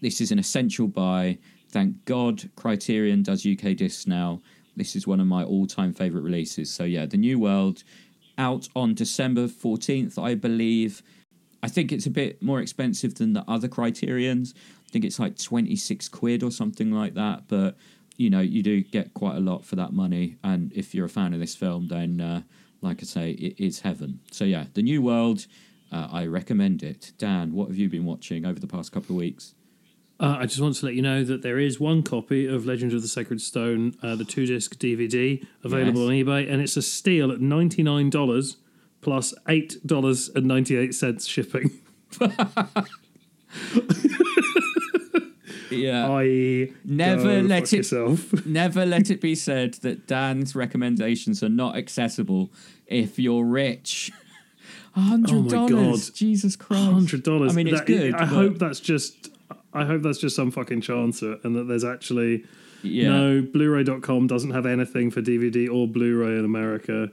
This 0.00 0.20
is 0.20 0.30
an 0.30 0.38
essential 0.38 0.88
buy. 0.88 1.38
Thank 1.70 2.04
God 2.04 2.48
Criterion 2.56 3.22
does 3.22 3.46
UK 3.46 3.76
discs 3.76 4.06
now. 4.06 4.40
This 4.76 4.94
is 4.94 5.06
one 5.06 5.20
of 5.20 5.26
my 5.26 5.42
all 5.42 5.66
time 5.66 5.92
favourite 5.92 6.22
releases. 6.24 6.72
So, 6.72 6.84
yeah, 6.84 7.06
The 7.06 7.16
New 7.16 7.38
World 7.38 7.82
out 8.38 8.68
on 8.76 8.94
December 8.94 9.48
14th, 9.48 10.22
I 10.22 10.34
believe. 10.34 11.02
I 11.62 11.68
think 11.68 11.90
it's 11.90 12.06
a 12.06 12.10
bit 12.10 12.42
more 12.42 12.60
expensive 12.60 13.14
than 13.14 13.32
the 13.32 13.44
other 13.48 13.68
Criterions. 13.68 14.54
I 14.86 14.90
think 14.90 15.04
it's 15.04 15.18
like 15.18 15.38
26 15.38 16.08
quid 16.10 16.42
or 16.42 16.50
something 16.50 16.92
like 16.92 17.14
that. 17.14 17.48
But, 17.48 17.76
you 18.16 18.30
know, 18.30 18.40
you 18.40 18.62
do 18.62 18.82
get 18.82 19.14
quite 19.14 19.36
a 19.36 19.40
lot 19.40 19.64
for 19.64 19.76
that 19.76 19.92
money. 19.92 20.36
And 20.44 20.72
if 20.74 20.94
you're 20.94 21.06
a 21.06 21.10
fan 21.10 21.32
of 21.32 21.40
this 21.40 21.56
film, 21.56 21.88
then, 21.88 22.20
uh, 22.20 22.42
like 22.82 23.02
I 23.02 23.06
say, 23.06 23.30
it, 23.32 23.54
it's 23.58 23.80
heaven. 23.80 24.20
So, 24.30 24.44
yeah, 24.44 24.66
The 24.74 24.82
New 24.82 25.00
World, 25.00 25.46
uh, 25.90 26.08
I 26.12 26.26
recommend 26.26 26.82
it. 26.82 27.12
Dan, 27.18 27.52
what 27.52 27.68
have 27.68 27.78
you 27.78 27.88
been 27.88 28.04
watching 28.04 28.44
over 28.44 28.60
the 28.60 28.66
past 28.66 28.92
couple 28.92 29.16
of 29.16 29.18
weeks? 29.18 29.54
Uh, 30.18 30.36
I 30.40 30.46
just 30.46 30.60
want 30.60 30.74
to 30.76 30.86
let 30.86 30.94
you 30.94 31.02
know 31.02 31.22
that 31.24 31.42
there 31.42 31.58
is 31.58 31.78
one 31.78 32.02
copy 32.02 32.46
of 32.46 32.64
Legends 32.64 32.94
of 32.94 33.02
the 33.02 33.08
Sacred 33.08 33.40
Stone, 33.40 33.96
uh, 34.02 34.16
the 34.16 34.24
two 34.24 34.46
disc 34.46 34.76
DVD, 34.78 35.44
available 35.62 36.10
Yes. 36.12 36.26
on 36.26 36.32
eBay, 36.32 36.50
and 36.50 36.62
it's 36.62 36.76
a 36.78 36.82
steal 36.82 37.30
at 37.30 37.40
ninety 37.40 37.82
nine 37.82 38.08
dollars 38.08 38.56
plus 39.02 39.34
eight 39.48 39.76
dollars 39.86 40.30
and 40.34 40.46
ninety 40.46 40.74
eight 40.76 40.94
cents 40.94 41.26
shipping. 41.26 41.70
Yeah. 45.70 46.08
I 46.10 46.70
Never 46.84 47.42
let 47.42 47.72
it- 47.72 47.76
yourself. 47.78 48.46
Never 48.46 48.86
let 48.86 49.10
it 49.10 49.20
be 49.20 49.34
said 49.34 49.74
that 49.74 50.06
Dan's 50.06 50.54
recommendations 50.54 51.42
are 51.42 51.48
not 51.48 51.76
accessible 51.76 52.50
if 52.86 53.18
you're 53.18 53.44
rich. 53.44 54.12
Hundred 54.94 55.34
Oh 55.36 55.42
my 55.42 55.48
dollars, 55.68 56.10
God. 56.10 56.16
Jesus 56.16 56.56
Christ! 56.56 56.84
Hundred 56.84 57.22
dollars. 57.24 57.52
I 57.52 57.54
mean, 57.56 57.68
it's 57.68 57.80
good. 57.82 58.14
I 58.14 58.24
hope 58.24 58.58
that's 58.58 58.80
just. 58.80 59.28
I 59.76 59.84
hope 59.84 60.02
that's 60.02 60.18
just 60.18 60.34
some 60.36 60.50
fucking 60.50 60.80
chance 60.80 61.22
and 61.22 61.54
that 61.56 61.64
there's 61.68 61.84
actually 61.84 62.44
Yeah. 62.82 63.08
no 63.10 63.42
Blu-ray.com 63.42 64.26
doesn't 64.26 64.50
have 64.50 64.66
anything 64.66 65.10
for 65.10 65.20
DVD 65.22 65.68
or 65.68 65.86
Blu-ray 65.88 66.38
in 66.38 66.44
America. 66.44 67.10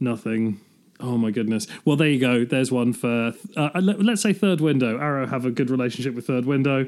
Nothing. 0.00 0.60
Oh 1.00 1.18
my 1.18 1.30
goodness. 1.30 1.66
Well, 1.84 1.96
there 1.96 2.08
you 2.08 2.20
go. 2.20 2.44
There's 2.44 2.70
one 2.70 2.92
for. 2.92 3.32
Uh, 3.56 3.70
let, 3.80 4.00
let's 4.02 4.22
say 4.22 4.32
Third 4.32 4.60
Window. 4.60 4.98
Arrow 4.98 5.26
have 5.26 5.44
a 5.44 5.50
good 5.50 5.70
relationship 5.70 6.14
with 6.14 6.26
Third 6.26 6.44
Window. 6.46 6.86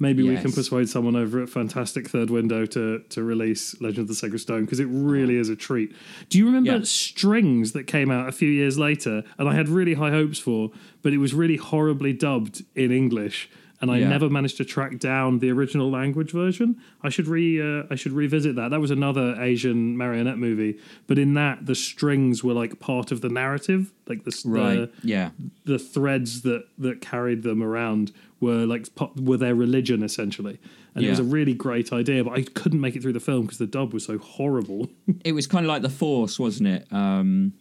Maybe 0.00 0.24
we 0.28 0.36
can 0.36 0.50
persuade 0.50 0.88
someone 0.88 1.14
over 1.14 1.40
at 1.40 1.48
Fantastic 1.48 2.08
Third 2.08 2.28
Window 2.28 2.66
to 2.66 2.98
to 3.10 3.22
release 3.22 3.80
Legend 3.80 4.00
of 4.00 4.08
the 4.08 4.14
Sacred 4.16 4.40
Stone 4.40 4.64
because 4.64 4.80
it 4.80 4.88
really 4.90 5.36
is 5.36 5.48
a 5.48 5.54
treat. 5.56 5.94
Do 6.30 6.38
you 6.38 6.46
remember 6.46 6.72
Yeah. 6.72 6.80
Strings 6.82 7.72
that 7.72 7.84
came 7.86 8.10
out 8.10 8.28
a 8.28 8.32
few 8.32 8.48
years 8.48 8.76
later 8.76 9.22
and 9.38 9.48
I 9.48 9.54
had 9.54 9.68
really 9.68 9.94
high 9.94 10.10
hopes 10.10 10.40
for, 10.40 10.72
but 11.02 11.12
it 11.12 11.18
was 11.18 11.32
really 11.32 11.56
horribly 11.56 12.12
dubbed 12.12 12.64
in 12.74 12.90
English 12.90 13.48
and 13.84 13.90
I 13.92 13.98
Yeah. 13.98 14.08
never 14.08 14.28
managed 14.38 14.56
to 14.62 14.64
track 14.64 14.98
down 14.98 15.38
the 15.38 15.50
original 15.50 15.88
language 16.00 16.32
version. 16.32 16.68
I 17.02 17.10
should 17.14 17.28
re 17.28 17.46
uh, 17.60 17.82
I 17.92 17.96
should 18.00 18.12
revisit 18.12 18.56
that. 18.56 18.68
That 18.72 18.80
was 18.80 18.90
another 18.90 19.36
Asian 19.50 19.96
marionette 20.02 20.38
movie, 20.38 20.78
but 21.06 21.18
in 21.18 21.34
that 21.34 21.66
the 21.66 21.74
strings 21.74 22.42
were 22.42 22.54
like 22.62 22.80
part 22.80 23.12
of 23.12 23.18
the 23.20 23.28
narrative, 23.28 23.92
like 24.08 24.24
the 24.24 24.34
Right. 24.46 24.74
the, 24.76 24.90
yeah. 25.14 25.30
the 25.64 25.78
threads 25.78 26.42
that 26.42 26.62
that 26.78 27.00
carried 27.00 27.42
them 27.42 27.62
around 27.62 28.10
were 28.40 28.64
like 28.66 28.86
were 29.28 29.36
their 29.44 29.54
religion 29.54 30.02
essentially 30.02 30.58
and 30.94 31.04
it 31.04 31.10
was 31.10 31.18
a 31.18 31.24
really 31.38 31.54
great 31.66 31.88
idea 31.92 32.22
but 32.26 32.32
i 32.40 32.42
couldn't 32.58 32.80
make 32.80 32.94
it 32.96 33.00
through 33.02 33.12
the 33.20 33.26
film 33.30 33.42
because 33.46 33.58
the 33.58 33.66
dub 33.76 33.94
was 33.94 34.04
so 34.04 34.16
horrible 34.18 34.90
It 35.24 35.32
was 35.32 35.46
kind 35.46 35.64
of 35.64 35.68
like 35.74 35.82
the 35.82 35.88
Force, 36.02 36.38
wasn't 36.38 36.68
it? 36.76 36.82
Um, 36.92 37.52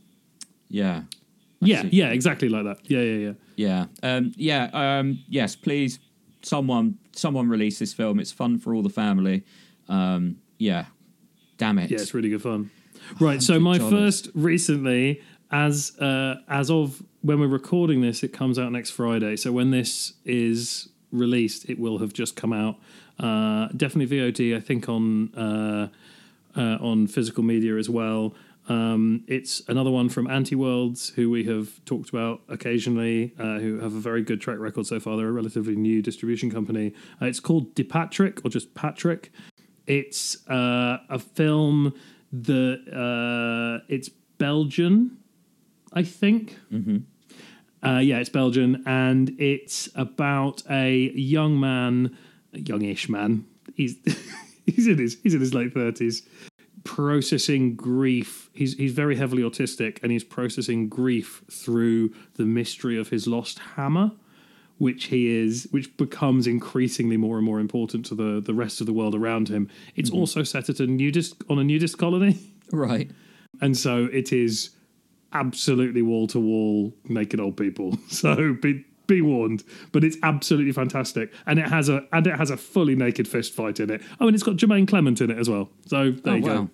yeah. 0.70 1.04
yeah 1.62 1.82
see. 1.84 1.90
yeah 2.00 2.10
exactly 2.10 2.50
like 2.50 2.66
that 2.66 2.80
yeah 2.90 3.02
yeah 3.02 3.20
yeah 3.28 3.34
Yeah. 3.56 3.86
Um, 4.10 4.32
yeah. 4.36 4.64
Um, 4.74 5.20
yes. 5.30 5.56
Please, 5.56 6.00
someone, 6.44 7.00
someone 7.14 7.50
release 7.50 7.80
this 7.80 7.94
film. 7.94 8.20
It's 8.20 8.32
fun 8.32 8.60
for 8.60 8.76
all 8.76 8.84
the 8.84 8.90
family. 8.90 9.44
Um, 9.90 10.38
yeah. 10.58 10.86
Damn 11.58 11.80
it. 11.80 11.92
yeah 11.92 12.00
it's 12.00 12.14
really 12.14 12.30
good 12.30 12.42
fun 12.42 12.72
right 13.20 13.42
so 13.42 13.60
my 13.60 13.78
$100. 13.78 13.90
first 13.90 14.30
recently 14.34 15.22
as 15.52 15.98
uh 16.00 16.36
as 16.48 16.72
of 16.72 17.04
when 17.22 17.40
we're 17.40 17.48
recording 17.48 18.02
this 18.02 18.24
it 18.24 18.30
comes 18.34 18.58
out 18.58 18.72
next 18.72 18.92
friday 18.92 19.36
so 19.36 19.52
when 19.52 19.72
this 19.72 20.14
is 20.26 20.90
released 21.12 21.70
it 21.70 21.80
will 21.80 22.00
have 22.00 22.12
just 22.12 22.36
come 22.36 22.52
out 22.52 22.78
uh 23.20 23.68
definitely 23.78 24.18
vod 24.18 24.58
i 24.58 24.60
think 24.60 24.90
on 24.90 25.34
uh 25.36 25.88
uh, 26.56 26.78
on 26.82 27.08
physical 27.08 27.44
media 27.44 27.78
as 27.78 27.90
well. 27.90 28.34
Um, 28.70 29.24
it's 29.28 29.62
another 29.68 29.92
one 29.92 30.10
from 30.10 30.28
Anti 30.28 30.56
Worlds, 30.56 31.10
who 31.10 31.30
we 31.30 31.44
have 31.46 31.84
talked 31.86 32.10
about 32.10 32.42
occasionally, 32.48 33.34
uh, 33.38 33.60
who 33.60 33.80
have 33.80 33.94
a 33.94 34.00
very 34.00 34.24
good 34.24 34.40
track 34.40 34.58
record 34.60 34.86
so 34.86 35.00
far. 35.00 35.18
They're 35.18 35.28
a 35.28 35.32
relatively 35.32 35.76
new 35.76 36.02
distribution 36.02 36.50
company. 36.50 36.94
Uh, 37.22 37.26
it's 37.26 37.40
called 37.40 37.76
DePatrick 37.76 38.46
or 38.46 38.50
just 38.50 38.74
Patrick. 38.74 39.32
It's 39.86 40.48
uh, 40.48 41.00
a 41.10 41.20
film 41.20 41.94
that 42.32 42.82
uh, 42.92 43.86
it's 43.90 44.10
Belgian, 44.38 45.18
I 45.92 46.04
think. 46.04 46.58
Uh, 47.86 48.00
yeah, 48.00 48.20
it's 48.20 48.30
Belgian, 48.30 48.82
and 48.86 49.36
it's 49.40 49.90
about 49.96 50.64
a 50.70 51.12
young 51.16 51.60
man, 51.60 52.18
a 52.54 52.60
youngish 52.60 53.10
man. 53.10 53.46
He's 53.76 53.98
he's 54.66 54.88
in 54.88 54.98
his 54.98 55.18
he's 55.22 55.34
in 55.34 55.42
his 55.42 55.54
late 55.54 55.74
thirties, 55.74 56.24
processing 56.84 57.76
grief. 57.76 58.50
He's 58.54 58.76
he's 58.76 58.94
very 58.94 59.16
heavily 59.16 59.44
autistic, 59.44 60.00
and 60.04 60.12
he's 60.12 60.24
processing 60.24 60.90
grief 60.90 61.44
through 61.52 62.14
the 62.36 62.46
mystery 62.46 62.98
of 62.98 63.10
his 63.10 63.28
lost 63.28 63.60
hammer, 63.76 64.12
which 64.78 65.06
he 65.06 65.28
is, 65.36 65.68
which 65.72 65.96
becomes 65.98 66.48
increasingly 66.48 67.18
more 67.18 67.38
and 67.38 67.46
more 67.46 67.60
important 67.60 68.06
to 68.08 68.16
the 68.16 68.42
the 68.42 68.54
rest 68.54 68.82
of 68.82 68.88
the 68.88 68.94
world 68.94 69.16
around 69.16 69.50
him. 69.50 69.70
It's 69.96 70.10
mm-hmm. 70.10 70.20
also 70.20 70.44
set 70.44 70.70
at 70.70 70.80
a 70.80 70.88
nudist 70.88 71.36
on 71.50 71.60
a 71.60 71.64
nudist 71.64 71.98
colony. 71.98 72.40
Right. 72.72 73.12
And 73.62 73.78
so 73.78 74.06
it 74.06 74.34
is 74.34 74.72
absolutely 75.32 76.02
wall 76.02 76.26
to 76.28 76.40
wall 76.40 76.92
naked 77.08 77.40
old 77.40 77.56
people. 77.56 78.00
So 78.10 78.54
be 78.54 78.84
be 79.08 79.22
warned. 79.22 79.64
But 79.92 80.04
it's 80.04 80.18
absolutely 80.24 80.72
fantastic. 80.72 81.34
And 81.46 81.60
it 81.60 81.68
has 81.68 81.90
a 81.90 82.06
and 82.12 82.26
it 82.28 82.36
has 82.38 82.50
a 82.50 82.58
fully 82.58 82.96
naked 82.96 83.28
fist 83.28 83.54
fight 83.54 83.80
in 83.80 83.90
it. 83.90 84.02
Oh, 84.20 84.28
and 84.28 84.36
it's 84.36 84.44
got 84.44 84.56
Jemaine 84.56 84.86
Clement 84.88 85.20
in 85.22 85.30
it 85.32 85.38
as 85.38 85.50
well. 85.50 85.70
So 85.88 86.12
there 86.12 86.34
Oh, 86.34 86.38
you 86.38 86.44
wow. 86.44 86.54
go. 86.64 86.70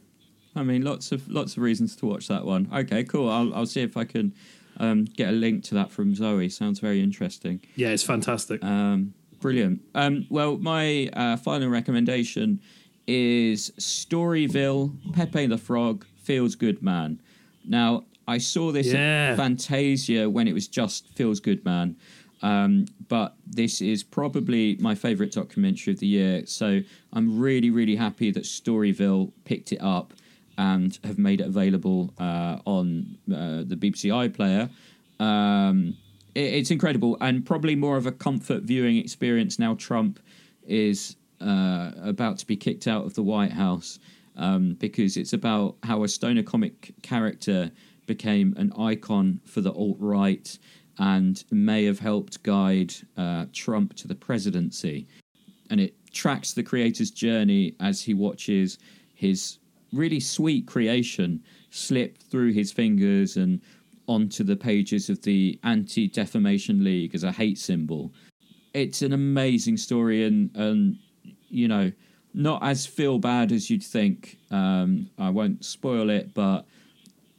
I 0.55 0.63
mean, 0.63 0.81
lots 0.83 1.11
of 1.11 1.27
lots 1.29 1.57
of 1.57 1.63
reasons 1.63 1.95
to 1.97 2.05
watch 2.05 2.27
that 2.27 2.45
one. 2.45 2.69
Okay, 2.73 3.03
cool. 3.03 3.29
I'll 3.29 3.53
I'll 3.53 3.65
see 3.65 3.81
if 3.81 3.95
I 3.97 4.03
can 4.03 4.33
um, 4.77 5.05
get 5.05 5.29
a 5.29 5.31
link 5.33 5.63
to 5.65 5.75
that 5.75 5.91
from 5.91 6.15
Zoe. 6.15 6.49
Sounds 6.49 6.79
very 6.79 7.01
interesting. 7.01 7.61
Yeah, 7.75 7.89
it's 7.89 8.03
fantastic. 8.03 8.63
Um, 8.63 9.13
brilliant. 9.41 9.81
Um, 9.93 10.25
well, 10.29 10.57
my 10.57 11.07
uh, 11.13 11.37
final 11.37 11.69
recommendation 11.69 12.61
is 13.07 13.71
Storyville. 13.79 14.95
Pepe 15.13 15.45
the 15.47 15.57
Frog 15.57 16.05
feels 16.23 16.55
good, 16.55 16.81
man. 16.81 17.21
Now, 17.65 18.05
I 18.27 18.37
saw 18.37 18.71
this 18.71 18.87
Yeah. 18.87 19.29
at 19.31 19.37
Fantasia 19.37 20.29
when 20.29 20.47
it 20.47 20.53
was 20.53 20.67
just 20.67 21.07
feels 21.15 21.39
good, 21.39 21.63
man. 21.65 21.95
Um, 22.41 22.85
but 23.07 23.35
this 23.45 23.81
is 23.81 24.03
probably 24.03 24.77
my 24.79 24.95
favorite 24.95 25.31
documentary 25.31 25.93
of 25.93 25.99
the 25.99 26.07
year. 26.07 26.45
So 26.45 26.81
I'm 27.13 27.39
really, 27.39 27.69
really 27.69 27.95
happy 27.95 28.31
that 28.31 28.43
Storyville 28.43 29.31
picked 29.45 29.71
it 29.71 29.81
up 29.81 30.13
and 30.57 30.97
have 31.03 31.17
made 31.17 31.41
it 31.41 31.47
available 31.47 32.13
uh, 32.19 32.59
on 32.65 33.17
uh, 33.31 33.63
the 33.65 33.75
BBC 33.75 34.09
iPlayer. 34.09 34.69
Um, 35.23 35.97
it, 36.35 36.53
it's 36.53 36.71
incredible 36.71 37.17
and 37.21 37.45
probably 37.45 37.75
more 37.75 37.97
of 37.97 38.05
a 38.05 38.11
comfort 38.11 38.63
viewing 38.63 38.97
experience 38.97 39.59
now. 39.59 39.75
Trump 39.75 40.19
is 40.67 41.15
uh, 41.41 41.91
about 42.03 42.37
to 42.39 42.47
be 42.47 42.55
kicked 42.55 42.87
out 42.87 43.05
of 43.05 43.13
the 43.15 43.23
White 43.23 43.53
House 43.53 43.99
um, 44.35 44.73
because 44.75 45.17
it's 45.17 45.33
about 45.33 45.75
how 45.83 46.03
a 46.03 46.07
stoner 46.07 46.43
comic 46.43 46.93
character 47.01 47.71
became 48.05 48.53
an 48.57 48.73
icon 48.77 49.39
for 49.45 49.61
the 49.61 49.71
alt 49.71 49.97
right 49.99 50.57
and 50.99 51.43
may 51.49 51.85
have 51.85 51.99
helped 51.99 52.43
guide 52.43 52.93
uh, 53.17 53.45
Trump 53.53 53.95
to 53.95 54.07
the 54.07 54.15
presidency. 54.15 55.07
And 55.69 55.79
it 55.79 55.95
tracks 56.11 56.53
the 56.53 56.63
creator's 56.63 57.11
journey 57.11 57.75
as 57.79 58.01
he 58.01 58.13
watches 58.13 58.77
his 59.15 59.59
really 59.93 60.19
sweet 60.19 60.67
creation 60.67 61.41
slip 61.71 62.17
through 62.17 62.51
his 62.51 62.71
fingers 62.71 63.37
and 63.37 63.61
onto 64.07 64.43
the 64.43 64.55
pages 64.55 65.09
of 65.09 65.21
the 65.21 65.59
Anti 65.63 66.07
Defamation 66.07 66.83
League 66.83 67.15
as 67.15 67.23
a 67.23 67.31
hate 67.31 67.57
symbol. 67.57 68.11
It's 68.73 69.01
an 69.01 69.13
amazing 69.13 69.77
story, 69.77 70.25
and, 70.25 70.55
and 70.55 70.97
you 71.49 71.67
know, 71.67 71.91
not 72.33 72.61
as 72.63 72.85
feel 72.85 73.19
bad 73.19 73.51
as 73.51 73.69
you'd 73.69 73.83
think. 73.83 74.37
Um, 74.51 75.09
I 75.17 75.29
won't 75.29 75.63
spoil 75.63 76.09
it, 76.09 76.33
but 76.33 76.65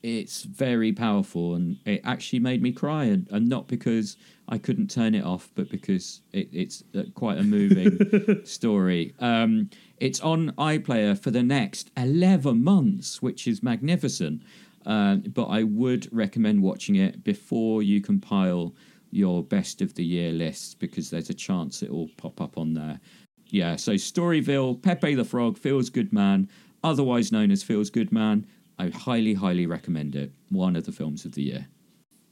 it's 0.03 0.43
very 0.43 0.93
powerful 0.93 1.55
and 1.55 1.79
it 1.85 2.01
actually 2.05 2.39
made 2.39 2.63
me 2.63 2.73
cry 2.73 3.05
and, 3.05 3.29
and 3.31 3.49
not 3.49 3.69
because 3.69 4.17
I 4.49 4.59
couldn't 4.59 4.91
turn 4.91 5.15
it 5.15 5.25
off 5.25 5.51
but 5.55 5.71
because 5.71 6.23
it, 6.33 6.49
it's 6.53 6.83
uh, 6.97 7.03
quite 7.15 7.39
a 7.39 7.43
moving 7.43 8.41
story. 8.45 9.15
Um, 9.19 9.71
it's 9.99 10.21
on 10.21 10.53
iPlayer 10.53 11.19
for 11.19 11.31
the 11.31 11.43
next 11.43 11.91
11 11.97 12.63
months 12.63 13.21
which 13.21 13.47
is 13.47 13.63
magnificent. 13.63 14.43
Uh, 14.87 15.17
but 15.17 15.47
I 15.47 15.63
would 15.65 16.09
recommend 16.11 16.63
watching 16.63 16.97
it 16.97 17.23
before 17.23 17.83
you 17.83 18.01
compile 18.01 18.75
your 19.11 19.43
best 19.43 19.83
of 19.83 19.95
the 19.95 20.05
year 20.05 20.33
lists 20.33 20.75
because 20.75 21.11
there's 21.11 21.29
a 21.29 21.35
chance 21.35 21.83
it 21.83 21.91
will 21.91 22.09
pop 22.17 22.41
up 22.41 22.57
on 22.57 22.73
there. 22.73 23.01
Yeah 23.47 23.77
so 23.77 23.93
Storyville 23.93 24.81
Pepe 24.81 25.15
the 25.15 25.25
Frog 25.25 25.59
Feels 25.59 25.91
Good 25.91 26.13
Man 26.13 26.49
otherwise 26.83 27.31
known 27.31 27.51
as 27.51 27.63
Feels 27.63 27.91
Good 27.91 28.13
Man 28.13 28.47
I 28.81 28.89
highly, 28.89 29.35
highly 29.35 29.67
recommend 29.67 30.17
it. 30.17 30.33
One 30.49 30.75
of 30.75 30.87
the 30.87 30.93
films 30.93 31.27
of 31.27 31.33
the 31.33 31.43
year. 31.43 31.67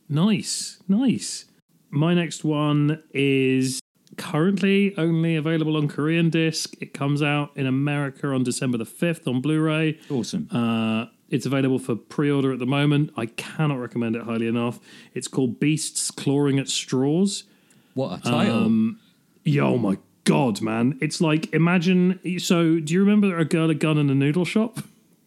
Nice, 0.08 0.82
nice. 0.88 1.44
My 1.90 2.14
next 2.14 2.42
one 2.42 3.02
is 3.12 3.80
currently 4.16 4.96
only 4.96 5.36
available 5.36 5.76
on 5.76 5.88
Korean 5.88 6.30
disc. 6.30 6.72
It 6.80 6.94
comes 6.94 7.22
out 7.22 7.50
in 7.54 7.66
America 7.66 8.28
on 8.28 8.44
December 8.44 8.78
the 8.78 8.86
5th 8.86 9.28
on 9.28 9.42
Blu 9.42 9.60
ray. 9.60 9.98
Awesome. 10.08 10.48
Uh, 10.50 11.12
it's 11.28 11.44
available 11.44 11.78
for 11.78 11.96
pre 11.96 12.30
order 12.30 12.50
at 12.50 12.58
the 12.58 12.66
moment. 12.66 13.12
I 13.14 13.26
cannot 13.26 13.78
recommend 13.78 14.16
it 14.16 14.22
highly 14.22 14.46
enough. 14.46 14.80
It's 15.12 15.28
called 15.28 15.60
Beasts 15.60 16.10
Clawing 16.10 16.58
at 16.58 16.70
Straws. 16.70 17.44
What 17.92 18.20
a 18.20 18.22
title. 18.22 18.64
Um, 18.64 19.00
yeah, 19.44 19.64
oh 19.64 19.76
my 19.76 19.98
God, 20.24 20.62
man. 20.62 20.96
It's 21.02 21.20
like, 21.20 21.52
imagine. 21.52 22.20
So, 22.38 22.80
do 22.80 22.94
you 22.94 23.00
remember 23.00 23.36
a 23.36 23.44
girl, 23.44 23.68
a 23.68 23.74
gun, 23.74 23.98
and 23.98 24.10
a 24.10 24.14
noodle 24.14 24.46
shop? 24.46 24.78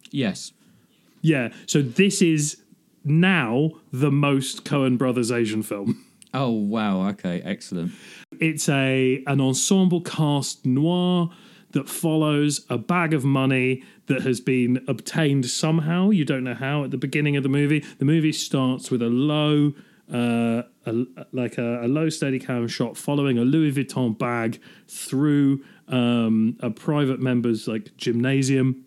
yes. 0.09 0.51
Yeah. 1.21 1.49
So 1.65 1.81
this 1.81 2.21
is 2.21 2.61
now 3.03 3.71
the 3.91 4.11
most 4.11 4.65
Coen 4.65 4.97
Brothers 4.97 5.31
Asian 5.31 5.63
film. 5.63 6.05
Oh 6.33 6.49
wow! 6.49 7.09
Okay, 7.09 7.41
excellent. 7.41 7.91
It's 8.39 8.69
a 8.69 9.21
an 9.27 9.41
ensemble 9.41 10.01
cast 10.01 10.65
noir 10.65 11.29
that 11.71 11.89
follows 11.89 12.65
a 12.69 12.77
bag 12.77 13.13
of 13.13 13.23
money 13.23 13.83
that 14.07 14.21
has 14.21 14.39
been 14.39 14.83
obtained 14.87 15.45
somehow. 15.45 16.09
You 16.09 16.25
don't 16.25 16.43
know 16.43 16.53
how. 16.53 16.83
At 16.83 16.91
the 16.91 16.97
beginning 16.97 17.37
of 17.37 17.43
the 17.43 17.49
movie, 17.49 17.83
the 17.97 18.05
movie 18.05 18.33
starts 18.33 18.91
with 18.91 19.01
a 19.01 19.09
low, 19.09 19.73
uh, 20.13 20.63
a, 20.85 21.05
like 21.31 21.57
a, 21.57 21.85
a 21.85 21.87
low 21.87 22.09
steady 22.09 22.39
cam 22.39 22.67
shot 22.67 22.97
following 22.97 23.37
a 23.37 23.43
Louis 23.43 23.71
Vuitton 23.71 24.17
bag 24.17 24.61
through 24.87 25.63
um, 25.87 26.57
a 26.61 26.69
private 26.69 27.21
member's 27.21 27.67
like 27.67 27.95
gymnasium 27.97 28.85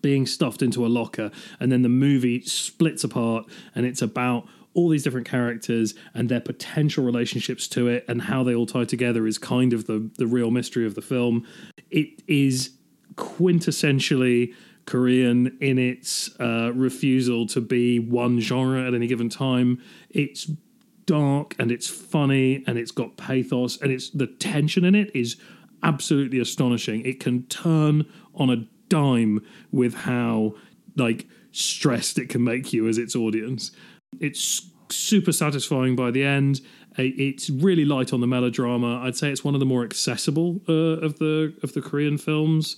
being 0.00 0.26
stuffed 0.26 0.62
into 0.62 0.86
a 0.86 0.88
locker 0.88 1.30
and 1.60 1.70
then 1.70 1.82
the 1.82 1.88
movie 1.88 2.42
splits 2.42 3.04
apart 3.04 3.46
and 3.74 3.86
it's 3.86 4.02
about 4.02 4.46
all 4.74 4.88
these 4.88 5.02
different 5.02 5.28
characters 5.28 5.94
and 6.14 6.28
their 6.28 6.40
potential 6.40 7.04
relationships 7.04 7.68
to 7.68 7.88
it 7.88 8.04
and 8.08 8.22
how 8.22 8.42
they 8.42 8.54
all 8.54 8.66
tie 8.66 8.84
together 8.84 9.26
is 9.26 9.38
kind 9.38 9.72
of 9.72 9.86
the 9.86 10.10
the 10.18 10.26
real 10.26 10.50
mystery 10.50 10.86
of 10.86 10.94
the 10.94 11.02
film. 11.02 11.46
It 11.90 12.22
is 12.26 12.70
quintessentially 13.14 14.54
korean 14.86 15.56
in 15.60 15.78
its 15.78 16.30
uh, 16.40 16.72
refusal 16.74 17.46
to 17.46 17.60
be 17.60 17.98
one 17.98 18.40
genre 18.40 18.86
at 18.86 18.94
any 18.94 19.06
given 19.06 19.28
time. 19.28 19.80
It's 20.10 20.50
dark 21.06 21.54
and 21.58 21.70
it's 21.70 21.88
funny 21.88 22.64
and 22.66 22.78
it's 22.78 22.90
got 22.90 23.16
pathos 23.16 23.80
and 23.80 23.92
it's 23.92 24.10
the 24.10 24.26
tension 24.26 24.84
in 24.84 24.94
it 24.94 25.10
is 25.14 25.36
absolutely 25.82 26.38
astonishing. 26.38 27.04
It 27.04 27.20
can 27.20 27.44
turn 27.44 28.06
on 28.34 28.50
a 28.50 28.66
dime 28.92 29.40
with 29.70 29.94
how 29.94 30.54
like 30.96 31.26
stressed 31.52 32.18
it 32.18 32.28
can 32.28 32.44
make 32.44 32.72
you 32.72 32.86
as 32.88 32.98
its 32.98 33.16
audience. 33.16 33.70
It's 34.20 34.70
super 34.90 35.32
satisfying 35.32 35.96
by 35.96 36.10
the 36.10 36.22
end. 36.22 36.60
It's 36.98 37.48
really 37.48 37.86
light 37.86 38.12
on 38.12 38.20
the 38.20 38.26
melodrama. 38.26 39.00
I'd 39.02 39.16
say 39.16 39.30
it's 39.30 39.42
one 39.42 39.54
of 39.54 39.60
the 39.60 39.66
more 39.66 39.82
accessible 39.82 40.60
uh, 40.68 41.00
of 41.06 41.18
the 41.18 41.54
of 41.62 41.72
the 41.72 41.80
Korean 41.80 42.18
films. 42.18 42.76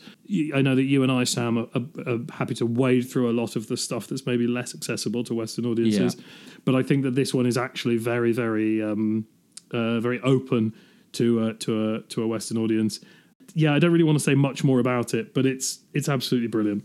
I 0.54 0.62
know 0.62 0.76
that 0.76 0.84
you 0.84 1.02
and 1.02 1.10
I, 1.10 1.24
Sam, 1.24 1.58
are, 1.58 1.66
are, 2.06 2.20
happy 2.30 2.54
to 2.54 2.66
wade 2.66 3.10
through 3.10 3.28
a 3.28 3.34
lot 3.34 3.56
of 3.56 3.66
the 3.66 3.76
stuff 3.76 4.06
that's 4.06 4.24
maybe 4.24 4.46
less 4.46 4.72
accessible 4.72 5.24
to 5.24 5.34
Western 5.34 5.66
audiences. 5.66 6.14
Yeah. 6.16 6.24
But 6.64 6.76
I 6.76 6.84
think 6.84 7.02
that 7.02 7.16
this 7.16 7.34
one 7.34 7.44
is 7.44 7.56
actually 7.56 7.96
very, 7.96 8.30
very, 8.30 8.80
um, 8.80 9.26
uh, 9.72 9.98
very 9.98 10.20
open 10.20 10.74
to 11.14 11.26
uh, 11.40 11.52
to 11.60 11.94
a 11.94 12.00
to 12.02 12.22
a 12.22 12.28
Western 12.28 12.58
audience 12.58 13.00
yeah, 13.55 13.74
I 13.74 13.78
don't 13.78 13.92
really 13.92 14.05
want 14.05 14.18
to 14.18 14.24
say 14.24 14.34
much 14.34 14.64
more 14.64 14.80
about 14.80 15.14
it, 15.14 15.34
but 15.34 15.47
it's 15.47 15.80
it's 15.92 16.09
absolutely 16.09 16.49
brilliant. 16.49 16.84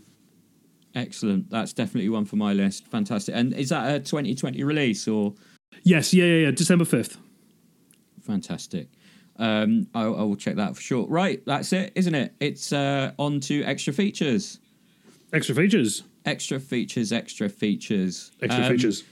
Excellent. 0.94 1.50
That's 1.50 1.72
definitely 1.72 2.08
one 2.08 2.24
for 2.24 2.36
my 2.36 2.52
list. 2.52 2.86
Fantastic. 2.88 3.34
And 3.34 3.54
is 3.54 3.68
that 3.68 3.94
a 3.94 4.00
2020 4.00 4.62
release 4.64 5.06
or? 5.06 5.34
Yes. 5.82 6.12
Yeah. 6.12 6.24
Yeah. 6.24 6.46
Yeah. 6.46 6.50
December 6.50 6.84
5th. 6.84 7.16
Fantastic. 8.22 8.88
Um, 9.36 9.86
I, 9.94 10.02
I, 10.02 10.22
will 10.22 10.36
check 10.36 10.56
that 10.56 10.74
for 10.74 10.82
sure. 10.82 11.06
Right. 11.06 11.42
That's 11.46 11.72
it, 11.72 11.92
isn't 11.94 12.14
it? 12.14 12.34
It's 12.40 12.72
uh, 12.72 13.12
on 13.18 13.40
to 13.40 13.62
extra 13.64 13.92
features. 13.92 14.58
Extra 15.32 15.54
features. 15.54 16.02
Extra 16.26 16.60
features. 16.60 17.12
Extra 17.12 17.48
features. 17.48 18.32
Extra 18.42 18.64
um, 18.64 18.70
features. 18.70 19.04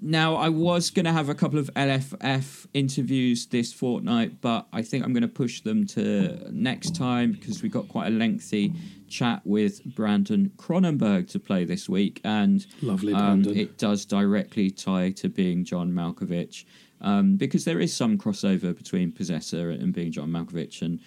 Now, 0.00 0.36
I 0.36 0.48
was 0.48 0.90
going 0.90 1.06
to 1.06 1.12
have 1.12 1.28
a 1.28 1.34
couple 1.34 1.58
of 1.58 1.72
LFF 1.74 2.66
interviews 2.74 3.46
this 3.46 3.72
fortnight, 3.72 4.40
but 4.40 4.66
I 4.72 4.82
think 4.82 5.04
I'm 5.04 5.12
going 5.12 5.22
to 5.22 5.28
push 5.28 5.62
them 5.62 5.86
to 5.88 6.48
next 6.52 6.94
time 6.94 7.32
because 7.32 7.62
we 7.62 7.68
got 7.68 7.88
quite 7.88 8.08
a 8.08 8.10
lengthy 8.10 8.72
chat 9.08 9.40
with 9.44 9.84
Brandon 9.84 10.52
Cronenberg 10.56 11.28
to 11.30 11.38
play 11.38 11.64
this 11.64 11.88
week, 11.88 12.20
and 12.24 12.66
lovely 12.82 13.14
um, 13.14 13.44
it 13.46 13.78
does 13.78 14.04
directly 14.04 14.70
tie 14.70 15.10
to 15.12 15.28
being 15.28 15.64
John 15.64 15.92
Malkovich 15.92 16.64
um, 17.00 17.36
because 17.36 17.64
there 17.64 17.80
is 17.80 17.92
some 17.92 18.18
crossover 18.18 18.76
between 18.76 19.12
Possessor 19.12 19.70
and 19.70 19.92
being 19.92 20.12
John 20.12 20.30
Malkovich, 20.30 20.82
and 20.82 21.00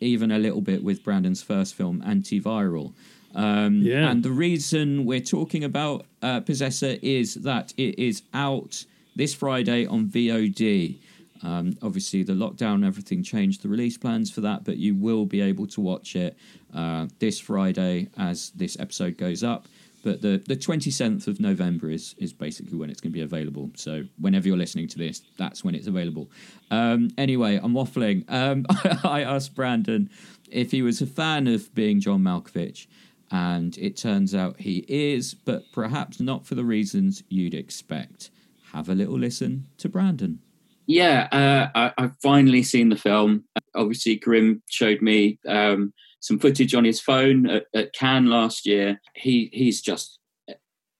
even 0.00 0.30
a 0.30 0.38
little 0.38 0.60
bit 0.60 0.82
with 0.82 1.02
Brandon's 1.02 1.42
first 1.42 1.74
film, 1.74 2.02
Antiviral. 2.02 2.94
Um, 3.34 3.82
yeah. 3.82 4.10
And 4.10 4.22
the 4.22 4.30
reason 4.30 5.04
we're 5.04 5.20
talking 5.20 5.64
about 5.64 6.06
uh, 6.22 6.40
Possessor 6.40 6.96
is 7.02 7.34
that 7.34 7.72
it 7.76 7.98
is 7.98 8.22
out 8.32 8.84
this 9.16 9.34
Friday 9.34 9.86
on 9.86 10.06
VOD. 10.06 10.98
Um, 11.42 11.76
obviously, 11.82 12.22
the 12.22 12.32
lockdown, 12.32 12.86
everything 12.86 13.22
changed 13.22 13.62
the 13.62 13.68
release 13.68 13.98
plans 13.98 14.30
for 14.30 14.40
that, 14.42 14.64
but 14.64 14.78
you 14.78 14.94
will 14.94 15.26
be 15.26 15.40
able 15.40 15.66
to 15.68 15.80
watch 15.80 16.16
it 16.16 16.36
uh, 16.74 17.06
this 17.18 17.38
Friday 17.38 18.08
as 18.16 18.50
this 18.50 18.78
episode 18.80 19.18
goes 19.18 19.42
up. 19.42 19.66
But 20.02 20.20
the, 20.20 20.42
the 20.46 20.56
27th 20.56 21.26
of 21.28 21.40
November 21.40 21.90
is, 21.90 22.14
is 22.18 22.32
basically 22.32 22.76
when 22.76 22.90
it's 22.90 23.00
going 23.00 23.10
to 23.10 23.14
be 23.14 23.22
available. 23.22 23.70
So, 23.74 24.04
whenever 24.18 24.48
you're 24.48 24.56
listening 24.56 24.86
to 24.88 24.98
this, 24.98 25.22
that's 25.38 25.64
when 25.64 25.74
it's 25.74 25.86
available. 25.86 26.30
Um, 26.70 27.10
anyway, 27.16 27.58
I'm 27.62 27.72
waffling. 27.72 28.30
Um, 28.30 28.66
I 29.04 29.22
asked 29.22 29.54
Brandon 29.54 30.10
if 30.50 30.70
he 30.70 30.82
was 30.82 31.00
a 31.00 31.06
fan 31.06 31.46
of 31.46 31.74
being 31.74 32.00
John 32.00 32.20
Malkovich 32.20 32.86
and 33.30 33.76
it 33.78 33.96
turns 33.96 34.34
out 34.34 34.60
he 34.60 34.84
is, 34.88 35.34
but 35.34 35.64
perhaps 35.72 36.20
not 36.20 36.46
for 36.46 36.54
the 36.54 36.64
reasons 36.64 37.22
you'd 37.28 37.54
expect. 37.54 38.30
Have 38.72 38.88
a 38.88 38.94
little 38.94 39.18
listen 39.18 39.66
to 39.78 39.88
Brandon. 39.88 40.40
Yeah, 40.86 41.28
uh, 41.32 41.90
I, 41.96 42.02
have 42.02 42.16
finally 42.22 42.62
seen 42.62 42.90
the 42.90 42.96
film. 42.96 43.44
Obviously, 43.74 44.16
Grim 44.16 44.62
showed 44.68 45.00
me 45.00 45.38
um, 45.48 45.94
some 46.20 46.38
footage 46.38 46.74
on 46.74 46.84
his 46.84 47.00
phone 47.00 47.48
at, 47.48 47.66
at 47.74 47.94
Cannes 47.94 48.26
last 48.26 48.66
year. 48.66 49.00
He 49.14 49.48
he's 49.52 49.80
just 49.80 50.18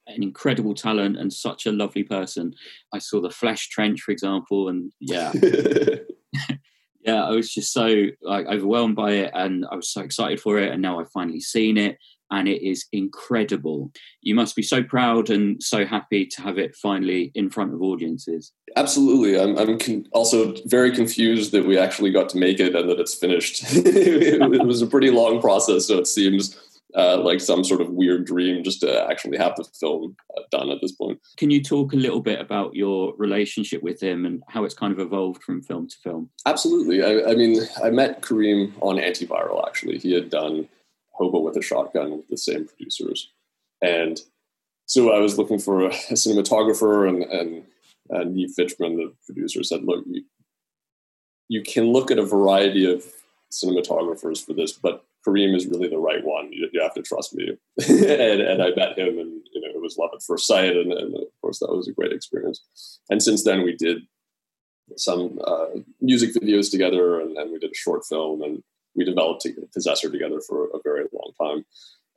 an 0.06 0.22
incredible 0.22 0.74
talent 0.74 1.18
and 1.18 1.32
such 1.32 1.66
a 1.66 1.72
lovely 1.72 2.02
person. 2.02 2.54
I 2.92 2.98
saw 2.98 3.20
the 3.20 3.30
Flesh 3.30 3.68
Trench, 3.68 4.00
for 4.00 4.12
example, 4.12 4.68
and 4.68 4.92
yeah. 5.00 5.32
yeah, 7.04 7.24
I 7.24 7.30
was 7.30 7.52
just 7.52 7.72
so 7.72 8.06
like 8.22 8.46
overwhelmed 8.46 8.96
by 8.96 9.12
it, 9.12 9.30
and 9.34 9.66
I 9.70 9.76
was 9.76 9.88
so 9.88 10.00
excited 10.00 10.40
for 10.40 10.58
it. 10.58 10.72
And 10.72 10.80
now 10.80 11.00
I've 11.00 11.10
finally 11.10 11.40
seen 11.40 11.76
it, 11.76 11.98
and 12.38 12.48
it 12.48 12.66
is 12.66 12.86
incredible. 12.92 13.90
You 14.22 14.34
must 14.34 14.56
be 14.56 14.62
so 14.62 14.82
proud 14.82 15.30
and 15.30 15.62
so 15.62 15.86
happy 15.86 16.26
to 16.26 16.42
have 16.42 16.58
it 16.58 16.74
finally 16.74 17.30
in 17.34 17.50
front 17.50 17.72
of 17.72 17.82
audiences. 17.82 18.52
Absolutely. 18.76 19.38
I'm, 19.40 19.56
I'm 19.56 19.78
con- 19.78 20.06
also 20.12 20.54
very 20.66 20.90
confused 20.90 21.52
that 21.52 21.66
we 21.66 21.78
actually 21.78 22.10
got 22.10 22.28
to 22.30 22.38
make 22.38 22.60
it 22.60 22.74
and 22.74 22.88
that 22.88 23.00
it's 23.00 23.14
finished. 23.14 23.62
it 23.68 24.66
was 24.66 24.82
a 24.82 24.86
pretty 24.86 25.10
long 25.10 25.40
process, 25.40 25.86
so 25.86 25.98
it 25.98 26.06
seems. 26.06 26.56
uh, 26.96 27.18
like 27.18 27.40
some 27.40 27.64
sort 27.64 27.80
of 27.80 27.90
weird 27.90 28.24
dream 28.24 28.62
just 28.62 28.80
to 28.80 29.10
actually 29.10 29.36
have 29.36 29.56
the 29.56 29.64
film 29.80 30.14
uh, 30.36 30.42
done 30.50 30.70
at 30.70 30.78
this 30.80 30.92
point. 30.92 31.18
Can 31.36 31.50
you 31.50 31.60
talk 31.60 31.92
a 31.92 31.96
little 31.96 32.20
bit 32.20 32.40
about 32.40 32.74
your 32.74 33.14
relationship 33.16 33.82
with 33.82 34.00
him 34.00 34.24
and 34.24 34.42
how 34.48 34.62
it's 34.64 34.74
kind 34.74 34.92
of 34.92 35.00
evolved 35.00 35.42
from 35.42 35.60
film 35.62 35.88
to 35.88 35.96
film? 36.04 36.30
Absolutely. 36.46 37.02
I, 37.02 37.32
I 37.32 37.34
mean, 37.34 37.60
I 37.82 37.90
met 37.90 38.22
Karim 38.22 38.74
on 38.80 38.96
Antiviral, 38.96 39.66
actually. 39.66 39.98
He 39.98 40.12
had 40.12 40.30
done 40.30 40.68
Hobo 41.14 41.40
with 41.40 41.56
a 41.56 41.62
Shotgun 41.62 42.16
with 42.16 42.28
the 42.28 42.36
same 42.36 42.66
producers. 42.66 43.30
And 43.82 44.20
so 44.86 45.12
I 45.12 45.18
was 45.18 45.38
looking 45.38 45.58
for 45.58 45.82
a, 45.82 45.86
a 45.86 45.90
cinematographer, 46.14 47.08
and, 47.08 47.22
and, 47.24 47.64
and 48.10 48.36
Niv 48.36 48.54
Fichman, 48.58 48.96
the 48.96 49.12
producer, 49.26 49.62
said, 49.62 49.84
Look, 49.84 50.04
you, 50.06 50.24
you 51.48 51.62
can 51.62 51.92
look 51.92 52.10
at 52.10 52.18
a 52.18 52.24
variety 52.24 52.90
of 52.90 53.04
cinematographers 53.52 54.44
for 54.44 54.52
this, 54.52 54.72
but 54.72 55.04
Karim 55.24 55.54
is 55.54 55.66
really 55.66 55.88
the 55.88 55.98
right 55.98 56.24
one. 56.24 56.52
You, 56.52 56.68
you 56.72 56.82
have 56.82 56.94
to 56.94 57.02
trust 57.02 57.34
me. 57.34 57.56
and, 57.88 58.40
and, 58.40 58.62
I 58.62 58.70
met 58.74 58.98
him, 58.98 59.18
and 59.18 59.40
you 59.52 59.60
know, 59.60 59.68
it 59.68 59.80
was 59.80 59.96
love 59.96 60.10
at 60.14 60.22
first 60.22 60.46
sight, 60.46 60.76
and, 60.76 60.92
and, 60.92 61.14
of 61.14 61.40
course, 61.40 61.60
that 61.60 61.74
was 61.74 61.88
a 61.88 61.92
great 61.92 62.12
experience. 62.12 63.00
And 63.08 63.22
since 63.22 63.44
then, 63.44 63.62
we 63.62 63.74
did 63.74 64.02
some 64.96 65.38
uh, 65.46 65.66
music 66.00 66.34
videos 66.34 66.70
together, 66.70 67.20
and, 67.20 67.36
and, 67.36 67.52
we 67.52 67.58
did 67.58 67.70
a 67.70 67.74
short 67.74 68.04
film, 68.04 68.42
and 68.42 68.62
we 68.94 69.04
developed 69.04 69.46
Possessor 69.72 70.10
together 70.10 70.40
for 70.40 70.66
a 70.66 70.78
very 70.82 71.04
long 71.12 71.32
time. 71.40 71.64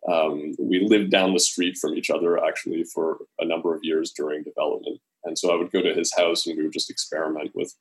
Um, 0.07 0.55
we 0.59 0.86
lived 0.88 1.11
down 1.11 1.34
the 1.34 1.39
street 1.39 1.78
from 1.78 1.95
each 1.95 2.09
other 2.09 2.43
actually 2.43 2.84
for 2.84 3.17
a 3.39 3.45
number 3.45 3.75
of 3.75 3.84
years 3.84 4.11
during 4.11 4.43
development, 4.43 4.99
and 5.23 5.38
so 5.38 5.51
I 5.51 5.55
would 5.55 5.71
go 5.71 5.82
to 5.82 5.93
his 5.93 6.13
house, 6.15 6.45
and 6.45 6.57
we 6.57 6.63
would 6.63 6.73
just 6.73 6.89
experiment 6.89 7.51
with 7.55 7.73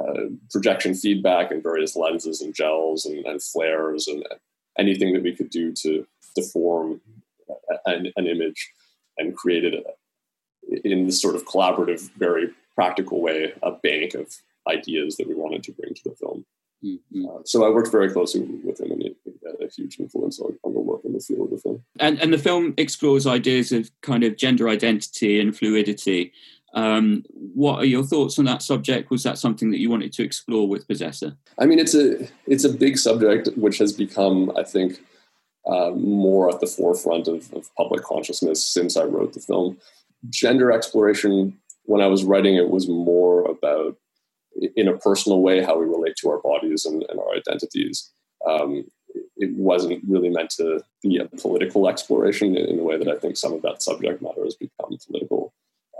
uh, 0.00 0.28
projection 0.50 0.94
feedback 0.94 1.50
and 1.50 1.62
various 1.62 1.96
lenses 1.96 2.40
and 2.40 2.54
gels 2.54 3.04
and, 3.04 3.24
and 3.26 3.42
flares 3.42 4.06
and 4.08 4.24
anything 4.78 5.12
that 5.12 5.22
we 5.22 5.34
could 5.34 5.50
do 5.50 5.72
to 5.72 6.06
deform 6.34 7.00
an, 7.86 8.12
an 8.16 8.26
image 8.26 8.70
and 9.18 9.36
created 9.36 9.74
a, 9.74 10.88
in 10.88 11.06
this 11.06 11.20
sort 11.20 11.34
of 11.34 11.44
collaborative, 11.44 12.10
very 12.16 12.50
practical 12.74 13.20
way, 13.20 13.52
a 13.62 13.72
bank 13.72 14.14
of 14.14 14.34
ideas 14.68 15.16
that 15.16 15.28
we 15.28 15.34
wanted 15.34 15.62
to 15.64 15.72
bring 15.72 15.94
to 15.94 16.02
the 16.04 16.14
film. 16.14 16.44
Mm-hmm. 16.84 17.26
Uh, 17.26 17.38
so 17.44 17.64
I 17.64 17.70
worked 17.70 17.92
very 17.92 18.10
closely 18.10 18.42
with 18.64 18.80
him, 18.80 18.90
and 18.92 19.02
he 19.02 19.14
had 19.46 19.54
a 19.60 19.72
huge 19.72 19.98
influence 20.00 20.40
on, 20.40 20.58
on 20.64 20.74
the 20.74 20.80
work 20.80 21.00
in 21.04 21.12
the 21.12 21.20
field 21.20 21.46
of 21.46 21.50
the 21.50 21.58
film. 21.58 21.82
And, 22.00 22.20
and 22.20 22.32
the 22.32 22.38
film 22.38 22.74
explores 22.76 23.26
ideas 23.26 23.72
of 23.72 23.90
kind 24.00 24.24
of 24.24 24.36
gender 24.36 24.68
identity 24.68 25.40
and 25.40 25.56
fluidity. 25.56 26.32
Um, 26.74 27.24
what 27.30 27.78
are 27.78 27.84
your 27.84 28.02
thoughts 28.02 28.38
on 28.38 28.46
that 28.46 28.62
subject? 28.62 29.10
Was 29.10 29.22
that 29.24 29.38
something 29.38 29.70
that 29.70 29.78
you 29.78 29.90
wanted 29.90 30.12
to 30.14 30.24
explore 30.24 30.66
with 30.66 30.88
Possessor? 30.88 31.36
I 31.58 31.66
mean, 31.66 31.78
it's 31.78 31.94
a 31.94 32.26
it's 32.46 32.64
a 32.64 32.72
big 32.72 32.98
subject 32.98 33.48
which 33.56 33.78
has 33.78 33.92
become, 33.92 34.50
I 34.56 34.62
think, 34.62 34.98
uh, 35.66 35.90
more 35.90 36.52
at 36.52 36.60
the 36.60 36.66
forefront 36.66 37.28
of, 37.28 37.52
of, 37.52 37.72
public 37.76 38.02
consciousness 38.02 38.64
since 38.64 38.96
I 38.96 39.04
wrote 39.04 39.32
the 39.32 39.40
film. 39.40 39.78
Gender 40.28 40.72
exploration, 40.72 41.56
when 41.84 42.00
I 42.00 42.06
was 42.06 42.24
writing 42.24 42.56
it, 42.56 42.68
was 42.68 42.88
more 42.88 43.44
about, 43.44 43.96
in 44.76 44.88
a 44.88 44.98
personal 44.98 45.40
way, 45.40 45.62
how 45.62 45.78
we 45.78 45.86
relate 45.86 46.16
to 46.16 46.30
our 46.30 46.40
bodies 46.40 46.84
and, 46.84 47.04
and 47.08 47.18
our 47.18 47.34
identities. 47.34 48.10
Um, 48.48 48.84
it 49.36 49.54
wasn't 49.54 50.02
really 50.08 50.30
meant 50.30 50.50
to 50.50 50.82
be 51.02 51.18
a 51.18 51.26
political 51.36 51.88
exploration 51.88 52.56
in 52.56 52.78
a 52.78 52.82
way 52.82 52.96
that 52.96 53.08
I 53.08 53.16
think 53.16 53.36
some 53.36 53.52
of 53.52 53.62
that 53.62 53.82
subject 53.82 54.22
matter 54.22 54.44
has 54.44 54.54
become 54.54 54.96
political. 55.06 55.52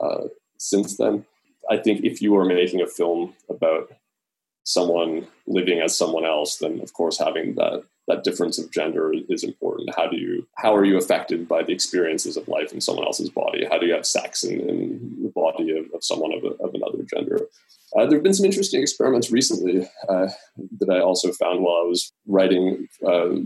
Uh, 0.03 0.28
since 0.62 0.96
then. 0.96 1.24
I 1.70 1.76
think 1.76 2.05
if 2.05 2.22
you 2.22 2.36
are 2.36 2.44
making 2.44 2.80
a 2.80 2.86
film 2.86 3.34
about 3.48 3.92
someone 4.64 5.26
living 5.46 5.80
as 5.80 5.96
someone 5.96 6.24
else, 6.24 6.59
then 6.59 6.80
of 6.80 6.92
course 6.92 7.18
having 7.18 7.55
that 7.57 7.84
that 8.12 8.24
difference 8.24 8.58
of 8.58 8.70
gender 8.70 9.12
is 9.28 9.42
important. 9.42 9.94
How 9.96 10.06
do 10.06 10.16
you 10.16 10.46
how 10.56 10.74
are 10.74 10.84
you 10.84 10.98
affected 10.98 11.48
by 11.48 11.62
the 11.62 11.72
experiences 11.72 12.36
of 12.36 12.48
life 12.48 12.72
in 12.72 12.80
someone 12.80 13.06
else's 13.06 13.30
body? 13.30 13.64
How 13.70 13.78
do 13.78 13.86
you 13.86 13.94
have 13.94 14.06
sex 14.06 14.44
in, 14.44 14.60
in 14.68 15.22
the 15.22 15.30
body 15.30 15.76
of, 15.76 15.86
of 15.94 16.04
someone 16.04 16.32
of, 16.32 16.44
a, 16.44 16.62
of, 16.62 16.74
another 16.74 17.02
gender? 17.02 17.40
Uh, 17.96 18.06
there 18.06 18.16
have 18.18 18.22
been 18.22 18.34
some 18.34 18.46
interesting 18.46 18.82
experiments 18.82 19.30
recently 19.30 19.88
uh, 20.08 20.28
that 20.78 20.90
I 20.90 21.00
also 21.00 21.32
found 21.32 21.62
while 21.62 21.82
I 21.82 21.86
was 21.86 22.12
writing, 22.26 22.86
uh, 23.06 23.36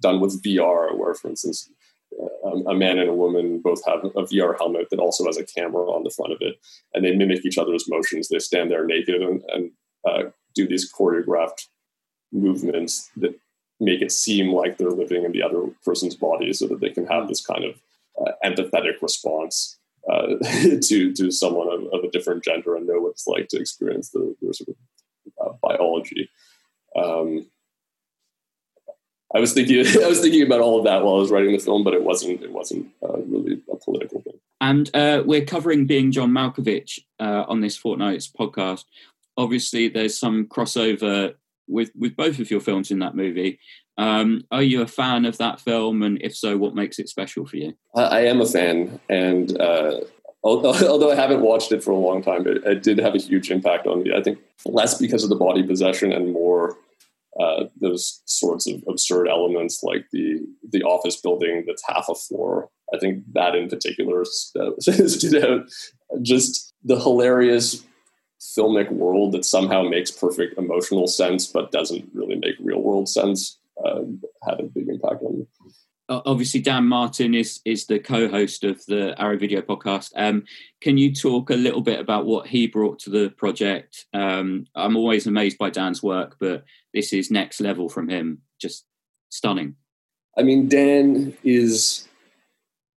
done 0.00 0.20
with 0.20 0.42
VR, 0.42 0.96
where, 0.96 1.14
for 1.14 1.28
instance, 1.28 1.70
um, 2.46 2.66
a 2.66 2.74
man 2.74 2.98
and 2.98 3.10
a 3.10 3.14
woman 3.14 3.60
both 3.62 3.84
have 3.86 4.04
a 4.04 4.22
VR 4.22 4.56
helmet 4.58 4.88
that 4.90 5.00
also 5.00 5.26
has 5.26 5.36
a 5.36 5.44
camera 5.44 5.84
on 5.84 6.02
the 6.02 6.10
front 6.10 6.32
of 6.32 6.38
it, 6.40 6.56
and 6.94 7.04
they 7.04 7.14
mimic 7.14 7.44
each 7.44 7.58
other's 7.58 7.88
motions. 7.88 8.28
They 8.28 8.38
stand 8.38 8.70
there 8.70 8.86
naked 8.86 9.22
and, 9.22 9.42
and 9.48 9.70
uh, 10.08 10.30
do 10.54 10.66
these 10.66 10.90
choreographed 10.90 11.66
movements 12.32 13.10
that 13.16 13.38
make 13.80 14.02
it 14.02 14.12
seem 14.12 14.52
like 14.52 14.76
they're 14.76 14.90
living 14.90 15.24
in 15.24 15.32
the 15.32 15.42
other 15.42 15.68
person's 15.84 16.14
body, 16.14 16.52
so 16.52 16.66
that 16.68 16.80
they 16.80 16.90
can 16.90 17.06
have 17.06 17.28
this 17.28 17.44
kind 17.44 17.64
of 17.64 17.80
uh, 18.20 18.32
empathetic 18.44 19.00
response 19.02 19.78
uh, 20.10 20.26
to 20.82 21.12
to 21.12 21.30
someone 21.30 21.68
of, 21.68 21.86
of, 21.92 22.04
a 22.04 22.10
different 22.10 22.44
gender 22.44 22.76
and 22.76 22.86
know 22.86 23.00
what 23.00 23.10
it's 23.10 23.26
like 23.26 23.48
to 23.48 23.58
experience 23.58 24.10
the, 24.10 24.34
their 24.40 24.52
sort 24.52 24.68
of 24.68 24.76
uh, 25.46 25.52
biology. 25.62 26.30
Um, 26.96 27.46
I 29.34 29.40
was 29.40 29.52
thinking 29.52 29.78
I 30.02 30.08
was 30.08 30.20
thinking 30.20 30.42
about 30.42 30.60
all 30.60 30.78
of 30.78 30.84
that 30.84 31.02
while 31.02 31.16
I 31.16 31.18
was 31.18 31.30
writing 31.30 31.52
the 31.52 31.58
film, 31.58 31.84
but 31.84 31.94
it 31.94 32.02
wasn't 32.02 32.42
it 32.42 32.52
wasn't 32.52 32.88
uh, 33.02 33.18
really 33.18 33.62
a 33.70 33.76
political 33.76 34.20
thing. 34.20 34.38
And 34.60 34.90
uh, 34.94 35.22
we're 35.24 35.44
covering 35.44 35.86
being 35.86 36.12
John 36.12 36.30
Malkovich 36.30 37.00
uh, 37.18 37.44
on 37.48 37.60
this 37.60 37.76
fortnight's 37.76 38.28
podcast. 38.28 38.84
Obviously, 39.36 39.88
there's 39.88 40.18
some 40.18 40.46
crossover 40.46 41.34
with 41.70 41.90
with 41.96 42.16
both 42.16 42.38
of 42.38 42.50
your 42.50 42.60
films 42.60 42.90
in 42.90 42.98
that 42.98 43.14
movie. 43.14 43.58
Um, 43.96 44.44
are 44.50 44.62
you 44.62 44.82
a 44.82 44.86
fan 44.86 45.24
of 45.24 45.38
that 45.38 45.60
film, 45.60 46.02
and 46.02 46.20
if 46.22 46.34
so, 46.36 46.56
what 46.56 46.74
makes 46.74 46.98
it 46.98 47.08
special 47.08 47.46
for 47.46 47.56
you? 47.56 47.74
I 47.94 48.26
am 48.26 48.40
a 48.40 48.46
fan, 48.46 48.98
and 49.08 49.58
uh, 49.60 50.00
although 50.42 51.10
I 51.10 51.14
haven't 51.14 51.42
watched 51.42 51.72
it 51.72 51.84
for 51.84 51.90
a 51.92 51.96
long 51.96 52.22
time, 52.22 52.46
it, 52.46 52.64
it 52.64 52.82
did 52.82 52.98
have 52.98 53.14
a 53.14 53.18
huge 53.18 53.50
impact 53.50 53.86
on 53.86 54.02
me. 54.02 54.12
I 54.14 54.22
think 54.22 54.38
less 54.64 54.98
because 54.98 55.22
of 55.24 55.30
the 55.30 55.36
body 55.36 55.62
possession 55.62 56.12
and 56.12 56.32
more 56.32 56.76
uh, 57.38 57.64
those 57.80 58.22
sorts 58.24 58.66
of 58.66 58.82
absurd 58.88 59.28
elements 59.28 59.82
like 59.82 60.06
the 60.12 60.40
the 60.72 60.82
office 60.82 61.20
building 61.20 61.64
that's 61.66 61.82
half 61.86 62.06
a 62.08 62.14
floor. 62.14 62.70
I 62.92 62.98
think 62.98 63.22
that 63.34 63.54
in 63.54 63.68
particular 63.68 64.24
stood 64.80 65.44
out. 65.44 65.70
Just 66.22 66.74
the 66.82 66.98
hilarious 66.98 67.84
filmic 68.40 68.90
world 68.90 69.32
that 69.32 69.44
somehow 69.44 69.82
makes 69.82 70.10
perfect 70.10 70.58
emotional 70.58 71.06
sense 71.06 71.46
but 71.46 71.72
doesn't 71.72 72.08
really 72.14 72.36
make 72.36 72.54
real 72.60 72.80
world 72.80 73.08
sense 73.08 73.58
uh, 73.84 74.00
had 74.46 74.60
a 74.60 74.64
big 74.64 74.88
impact 74.88 75.22
on 75.22 75.40
me 75.40 75.46
obviously 76.10 76.60
Dan 76.60 76.86
Martin 76.86 77.34
is 77.34 77.60
is 77.64 77.86
the 77.86 77.98
co-host 77.98 78.64
of 78.64 78.84
the 78.86 79.14
Arrow 79.20 79.38
Video 79.38 79.62
podcast. 79.62 80.10
Um, 80.16 80.44
can 80.80 80.98
you 80.98 81.14
talk 81.14 81.50
a 81.50 81.54
little 81.54 81.80
bit 81.80 82.00
about 82.00 82.26
what 82.26 82.48
he 82.48 82.66
brought 82.66 82.98
to 83.00 83.10
the 83.10 83.30
project? 83.30 84.06
Um, 84.12 84.66
I'm 84.74 84.96
always 84.96 85.26
amazed 85.26 85.58
by 85.58 85.70
Dan's 85.70 86.02
work, 86.02 86.36
but 86.40 86.64
this 86.92 87.12
is 87.12 87.30
next 87.30 87.60
level 87.60 87.88
from 87.88 88.08
him. 88.08 88.42
Just 88.60 88.86
stunning. 89.28 89.76
I 90.36 90.42
mean, 90.42 90.68
Dan 90.68 91.36
is, 91.44 92.08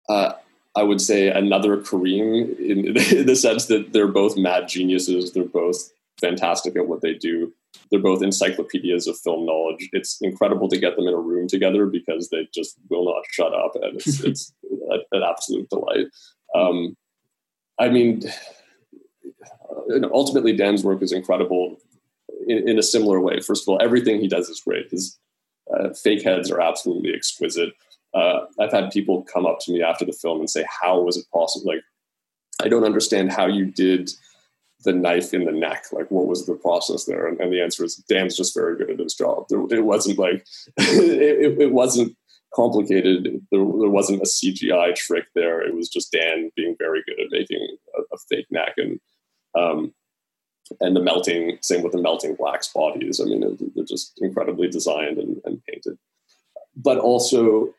uh, 0.08 0.32
I 0.80 0.82
would 0.82 1.02
say, 1.02 1.28
another 1.28 1.76
Karim 1.76 2.56
in, 2.58 2.94
the 2.94 3.36
sense 3.36 3.66
that 3.66 3.92
they're 3.92 4.08
both 4.08 4.38
mad 4.38 4.66
geniuses. 4.66 5.32
They're 5.32 5.44
both 5.44 5.92
fantastic 6.18 6.74
at 6.74 6.88
what 6.88 7.02
they 7.02 7.12
do. 7.12 7.52
They're 7.90 8.00
both 8.00 8.22
encyclopedias 8.22 9.06
of 9.06 9.18
film 9.18 9.44
knowledge. 9.44 9.90
It's 9.92 10.18
incredible 10.22 10.68
to 10.68 10.78
get 10.78 10.96
them 10.96 11.06
in 11.06 11.12
a 11.12 11.18
room 11.18 11.48
together 11.48 11.84
because 11.84 12.30
they 12.30 12.48
just 12.54 12.76
will 12.88 13.04
not 13.04 13.24
shut 13.30 13.52
up, 13.52 13.72
and 13.74 13.96
it's, 13.96 14.20
it's 14.24 14.52
an 15.12 15.22
absolute 15.22 15.68
delight. 15.68 16.06
Um, 16.54 16.96
I 17.78 17.90
mean, 17.90 18.22
ultimately, 20.12 20.56
Dan's 20.56 20.82
work 20.82 21.02
is 21.02 21.12
incredible 21.12 21.76
in, 22.46 22.70
in, 22.70 22.78
a 22.78 22.82
similar 22.82 23.20
way. 23.20 23.40
First 23.40 23.64
of 23.64 23.68
all, 23.68 23.82
everything 23.82 24.20
he 24.20 24.28
does 24.28 24.48
is 24.48 24.60
great. 24.60 24.90
His 24.90 25.18
uh, 25.72 25.90
fake 25.90 26.22
heads 26.22 26.50
are 26.50 26.60
absolutely 26.60 27.12
exquisite. 27.14 27.70
Uh, 28.12 28.40
I've 28.58 28.72
had 28.72 28.90
people 28.90 29.22
come 29.32 29.46
up 29.46 29.58
to 29.60 29.72
me 29.72 29.82
after 29.82 30.04
the 30.04 30.12
film 30.12 30.40
and 30.40 30.50
say, 30.50 30.64
"How 30.80 31.00
was 31.00 31.16
it 31.16 31.26
possible?" 31.32 31.72
Like, 31.72 31.82
I 32.62 32.68
don't 32.68 32.84
understand 32.84 33.32
how 33.32 33.46
you 33.46 33.66
did 33.66 34.10
the 34.84 34.92
knife 34.92 35.34
in 35.34 35.44
the 35.44 35.52
neck? 35.52 35.84
Like, 35.92 36.10
what 36.10 36.26
was 36.26 36.46
the 36.46 36.54
process 36.54 37.04
there? 37.04 37.26
And, 37.26 37.40
and 37.40 37.52
the 37.52 37.60
answer 37.60 37.84
is 37.84 37.96
Dan's 38.08 38.36
just 38.36 38.54
very 38.54 38.76
good 38.76 38.90
at 38.90 38.98
his 38.98 39.14
job. 39.14 39.46
There, 39.48 39.60
it 39.70 39.84
wasn't 39.84 40.18
like 40.18 40.46
it, 40.78 41.60
it, 41.60 41.72
wasn't 41.72 42.16
complicated. 42.54 43.24
There, 43.50 43.60
there, 43.60 43.90
wasn't 43.90 44.22
a 44.22 44.24
CGI 44.24 44.94
trick 44.94 45.26
there. 45.34 45.60
It 45.60 45.74
was 45.74 45.88
just 45.88 46.12
Dan 46.12 46.50
being 46.56 46.76
very 46.78 47.02
good 47.06 47.20
at 47.20 47.30
making 47.30 47.76
a, 47.96 48.00
a 48.14 48.18
fake 48.28 48.46
neck 48.50 48.74
and 48.76 49.00
um, 49.58 49.92
and 50.80 50.96
the 50.96 51.02
melting. 51.02 51.58
Same 51.62 51.82
with 51.82 51.92
the 51.92 52.00
melting 52.00 52.36
blacks 52.36 52.68
bodies. 52.68 53.20
I 53.20 53.24
mean, 53.24 53.58
they're 53.74 53.84
just 53.84 54.18
incredibly 54.22 54.68
designed 54.68 55.18
and, 55.18 55.40
and 55.44 55.62
painted. 55.64 55.98
But 56.76 56.98
also, 56.98 57.74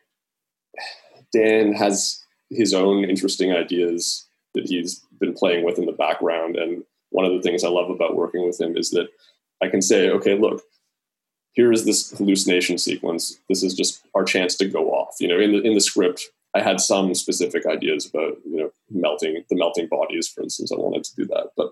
Dan 1.32 1.72
has 1.72 2.22
his 2.50 2.74
own 2.74 3.04
interesting 3.04 3.52
ideas 3.52 4.26
that 4.54 4.66
he's 4.66 5.00
been 5.18 5.32
playing 5.32 5.64
with 5.64 5.78
in 5.78 5.86
the 5.86 5.92
background 5.92 6.56
and 6.56 6.84
one 7.12 7.24
of 7.24 7.32
the 7.32 7.42
things 7.42 7.62
I 7.62 7.68
love 7.68 7.90
about 7.90 8.16
working 8.16 8.44
with 8.44 8.60
him 8.60 8.76
is 8.76 8.90
that 8.90 9.08
I 9.62 9.68
can 9.68 9.82
say, 9.82 10.10
okay, 10.10 10.34
look, 10.34 10.62
here 11.52 11.70
is 11.70 11.84
this 11.84 12.10
hallucination 12.16 12.78
sequence. 12.78 13.38
This 13.48 13.62
is 13.62 13.74
just 13.74 14.02
our 14.14 14.24
chance 14.24 14.56
to 14.56 14.68
go 14.68 14.90
off. 14.90 15.16
You 15.20 15.28
know, 15.28 15.38
in 15.38 15.52
the 15.52 15.60
in 15.60 15.74
the 15.74 15.80
script, 15.80 16.24
I 16.54 16.62
had 16.62 16.80
some 16.80 17.14
specific 17.14 17.66
ideas 17.66 18.06
about 18.06 18.38
you 18.44 18.56
know 18.56 18.72
melting 18.90 19.44
the 19.48 19.56
melting 19.56 19.88
bodies, 19.88 20.28
for 20.28 20.42
instance. 20.42 20.72
I 20.72 20.76
wanted 20.76 21.04
to 21.04 21.14
do 21.14 21.26
that, 21.26 21.50
but 21.56 21.70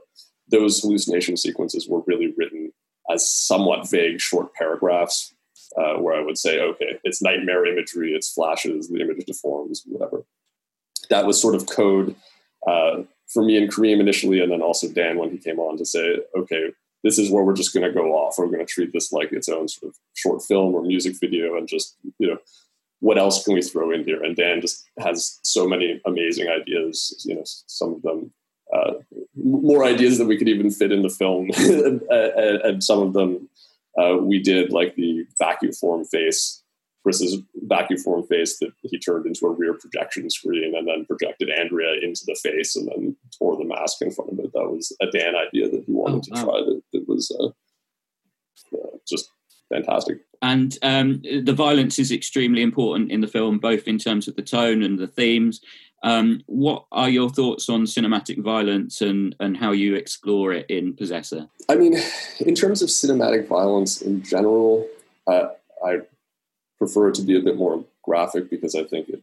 those 0.49 0.81
hallucination 0.81 1.37
sequences 1.37 1.89
were 1.89 2.03
really 2.07 2.35
written 2.37 2.73
as 3.11 3.29
somewhat 3.29 3.89
vague 3.89 4.21
short 4.21 4.55
paragraphs 4.55 5.33
uh, 5.77 5.95
where 5.95 6.15
I 6.15 6.23
would 6.23 6.39
say, 6.39 6.61
okay, 6.61 6.99
it's 7.05 7.23
nightmare 7.23 7.67
imagery, 7.67 8.13
it's 8.13 8.33
flashes, 8.33 8.89
the 8.89 9.01
image 9.01 9.25
deforms, 9.27 9.83
whatever. 9.87 10.25
That 11.09 11.27
was 11.27 11.41
sort 11.41 11.55
of 11.55 11.67
code 11.67 12.15
uh, 12.67 13.03
for 13.33 13.43
me 13.43 13.57
and 13.57 13.73
Karim 13.73 14.01
initially, 14.01 14.41
and 14.41 14.51
then 14.51 14.63
also 14.63 14.89
Dan 14.89 15.19
when 15.19 15.31
he 15.31 15.39
came 15.39 15.59
on 15.59 15.77
to 15.79 15.85
say, 15.85 16.19
okay, 16.37 16.71
this 17.03 17.19
is 17.19 17.31
where 17.31 17.45
we're 17.45 17.55
just 17.55 17.73
going 17.73 17.87
to 17.87 17.93
go 17.93 18.13
off. 18.13 18.35
We're 18.37 18.47
going 18.47 18.59
to 18.59 18.67
treat 18.67 18.93
this 18.93 19.13
like 19.13 19.33
its 19.33 19.49
own 19.49 19.69
sort 19.69 19.91
of 19.91 19.97
short 20.15 20.43
film 20.43 20.75
or 20.75 20.83
music 20.83 21.19
video, 21.19 21.57
and 21.57 21.67
just 21.67 21.97
you 22.19 22.29
know, 22.29 22.39
what 23.01 23.19
else 23.19 23.43
can 23.45 23.55
we 23.55 23.63
throw 23.63 23.91
in 23.91 24.05
here? 24.05 24.23
And 24.23 24.37
Dan 24.37 24.61
just 24.61 24.89
has 24.99 25.39
so 25.43 25.67
many 25.67 26.01
amazing 26.05 26.49
ideas. 26.49 27.25
You 27.27 27.37
know, 27.37 27.43
some 27.45 27.95
of 27.95 28.03
them 28.03 28.33
uh, 28.73 28.93
more 29.35 29.85
ideas 29.85 30.19
that 30.19 30.27
we 30.27 30.37
could 30.37 30.49
even 30.49 30.71
fit 30.71 30.93
in 30.93 31.03
the 31.03 31.09
film, 31.09 31.51
and, 31.59 32.03
and, 32.63 32.85
some 32.85 33.01
of 33.01 33.15
them 33.15 33.49
uh, 34.01 34.17
we 34.17 34.43
did 34.43 34.73
like 34.73 34.95
the 34.95 35.25
vacuum 35.39 35.73
form 35.73 36.05
face 36.05 36.61
Chris's 37.03 37.39
vacuum 37.55 37.99
form 37.99 38.27
face 38.27 38.59
that 38.59 38.73
he 38.83 38.99
turned 38.99 39.27
into 39.27 39.47
a 39.47 39.53
rear 39.53 39.75
projection 39.75 40.29
screen 40.29 40.75
and 40.77 40.87
then 40.87 41.07
projected 41.07 41.49
Andrea 41.51 41.95
into 42.03 42.23
the 42.27 42.39
face 42.43 42.77
and 42.77 42.89
then 42.89 43.17
tore 43.39 43.57
the 43.57 43.65
mask 43.65 44.03
in 44.03 44.11
front 44.11 44.33
of 44.33 44.39
it. 44.39 44.53
That 44.53 44.69
was 44.69 44.95
a 45.01 45.07
Dan 45.07 45.35
idea 45.35 45.71
that 45.71 45.85
he 45.87 45.93
wanted 45.93 46.25
oh, 46.33 46.37
to 46.37 46.45
try. 46.45 46.61
That, 46.61 46.83
that 46.93 47.09
was 47.09 47.35
uh, 47.41 47.47
uh, 48.77 48.97
just 49.09 49.31
fantastic. 49.73 50.19
And 50.43 50.77
um, 50.83 51.23
the 51.23 51.55
violence 51.55 51.99
is 51.99 52.13
extremely 52.13 52.63
important 52.63 53.11
in 53.11 53.21
the 53.21 53.29
film, 53.29 53.59
both 53.59 53.89
in 53.89 53.99
terms 53.99 54.29
of 54.29 54.37
the 54.37 54.43
tone 54.43 54.83
and 54.83 54.99
the 54.99 55.07
themes. 55.07 55.61
Um, 56.03 56.43
what 56.47 56.87
are 56.93 57.11
your 57.11 57.29
thoughts 57.29 57.69
on 57.69 57.83
cinematic 57.83 58.43
violence 58.43 59.03
and, 59.03 59.37
and 59.39 59.57
how 59.57 59.73
you 59.73 59.95
explore 59.95 60.53
it 60.53 60.67
in 60.71 60.95
Possessor? 60.95 61.49
I 61.69 61.77
mean, 61.77 61.97
in 62.41 62.55
terms 62.55 62.81
of 62.81 62.89
cinematic 62.89 63.47
violence 63.47 64.01
in 64.01 64.23
general, 64.23 64.89
uh, 65.27 65.49
I 65.85 66.01
prefer 66.79 67.09
it 67.09 67.15
to 67.17 67.23
be 67.23 67.37
a 67.37 67.43
bit 67.43 67.57
more 67.57 67.85
graphic 68.03 68.49
because 68.49 68.75
I 68.75 68.85
think 68.85 69.09
it 69.09 69.23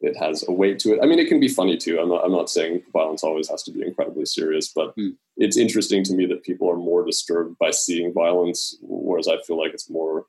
it 0.00 0.16
has 0.16 0.44
a 0.48 0.52
weight 0.52 0.78
to 0.80 0.94
it. 0.94 1.00
I 1.02 1.06
mean, 1.06 1.18
it 1.18 1.28
can 1.28 1.40
be 1.40 1.48
funny 1.48 1.76
too. 1.76 2.00
I'm 2.00 2.08
not, 2.08 2.24
I'm 2.24 2.32
not 2.32 2.48
saying 2.48 2.82
violence 2.92 3.22
always 3.22 3.50
has 3.50 3.62
to 3.64 3.70
be 3.70 3.82
incredibly 3.82 4.24
serious, 4.24 4.72
but 4.74 4.96
mm. 4.96 5.14
it's 5.36 5.58
interesting 5.58 6.02
to 6.04 6.14
me 6.14 6.26
that 6.26 6.42
people 6.42 6.70
are 6.70 6.76
more 6.76 7.04
disturbed 7.04 7.58
by 7.58 7.70
seeing 7.70 8.12
violence, 8.12 8.76
whereas 8.80 9.28
I 9.28 9.42
feel 9.42 9.58
like 9.58 9.74
it's 9.74 9.90
more 9.90 10.24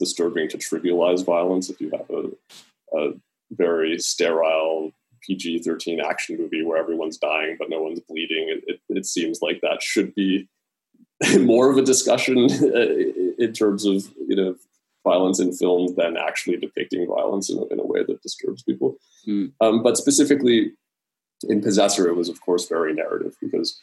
disturbing 0.00 0.48
to 0.48 0.56
trivialize 0.58 1.24
violence 1.24 1.68
if 1.68 1.80
you 1.80 1.90
have 1.90 2.08
a, 2.08 2.98
a 2.98 3.12
very 3.50 3.98
sterile 3.98 4.92
PG 5.26 5.60
13 5.60 6.00
action 6.00 6.36
movie 6.38 6.62
where 6.62 6.78
everyone's 6.78 7.18
dying 7.18 7.56
but 7.58 7.70
no 7.70 7.82
one's 7.82 8.00
bleeding. 8.00 8.48
It, 8.48 8.64
it, 8.66 8.80
it 8.88 9.06
seems 9.06 9.40
like 9.42 9.60
that 9.60 9.82
should 9.82 10.14
be 10.14 10.48
more 11.40 11.70
of 11.70 11.78
a 11.78 11.82
discussion 11.82 12.38
in 13.38 13.52
terms 13.52 13.84
of 13.84 14.04
you 14.26 14.36
know 14.36 14.56
violence 15.04 15.40
in 15.40 15.52
film 15.52 15.94
than 15.96 16.16
actually 16.16 16.56
depicting 16.56 17.06
violence 17.06 17.50
in 17.50 17.58
a, 17.58 17.66
in 17.66 17.80
a 17.80 17.86
way 17.86 18.04
that 18.04 18.22
disturbs 18.22 18.62
people. 18.62 18.96
Mm. 19.26 19.52
Um, 19.60 19.82
but 19.82 19.96
specifically 19.96 20.72
in 21.48 21.60
Possessor, 21.60 22.08
it 22.08 22.14
was 22.14 22.28
of 22.28 22.40
course 22.40 22.68
very 22.68 22.94
narrative 22.94 23.34
because 23.40 23.80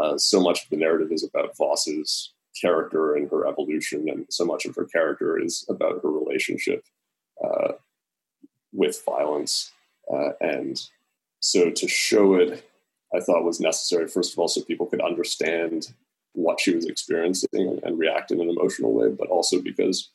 uh, 0.00 0.16
so 0.16 0.40
much 0.40 0.64
of 0.64 0.70
the 0.70 0.76
narrative 0.76 1.10
is 1.10 1.24
about 1.24 1.56
Vos's 1.56 2.32
character 2.60 3.14
and 3.14 3.30
her 3.30 3.46
evolution, 3.46 4.08
and 4.08 4.26
so 4.30 4.44
much 4.44 4.66
of 4.66 4.74
her 4.76 4.84
character 4.84 5.38
is 5.38 5.64
about 5.68 6.00
her 6.02 6.10
relationship 6.10 6.84
uh, 7.44 7.72
with 8.72 9.02
violence. 9.04 9.72
Uh, 10.12 10.30
and 10.40 10.80
so 11.40 11.70
to 11.70 11.88
show 11.88 12.34
it, 12.34 12.64
I 13.14 13.20
thought 13.20 13.44
was 13.44 13.60
necessary, 13.60 14.06
first 14.08 14.32
of 14.32 14.38
all, 14.38 14.48
so 14.48 14.62
people 14.62 14.86
could 14.86 15.00
understand 15.00 15.92
what 16.32 16.60
she 16.60 16.74
was 16.74 16.86
experiencing 16.86 17.80
and, 17.82 17.98
react 17.98 18.30
in 18.30 18.40
an 18.40 18.48
emotional 18.48 18.92
way, 18.92 19.08
but 19.08 19.28
also 19.28 19.60
because 19.60 20.10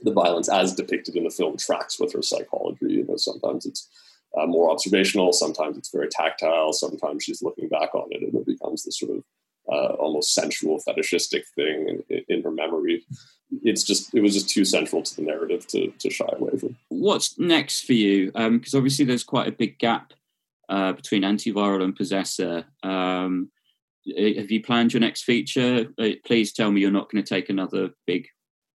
the 0.00 0.12
violence 0.12 0.48
as 0.48 0.74
depicted 0.74 1.16
in 1.16 1.24
the 1.24 1.30
film 1.30 1.56
tracks 1.56 2.00
with 2.00 2.12
her 2.12 2.22
psychology. 2.22 2.86
You 2.88 3.04
know, 3.04 3.16
sometimes 3.16 3.64
it's 3.64 3.88
uh, 4.36 4.46
more 4.46 4.70
observational, 4.70 5.32
sometimes 5.32 5.78
it's 5.78 5.90
very 5.90 6.08
tactile, 6.08 6.72
sometimes 6.72 7.22
she's 7.22 7.42
looking 7.42 7.68
back 7.68 7.94
on 7.94 8.08
it 8.10 8.22
and 8.22 8.34
it 8.34 8.46
becomes 8.46 8.82
this 8.84 8.98
sort 8.98 9.16
of 9.16 9.24
uh, 9.70 9.94
almost 9.94 10.34
sensual, 10.34 10.78
fetishistic 10.80 11.46
thing 11.54 12.02
in, 12.08 12.24
in, 12.28 12.42
her 12.42 12.50
memory. 12.50 13.04
It's 13.62 13.82
just 13.82 14.14
it 14.14 14.20
was 14.20 14.34
just 14.34 14.48
too 14.48 14.64
central 14.64 15.02
to 15.02 15.16
the 15.16 15.22
narrative 15.22 15.66
to, 15.68 15.90
to 15.98 16.10
shy 16.10 16.28
away 16.36 16.58
from. 16.58 16.76
What's 16.88 17.38
next 17.38 17.82
for 17.82 17.92
you? 17.92 18.26
Because 18.26 18.74
um, 18.74 18.78
obviously 18.78 19.04
there's 19.04 19.24
quite 19.24 19.48
a 19.48 19.52
big 19.52 19.78
gap 19.78 20.12
uh, 20.68 20.92
between 20.92 21.22
Antiviral 21.22 21.82
and 21.82 21.96
Possessor. 21.96 22.64
Um, 22.82 23.50
have 24.06 24.50
you 24.50 24.62
planned 24.62 24.92
your 24.92 25.00
next 25.00 25.22
feature? 25.22 25.86
Uh, 25.98 26.10
please 26.26 26.52
tell 26.52 26.70
me 26.70 26.80
you're 26.80 26.90
not 26.90 27.10
going 27.10 27.24
to 27.24 27.28
take 27.28 27.48
another 27.48 27.90
big 28.06 28.26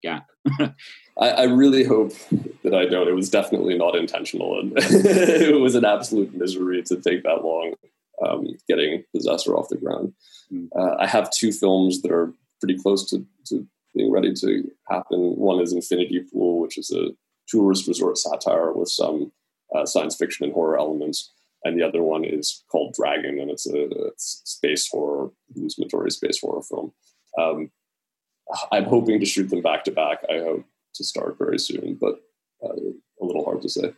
gap. 0.03 0.26
I, 1.18 1.28
I, 1.30 1.43
really 1.45 1.85
hope 1.85 2.12
that 2.62 2.74
I 2.74 2.87
don't. 2.87 3.09
It 3.09 3.14
was 3.14 3.30
definitely 3.30 3.78
not 3.78 3.95
intentional, 3.95 4.59
and 4.59 4.72
it 4.76 5.59
was 5.59 5.76
an 5.76 5.85
absolute 5.85 6.35
misery 6.35 6.82
to 6.82 6.97
take 6.97 7.22
that 7.22 7.45
long 7.45 7.74
um, 8.24 8.46
getting 8.68 9.04
Possessor 9.14 9.56
off 9.56 9.68
the 9.68 9.76
ground. 9.76 10.12
Mm. 10.52 10.68
Uh, 10.76 10.96
I 10.98 11.06
have 11.06 11.30
two 11.30 11.52
films 11.52 12.02
that 12.02 12.12
are 12.12 12.32
pretty 12.60 12.78
close 12.78 13.08
to, 13.10 13.24
to 13.46 13.66
being 13.94 14.10
ready 14.10 14.32
to 14.34 14.70
happen. 14.88 15.18
One 15.36 15.60
is 15.60 15.72
Infinity 15.72 16.24
Pool, 16.32 16.60
which 16.60 16.78
is 16.78 16.90
a 16.90 17.10
tourist 17.48 17.86
resort 17.86 18.18
satire 18.18 18.72
with 18.72 18.88
some 18.88 19.32
uh, 19.74 19.86
science 19.86 20.16
fiction 20.16 20.44
and 20.44 20.54
horror 20.54 20.78
elements. 20.78 21.32
And 21.64 21.78
the 21.78 21.86
other 21.86 22.02
one 22.02 22.24
is 22.24 22.62
called 22.70 22.94
Dragon, 22.94 23.38
and 23.40 23.50
it's 23.50 23.66
a, 23.66 23.84
a 23.84 24.10
space 24.18 24.88
horror, 24.88 25.30
hallucinatory 25.54 26.10
space 26.10 26.40
horror 26.40 26.62
film. 26.62 26.92
Um, 27.38 27.70
I'm 28.70 28.84
hoping 28.84 29.18
to 29.20 29.26
shoot 29.26 29.48
them 29.48 29.62
back 29.62 29.84
to 29.84 29.90
back. 29.90 30.18
I 30.30 30.40
hope 30.40 30.64
to 30.96 31.04
start 31.04 31.38
very 31.38 31.58
soon, 31.58 31.96
but 31.98 32.16
uh, 32.62 32.74
a 33.20 33.24
little 33.24 33.44
hard 33.44 33.62
to 33.62 33.68
say. 33.68 33.92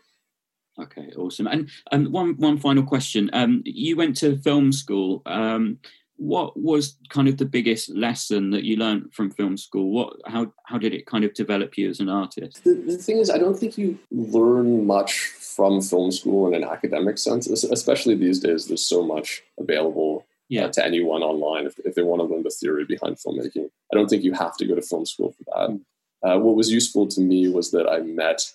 Okay, 0.78 1.10
awesome. 1.16 1.46
And 1.46 1.70
um, 1.92 2.12
one 2.12 2.36
one 2.36 2.58
final 2.58 2.82
question. 2.82 3.30
Um, 3.32 3.62
you 3.64 3.96
went 3.96 4.16
to 4.18 4.36
film 4.38 4.72
school. 4.72 5.22
Um, 5.26 5.78
what 6.18 6.58
was 6.58 6.96
kind 7.10 7.28
of 7.28 7.36
the 7.36 7.44
biggest 7.44 7.90
lesson 7.90 8.50
that 8.50 8.64
you 8.64 8.76
learned 8.76 9.12
from 9.12 9.30
film 9.30 9.56
school? 9.56 9.90
What 9.90 10.16
how 10.26 10.52
how 10.64 10.78
did 10.78 10.94
it 10.94 11.06
kind 11.06 11.24
of 11.24 11.34
develop 11.34 11.76
you 11.76 11.88
as 11.88 12.00
an 12.00 12.08
artist? 12.08 12.64
The, 12.64 12.74
the 12.74 12.98
thing 12.98 13.18
is, 13.18 13.30
I 13.30 13.38
don't 13.38 13.58
think 13.58 13.78
you 13.78 13.98
learn 14.10 14.86
much 14.86 15.14
from 15.14 15.80
film 15.80 16.10
school 16.10 16.48
in 16.48 16.54
an 16.54 16.64
academic 16.68 17.18
sense, 17.18 17.46
especially 17.46 18.14
these 18.14 18.40
days. 18.40 18.66
There's 18.66 18.84
so 18.84 19.02
much 19.02 19.42
available 19.58 20.24
uh, 20.24 20.30
yeah. 20.48 20.64
Uh, 20.66 20.72
to 20.72 20.84
anyone 20.84 21.22
online 21.22 21.66
if, 21.66 21.78
if 21.80 21.94
they 21.96 22.02
want 22.02 22.20
to 22.20 22.24
learn 22.24 22.44
the 22.44 22.50
theory 22.50 22.84
behind 22.84 23.16
filmmaking. 23.16 23.68
I 23.92 23.96
don't 23.96 24.08
think 24.08 24.22
you 24.22 24.32
have 24.34 24.56
to 24.58 24.66
go 24.66 24.76
to 24.76 24.82
film 24.82 25.04
school 25.04 25.32
for 25.32 25.44
that. 25.44 25.70
Mm. 25.70 25.80
Uh, 26.22 26.38
what 26.38 26.54
was 26.54 26.70
useful 26.70 27.08
to 27.08 27.20
me 27.20 27.48
was 27.48 27.72
that 27.72 27.88
I 27.88 28.00
met 28.00 28.52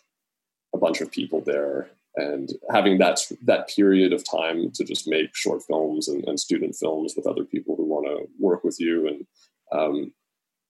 a 0.74 0.78
bunch 0.78 1.01
of 1.01 1.11
people 1.11 1.41
there 1.41 1.89
and 2.16 2.51
having 2.72 2.97
that 2.97 3.20
that 3.43 3.70
period 3.70 4.14
of 4.14 4.24
time 4.30 4.72
to 4.72 4.84
just 4.84 5.07
make 5.07 5.36
short 5.36 5.64
films 5.64 6.07
and, 6.07 6.24
and 6.28 6.39
student 6.39 6.76
films 6.76 7.14
with 7.16 7.28
other 7.28 7.43
people 7.43 7.76
who 7.76 7.86
want 7.86 8.05
to 8.05 8.28
work 8.39 8.64
with 8.64 8.78
you 8.80 9.07
and 9.07 9.26
um, 9.72 10.14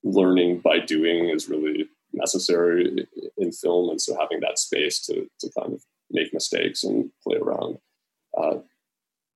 learning 0.03 0.59
by 0.59 0.79
doing 0.79 1.29
is 1.29 1.49
really 1.49 1.87
necessary 2.13 3.07
in 3.37 3.51
film 3.51 3.89
and 3.89 4.01
so 4.01 4.17
having 4.19 4.39
that 4.41 4.59
space 4.59 4.99
to, 4.99 5.27
to 5.39 5.49
kind 5.57 5.73
of 5.73 5.81
make 6.11 6.33
mistakes 6.33 6.83
and 6.83 7.09
play 7.23 7.37
around 7.37 7.77
uh, 8.37 8.57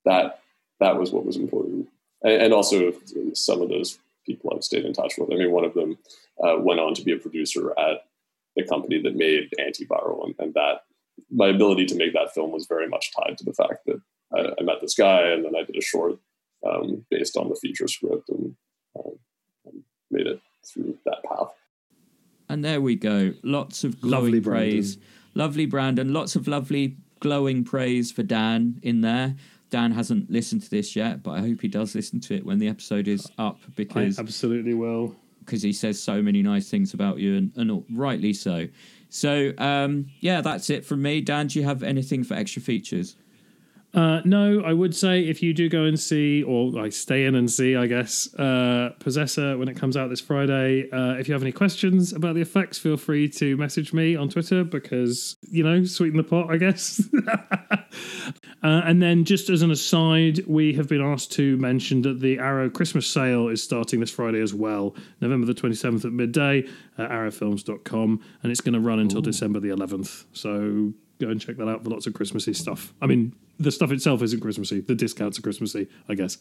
that 0.03 0.41
that 0.79 0.97
was 0.97 1.11
what 1.11 1.25
was 1.25 1.37
important 1.37 1.87
and, 2.23 2.41
and 2.41 2.53
also 2.53 2.93
some 3.33 3.61
of 3.61 3.69
those 3.69 3.97
people 4.25 4.51
I've 4.53 4.63
stayed 4.63 4.85
in 4.85 4.93
touch 4.93 5.13
with. 5.17 5.31
I 5.31 5.35
mean, 5.35 5.51
one 5.51 5.65
of 5.65 5.73
them 5.73 5.97
uh, 6.43 6.57
went 6.57 6.79
on 6.79 6.93
to 6.95 7.03
be 7.03 7.13
a 7.13 7.17
producer 7.17 7.71
at 7.77 8.05
the 8.55 8.63
company 8.63 9.01
that 9.01 9.15
made 9.15 9.51
Antiviral, 9.59 10.25
and, 10.25 10.35
and, 10.39 10.53
that 10.53 10.83
my 11.31 11.47
ability 11.47 11.85
to 11.87 11.95
make 11.95 12.13
that 12.13 12.33
film 12.33 12.51
was 12.51 12.67
very 12.67 12.87
much 12.87 13.11
tied 13.13 13.37
to 13.37 13.45
the 13.45 13.53
fact 13.53 13.85
that 13.85 14.01
I, 14.33 14.53
I 14.59 14.63
met 14.63 14.81
this 14.81 14.95
guy, 14.95 15.27
and 15.29 15.43
then 15.43 15.55
I 15.55 15.63
did 15.63 15.75
a 15.77 15.81
short 15.81 16.19
um, 16.65 17.05
based 17.09 17.37
on 17.37 17.49
the 17.49 17.55
feature 17.55 17.87
script, 17.87 18.29
and, 18.29 18.55
and, 18.95 19.83
made 20.11 20.27
it 20.27 20.39
through 20.65 20.97
that 21.05 21.23
path. 21.23 21.51
And 22.47 22.63
there 22.63 22.79
we 22.79 22.95
go. 22.95 23.33
Lots 23.43 23.83
of 23.83 23.99
glowing 24.01 24.25
lovely 24.25 24.41
praise, 24.41 24.95
Brandon. 24.95 25.11
lovely 25.33 25.65
Brandon. 25.65 26.13
Lots 26.13 26.35
of 26.35 26.47
lovely 26.47 26.97
glowing 27.19 27.63
praise 27.63 28.11
for 28.11 28.23
Dan 28.23 28.79
in 28.83 29.01
there. 29.01 29.35
Dan 29.71 29.91
hasn't 29.91 30.29
listened 30.29 30.61
to 30.63 30.69
this 30.69 30.95
yet, 30.95 31.23
but 31.23 31.31
I 31.31 31.39
hope 31.39 31.61
he 31.61 31.67
does 31.67 31.95
listen 31.95 32.19
to 32.21 32.35
it 32.35 32.45
when 32.45 32.59
the 32.59 32.67
episode 32.67 33.07
is 33.07 33.29
up 33.37 33.59
because 33.75 34.19
I 34.19 34.21
absolutely 34.21 34.73
will. 34.73 35.15
Because 35.39 35.61
he 35.61 35.73
says 35.73 36.01
so 36.01 36.21
many 36.21 36.41
nice 36.41 36.69
things 36.69 36.93
about 36.93 37.19
you, 37.19 37.35
and, 37.37 37.51
and 37.55 37.83
rightly 37.91 38.33
so. 38.33 38.67
So 39.15 39.53
um, 39.59 40.07
yeah, 40.19 40.41
that's 40.41 40.69
it 40.69 40.85
from 40.85 41.01
me. 41.01 41.21
Dan, 41.21 41.47
do 41.47 41.57
you 41.57 41.65
have 41.65 41.83
anything 41.83 42.25
for 42.25 42.33
extra 42.33 42.61
features? 42.61 43.15
Uh, 43.95 44.19
no, 44.25 44.61
I 44.61 44.73
would 44.73 44.93
say 44.93 45.21
if 45.21 45.41
you 45.41 45.53
do 45.53 45.69
go 45.69 45.85
and 45.85 45.97
see, 45.97 46.43
or 46.43 46.69
like 46.69 46.91
stay 46.91 47.23
in 47.23 47.33
and 47.35 47.49
see, 47.49 47.77
I 47.77 47.87
guess, 47.87 48.33
uh, 48.35 48.89
Possessor 48.99 49.57
when 49.57 49.69
it 49.69 49.77
comes 49.77 49.95
out 49.95 50.09
this 50.09 50.19
Friday. 50.19 50.89
Uh, 50.91 51.13
if 51.13 51.29
you 51.29 51.33
have 51.33 51.41
any 51.41 51.53
questions 51.53 52.11
about 52.11 52.35
the 52.35 52.41
effects, 52.41 52.77
feel 52.77 52.97
free 52.97 53.29
to 53.29 53.55
message 53.55 53.93
me 53.93 54.17
on 54.17 54.27
Twitter 54.27 54.65
because, 54.65 55.37
you 55.49 55.63
know, 55.63 55.85
sweeten 55.85 56.17
the 56.17 56.23
pot, 56.23 56.51
I 56.51 56.57
guess. 56.57 57.01
Uh, 58.63 58.81
and 58.83 58.99
then, 58.99 59.23
just 59.23 59.49
as 59.51 59.61
an 59.61 59.69
aside, 59.69 60.43
we 60.47 60.73
have 60.73 60.89
been 60.89 61.01
asked 61.01 61.31
to 61.31 61.55
mention 61.57 62.01
that 62.01 62.19
the 62.19 62.39
Arrow 62.39 62.67
Christmas 62.67 63.05
sale 63.05 63.47
is 63.47 63.61
starting 63.61 63.99
this 63.99 64.09
Friday 64.09 64.41
as 64.41 64.55
well, 64.55 64.95
November 65.21 65.45
the 65.45 65.53
27th 65.53 66.03
at 66.03 66.11
midday 66.11 66.67
at 66.97 67.09
arrowfilms.com, 67.11 68.21
and 68.41 68.51
it's 68.51 68.61
going 68.61 68.73
to 68.73 68.79
run 68.79 68.97
until 68.97 69.21
December 69.21 69.59
the 69.59 69.69
11th. 69.69 70.25
So 70.33 70.93
go 71.19 71.29
and 71.29 71.39
check 71.39 71.57
that 71.57 71.67
out 71.67 71.83
for 71.83 71.89
lots 71.89 72.07
of 72.07 72.13
Christmassy 72.13 72.53
stuff. 72.53 72.93
I 73.01 73.05
mean, 73.05 73.33
the 73.59 73.71
stuff 73.71 73.91
itself 73.91 74.21
isn't 74.21 74.39
Christmassy, 74.39 74.81
the 74.81 74.95
discounts 74.95 75.39
are 75.39 75.41
Christmassy, 75.41 75.87
I 76.09 76.15
guess. 76.15 76.37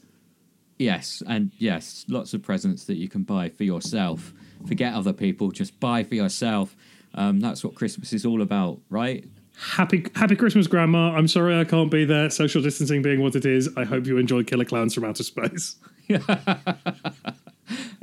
Yes, 0.78 1.22
and 1.28 1.52
yes, 1.58 2.04
lots 2.08 2.34
of 2.34 2.42
presents 2.42 2.84
that 2.86 2.96
you 2.96 3.08
can 3.08 3.22
buy 3.22 3.48
for 3.48 3.62
yourself. 3.64 4.32
Forget 4.66 4.94
other 4.94 5.12
people, 5.12 5.50
just 5.52 5.78
buy 5.78 6.02
for 6.02 6.16
yourself. 6.16 6.74
Um, 7.14 7.38
that's 7.38 7.62
what 7.62 7.76
Christmas 7.76 8.12
is 8.12 8.26
all 8.26 8.42
about, 8.42 8.80
right? 8.90 9.24
Happy 9.56 10.04
Happy 10.16 10.34
Christmas, 10.34 10.66
Grandma. 10.66 11.14
I'm 11.14 11.28
sorry 11.28 11.58
I 11.58 11.62
can't 11.62 11.90
be 11.90 12.04
there. 12.04 12.28
Social 12.28 12.60
distancing 12.60 13.02
being 13.02 13.22
what 13.22 13.36
it 13.36 13.46
is. 13.46 13.70
I 13.76 13.84
hope 13.84 14.06
you 14.06 14.18
enjoy 14.18 14.42
Killer 14.42 14.64
Clowns 14.64 14.94
from 14.94 15.04
Outer 15.04 15.22
Space. 15.22 15.76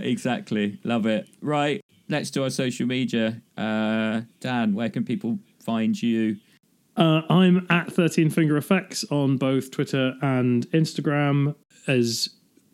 Exactly. 0.01 0.80
Love 0.84 1.05
it. 1.05 1.30
Right. 1.41 1.84
Let's 2.09 2.32
do 2.32 2.43
our 2.43 2.49
social 2.49 2.88
media. 2.88 3.41
Uh, 3.57 4.22
Dan, 4.39 4.74
where 4.74 4.89
can 4.89 5.05
people 5.05 5.39
find 5.63 5.99
you? 6.01 6.38
Uh, 6.98 7.22
I'm 7.30 7.66
at 7.70 7.92
13 7.92 8.30
Finger 8.30 8.58
Effects 8.58 9.06
on 9.10 9.38
both 9.38 9.72
Twitter 9.72 10.16
and 10.22 10.68
Instagram 10.72 11.56
as 11.88 12.30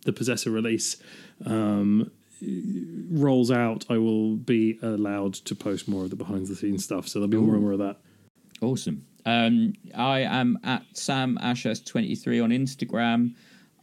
the 0.05 0.13
Possessor 0.13 0.49
release 0.49 0.97
um, 1.45 2.09
rolls 3.11 3.51
out. 3.51 3.85
I 3.89 3.97
will 3.97 4.35
be 4.35 4.79
allowed 4.81 5.35
to 5.35 5.55
post 5.55 5.87
more 5.87 6.03
of 6.03 6.09
the 6.09 6.15
behind 6.15 6.47
the 6.47 6.55
scenes 6.55 6.83
stuff, 6.83 7.07
so 7.07 7.19
there'll 7.19 7.29
be 7.29 7.37
more 7.37 7.55
and 7.55 7.63
more 7.63 7.73
of 7.73 7.79
that. 7.79 7.97
Awesome. 8.61 9.05
Um, 9.25 9.73
I 9.95 10.21
am 10.21 10.57
at 10.63 10.83
Sam 10.93 11.37
Ashurst23 11.41 12.43
on 12.43 12.49
Instagram. 12.49 13.35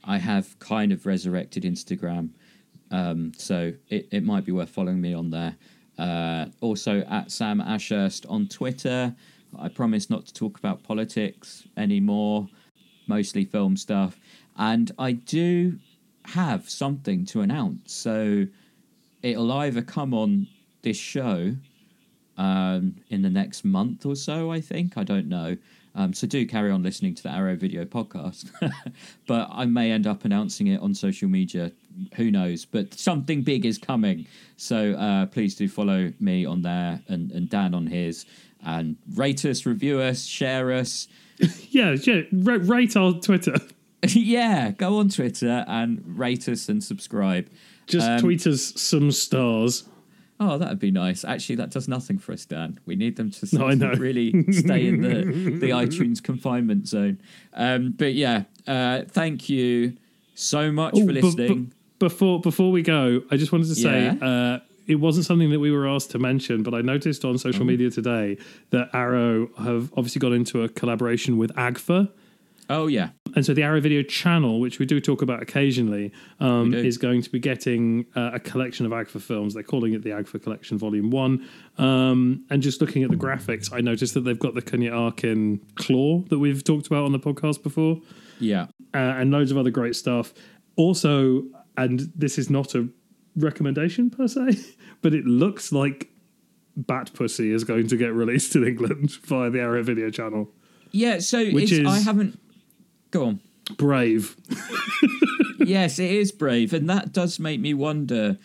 I 0.05 0.19
have 0.19 0.59
kind 0.59 0.91
of 0.91 1.07
resurrected 1.07 1.63
Instagram, 1.63 2.31
um, 2.91 3.33
so 3.37 3.73
it, 3.89 4.09
it 4.11 4.25
might 4.25 4.45
be 4.45 4.53
worth 4.53 4.71
following 4.71 5.01
me 5.01 5.15
on 5.15 5.31
there. 5.31 5.57
Uh, 5.97 6.47
also 6.61 7.01
at 7.03 7.31
Sam 7.31 7.61
Ashurst 7.61 8.27
on 8.27 8.49
Twitter. 8.49 9.15
I 9.59 9.69
promise 9.69 10.11
not 10.11 10.27
to 10.27 10.35
talk 10.35 10.59
about 10.59 10.83
politics 10.83 11.65
anymore, 11.77 12.49
mostly 13.07 13.45
film 13.45 13.77
stuff. 13.77 14.19
And 14.57 14.93
I 14.99 15.13
do 15.13 15.79
have 16.27 16.69
something 16.69 17.25
to 17.27 17.41
announce. 17.43 17.93
So 17.93 18.47
it'll 19.23 19.53
either 19.53 19.83
come 19.83 20.15
on 20.15 20.47
this 20.83 20.97
show 20.97 21.55
um, 22.37 22.97
in 23.09 23.23
the 23.23 23.31
next 23.31 23.65
month 23.65 24.07
or 24.07 24.17
so, 24.17 24.51
I 24.51 24.61
think. 24.61 24.97
I 24.97 25.05
don't 25.05 25.29
know. 25.29 25.57
Um, 25.97 26.13
so 26.13 26.27
do 26.27 26.45
carry 26.45 26.71
on 26.73 26.83
listening 26.83 27.15
to 27.15 27.23
the 27.23 27.31
Arrow 27.31 27.55
Video 27.55 27.85
podcast. 27.85 28.51
but 29.27 29.49
I 29.53 29.65
may 29.65 29.93
end 29.93 30.07
up 30.07 30.25
announcing 30.25 30.67
it 30.69 30.81
on 30.81 30.93
social 30.93 31.29
media. 31.29 31.71
Who 32.17 32.31
knows? 32.31 32.65
But 32.65 32.95
something 32.95 33.43
big 33.43 33.65
is 33.65 33.79
coming. 33.79 34.27
So 34.57 34.95
uh, 34.95 35.27
please 35.27 35.55
do 35.55 35.69
follow 35.69 36.13
me 36.19 36.45
on 36.45 36.63
there 36.63 37.01
and, 37.09 37.31
and 37.31 37.49
Dan 37.49 37.75
on 37.75 37.87
his. 37.87 38.27
And 38.65 38.97
rate 39.15 39.45
us, 39.45 39.67
review 39.67 40.01
us, 40.01 40.25
share 40.25 40.73
us. 40.73 41.09
Yeah, 41.71 41.97
yeah. 42.03 42.23
Ra- 42.33 42.59
rate 42.63 42.97
our 42.97 43.13
Twitter. 43.15 43.57
yeah, 44.09 44.71
go 44.71 44.99
on 44.99 45.09
Twitter 45.09 45.65
and 45.67 46.03
rate 46.07 46.49
us 46.49 46.69
and 46.69 46.83
subscribe. 46.83 47.49
Just 47.89 48.09
Um, 48.09 48.21
tweet 48.21 48.47
us 48.47 48.73
some 48.81 49.11
stars. 49.11 49.85
Oh, 50.41 50.59
that'd 50.59 50.79
be 50.79 50.91
nice. 50.91 51.25
Actually, 51.25 51.57
that 51.57 51.71
does 51.71 51.89
nothing 51.89 52.19
for 52.19 52.33
us, 52.33 52.45
Dan. 52.45 52.79
We 52.87 52.97
need 52.97 53.17
them 53.17 53.31
to 53.33 53.75
No, 53.77 53.93
really 53.99 54.31
stay 54.53 54.87
in 54.87 55.01
the, 55.03 55.25
the 55.59 55.71
iTunes 55.71 56.23
confinement 56.23 56.87
zone. 56.89 57.21
Um, 57.55 57.95
but 57.97 58.15
yeah, 58.15 58.45
uh, 58.67 59.03
thank 59.09 59.49
you 59.49 59.97
so 60.35 60.71
much 60.73 60.95
Oh, 60.97 61.07
for 61.07 61.13
listening. 61.13 61.65
be- 61.65 61.73
before 61.99 62.41
before 62.41 62.71
we 62.73 62.83
go, 62.83 63.23
I 63.31 63.37
just 63.37 63.53
wanted 63.53 63.69
to 63.69 63.75
say 63.77 64.05
Yeah? 64.05 64.27
uh, 64.27 64.61
it 64.87 64.97
wasn't 64.97 65.27
something 65.27 65.51
that 65.51 65.61
we 65.61 65.71
were 65.71 65.89
asked 65.89 66.11
to 66.13 66.19
mention, 66.19 66.63
but 66.63 66.75
I 66.75 66.83
noticed 66.83 67.25
on 67.25 67.39
social 67.39 67.65
media 67.65 67.91
today 67.91 68.37
that 68.71 68.91
Arrow 68.93 69.49
have 69.59 69.93
obviously 69.97 70.19
got 70.19 70.33
into 70.33 70.63
a 70.63 70.69
collaboration 70.69 71.39
with 71.39 71.55
AGFA. 71.55 72.11
oh 72.71 72.87
yeah, 72.87 73.11
And 73.35 73.45
so 73.45 73.53
the 73.53 73.63
Arrow 73.63 73.81
Video 73.81 74.03
channel, 74.03 74.61
which 74.61 74.79
we 74.79 74.87
do 74.87 75.01
talk 75.01 75.23
about 75.23 75.43
occasionally, 75.43 76.13
um, 76.41 76.73
is 76.73 76.99
going 76.99 77.23
to 77.23 77.31
be 77.31 77.39
getting 77.39 78.07
uh, 78.15 78.33
a 78.35 78.41
collection 78.41 78.87
of 78.87 78.93
AGFA 78.93 79.21
films. 79.21 79.55
They're 79.55 79.63
calling 79.63 79.93
it 79.93 80.03
the 80.03 80.11
AGFA 80.11 80.43
Collection 80.43 80.79
Volume 80.79 81.11
1. 81.11 81.49
Um, 81.79 82.45
and 82.51 82.63
just 82.63 82.81
looking 82.81 83.03
at 83.03 83.11
the 83.11 83.17
graphics, 83.17 83.73
I 83.73 83.81
noticed 83.81 84.15
that 84.15 84.21
they've 84.21 84.39
got 84.39 84.55
the 84.55 84.63
Kunya 84.63 84.95
Arkin 84.97 85.61
claw 85.75 86.21
that 86.29 86.39
we've 86.39 86.63
talked 86.63 86.87
about 86.87 87.05
on 87.05 87.13
the 87.13 87.19
podcast 87.19 87.63
before 87.63 88.01
yeah. 88.39 88.67
uh, 88.95 88.99
and 88.99 89.31
loads 89.31 89.51
of 89.51 89.59
other 89.59 89.71
great 89.71 89.97
stuff. 89.97 90.33
Also, 90.77 91.43
and 91.77 92.13
this 92.15 92.39
is 92.39 92.51
not 92.51 92.75
a 92.75 92.89
recommendation 93.37 94.11
per 94.11 94.27
se, 94.29 94.57
but 95.03 95.15
it 95.15 95.25
looks 95.27 95.73
like 95.73 96.09
Bat 96.77 97.13
Pussy 97.15 97.51
is 97.53 97.65
going 97.65 97.87
to 97.89 97.97
get 97.97 98.13
released 98.13 98.57
in 98.57 98.67
England 98.67 99.11
via 99.25 99.51
the 99.51 99.61
Arrow 99.61 99.83
Video 99.83 100.11
channel. 100.11 100.51
Yeah, 100.91 101.19
so 101.19 101.45
Which 101.51 101.73
it's, 101.73 101.73
is- 101.73 101.87
I 101.87 101.99
haven't. 101.99 102.39
Go 103.11 103.27
on. 103.27 103.41
Brave. 103.77 104.37
yes, 105.61 105.99
it 105.99 106.11
is 106.11 106.33
brave, 106.33 106.73
and 106.73 106.89
that 106.91 107.13
does 107.13 107.39
make 107.41 107.61
me 107.61 107.73
wonder: 107.75 108.39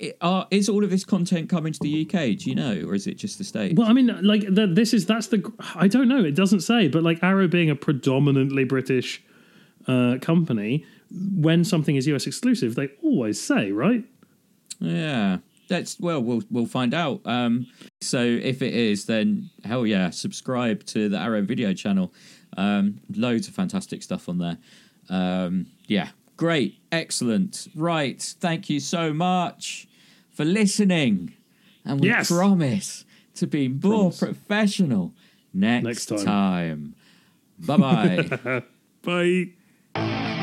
i- 0.00 0.14
are, 0.20 0.46
is 0.50 0.68
all 0.68 0.82
of 0.84 0.90
this 0.90 1.04
content 1.04 1.48
coming 1.48 1.72
to 1.72 1.78
the 1.82 2.02
UK? 2.06 2.38
Do 2.38 2.48
you 2.50 2.54
know, 2.54 2.82
or 2.86 2.94
is 2.94 3.06
it 3.06 3.14
just 3.14 3.38
the 3.38 3.44
states? 3.44 3.74
Well, 3.76 3.88
I 3.88 3.92
mean, 3.92 4.06
like 4.22 4.42
the, 4.48 4.66
this 4.66 4.94
is 4.94 5.06
that's 5.06 5.26
the 5.28 5.52
I 5.74 5.88
don't 5.88 6.08
know. 6.08 6.24
It 6.24 6.34
doesn't 6.34 6.60
say, 6.60 6.88
but 6.88 7.02
like 7.02 7.22
Arrow 7.22 7.48
being 7.48 7.68
a 7.70 7.76
predominantly 7.76 8.64
British 8.64 9.22
uh, 9.86 10.16
company, 10.22 10.84
when 11.10 11.64
something 11.64 11.96
is 11.96 12.06
US 12.06 12.26
exclusive, 12.26 12.74
they 12.74 12.88
always 13.02 13.40
say, 13.40 13.72
right? 13.72 14.04
Yeah, 14.82 15.38
that's 15.68 15.98
well, 16.00 16.20
we'll 16.22 16.42
we'll 16.50 16.66
find 16.66 16.92
out. 16.92 17.20
Um, 17.24 17.66
so 18.00 18.20
if 18.20 18.62
it 18.62 18.74
is, 18.74 19.06
then 19.06 19.48
hell 19.64 19.86
yeah, 19.86 20.10
subscribe 20.10 20.84
to 20.86 21.08
the 21.08 21.18
Arrow 21.18 21.42
Video 21.42 21.72
channel. 21.72 22.12
Um, 22.56 23.00
loads 23.14 23.48
of 23.48 23.54
fantastic 23.54 24.02
stuff 24.02 24.28
on 24.28 24.38
there. 24.38 24.58
Um, 25.08 25.66
yeah, 25.86 26.08
great, 26.36 26.78
excellent. 26.90 27.68
Right, 27.74 28.20
thank 28.40 28.68
you 28.68 28.80
so 28.80 29.12
much 29.12 29.86
for 30.30 30.44
listening, 30.44 31.32
and 31.84 32.00
we 32.00 32.08
Yes. 32.08 32.28
promise 32.28 33.04
to 33.36 33.46
be 33.46 33.68
more 33.68 34.10
Promise. 34.10 34.18
professional 34.18 35.14
next, 35.54 35.84
Next 35.84 36.06
time. 36.06 36.24
time. 36.26 36.94
Bye 37.58 38.62
bye. 39.02 39.52
Bye. 39.94 40.41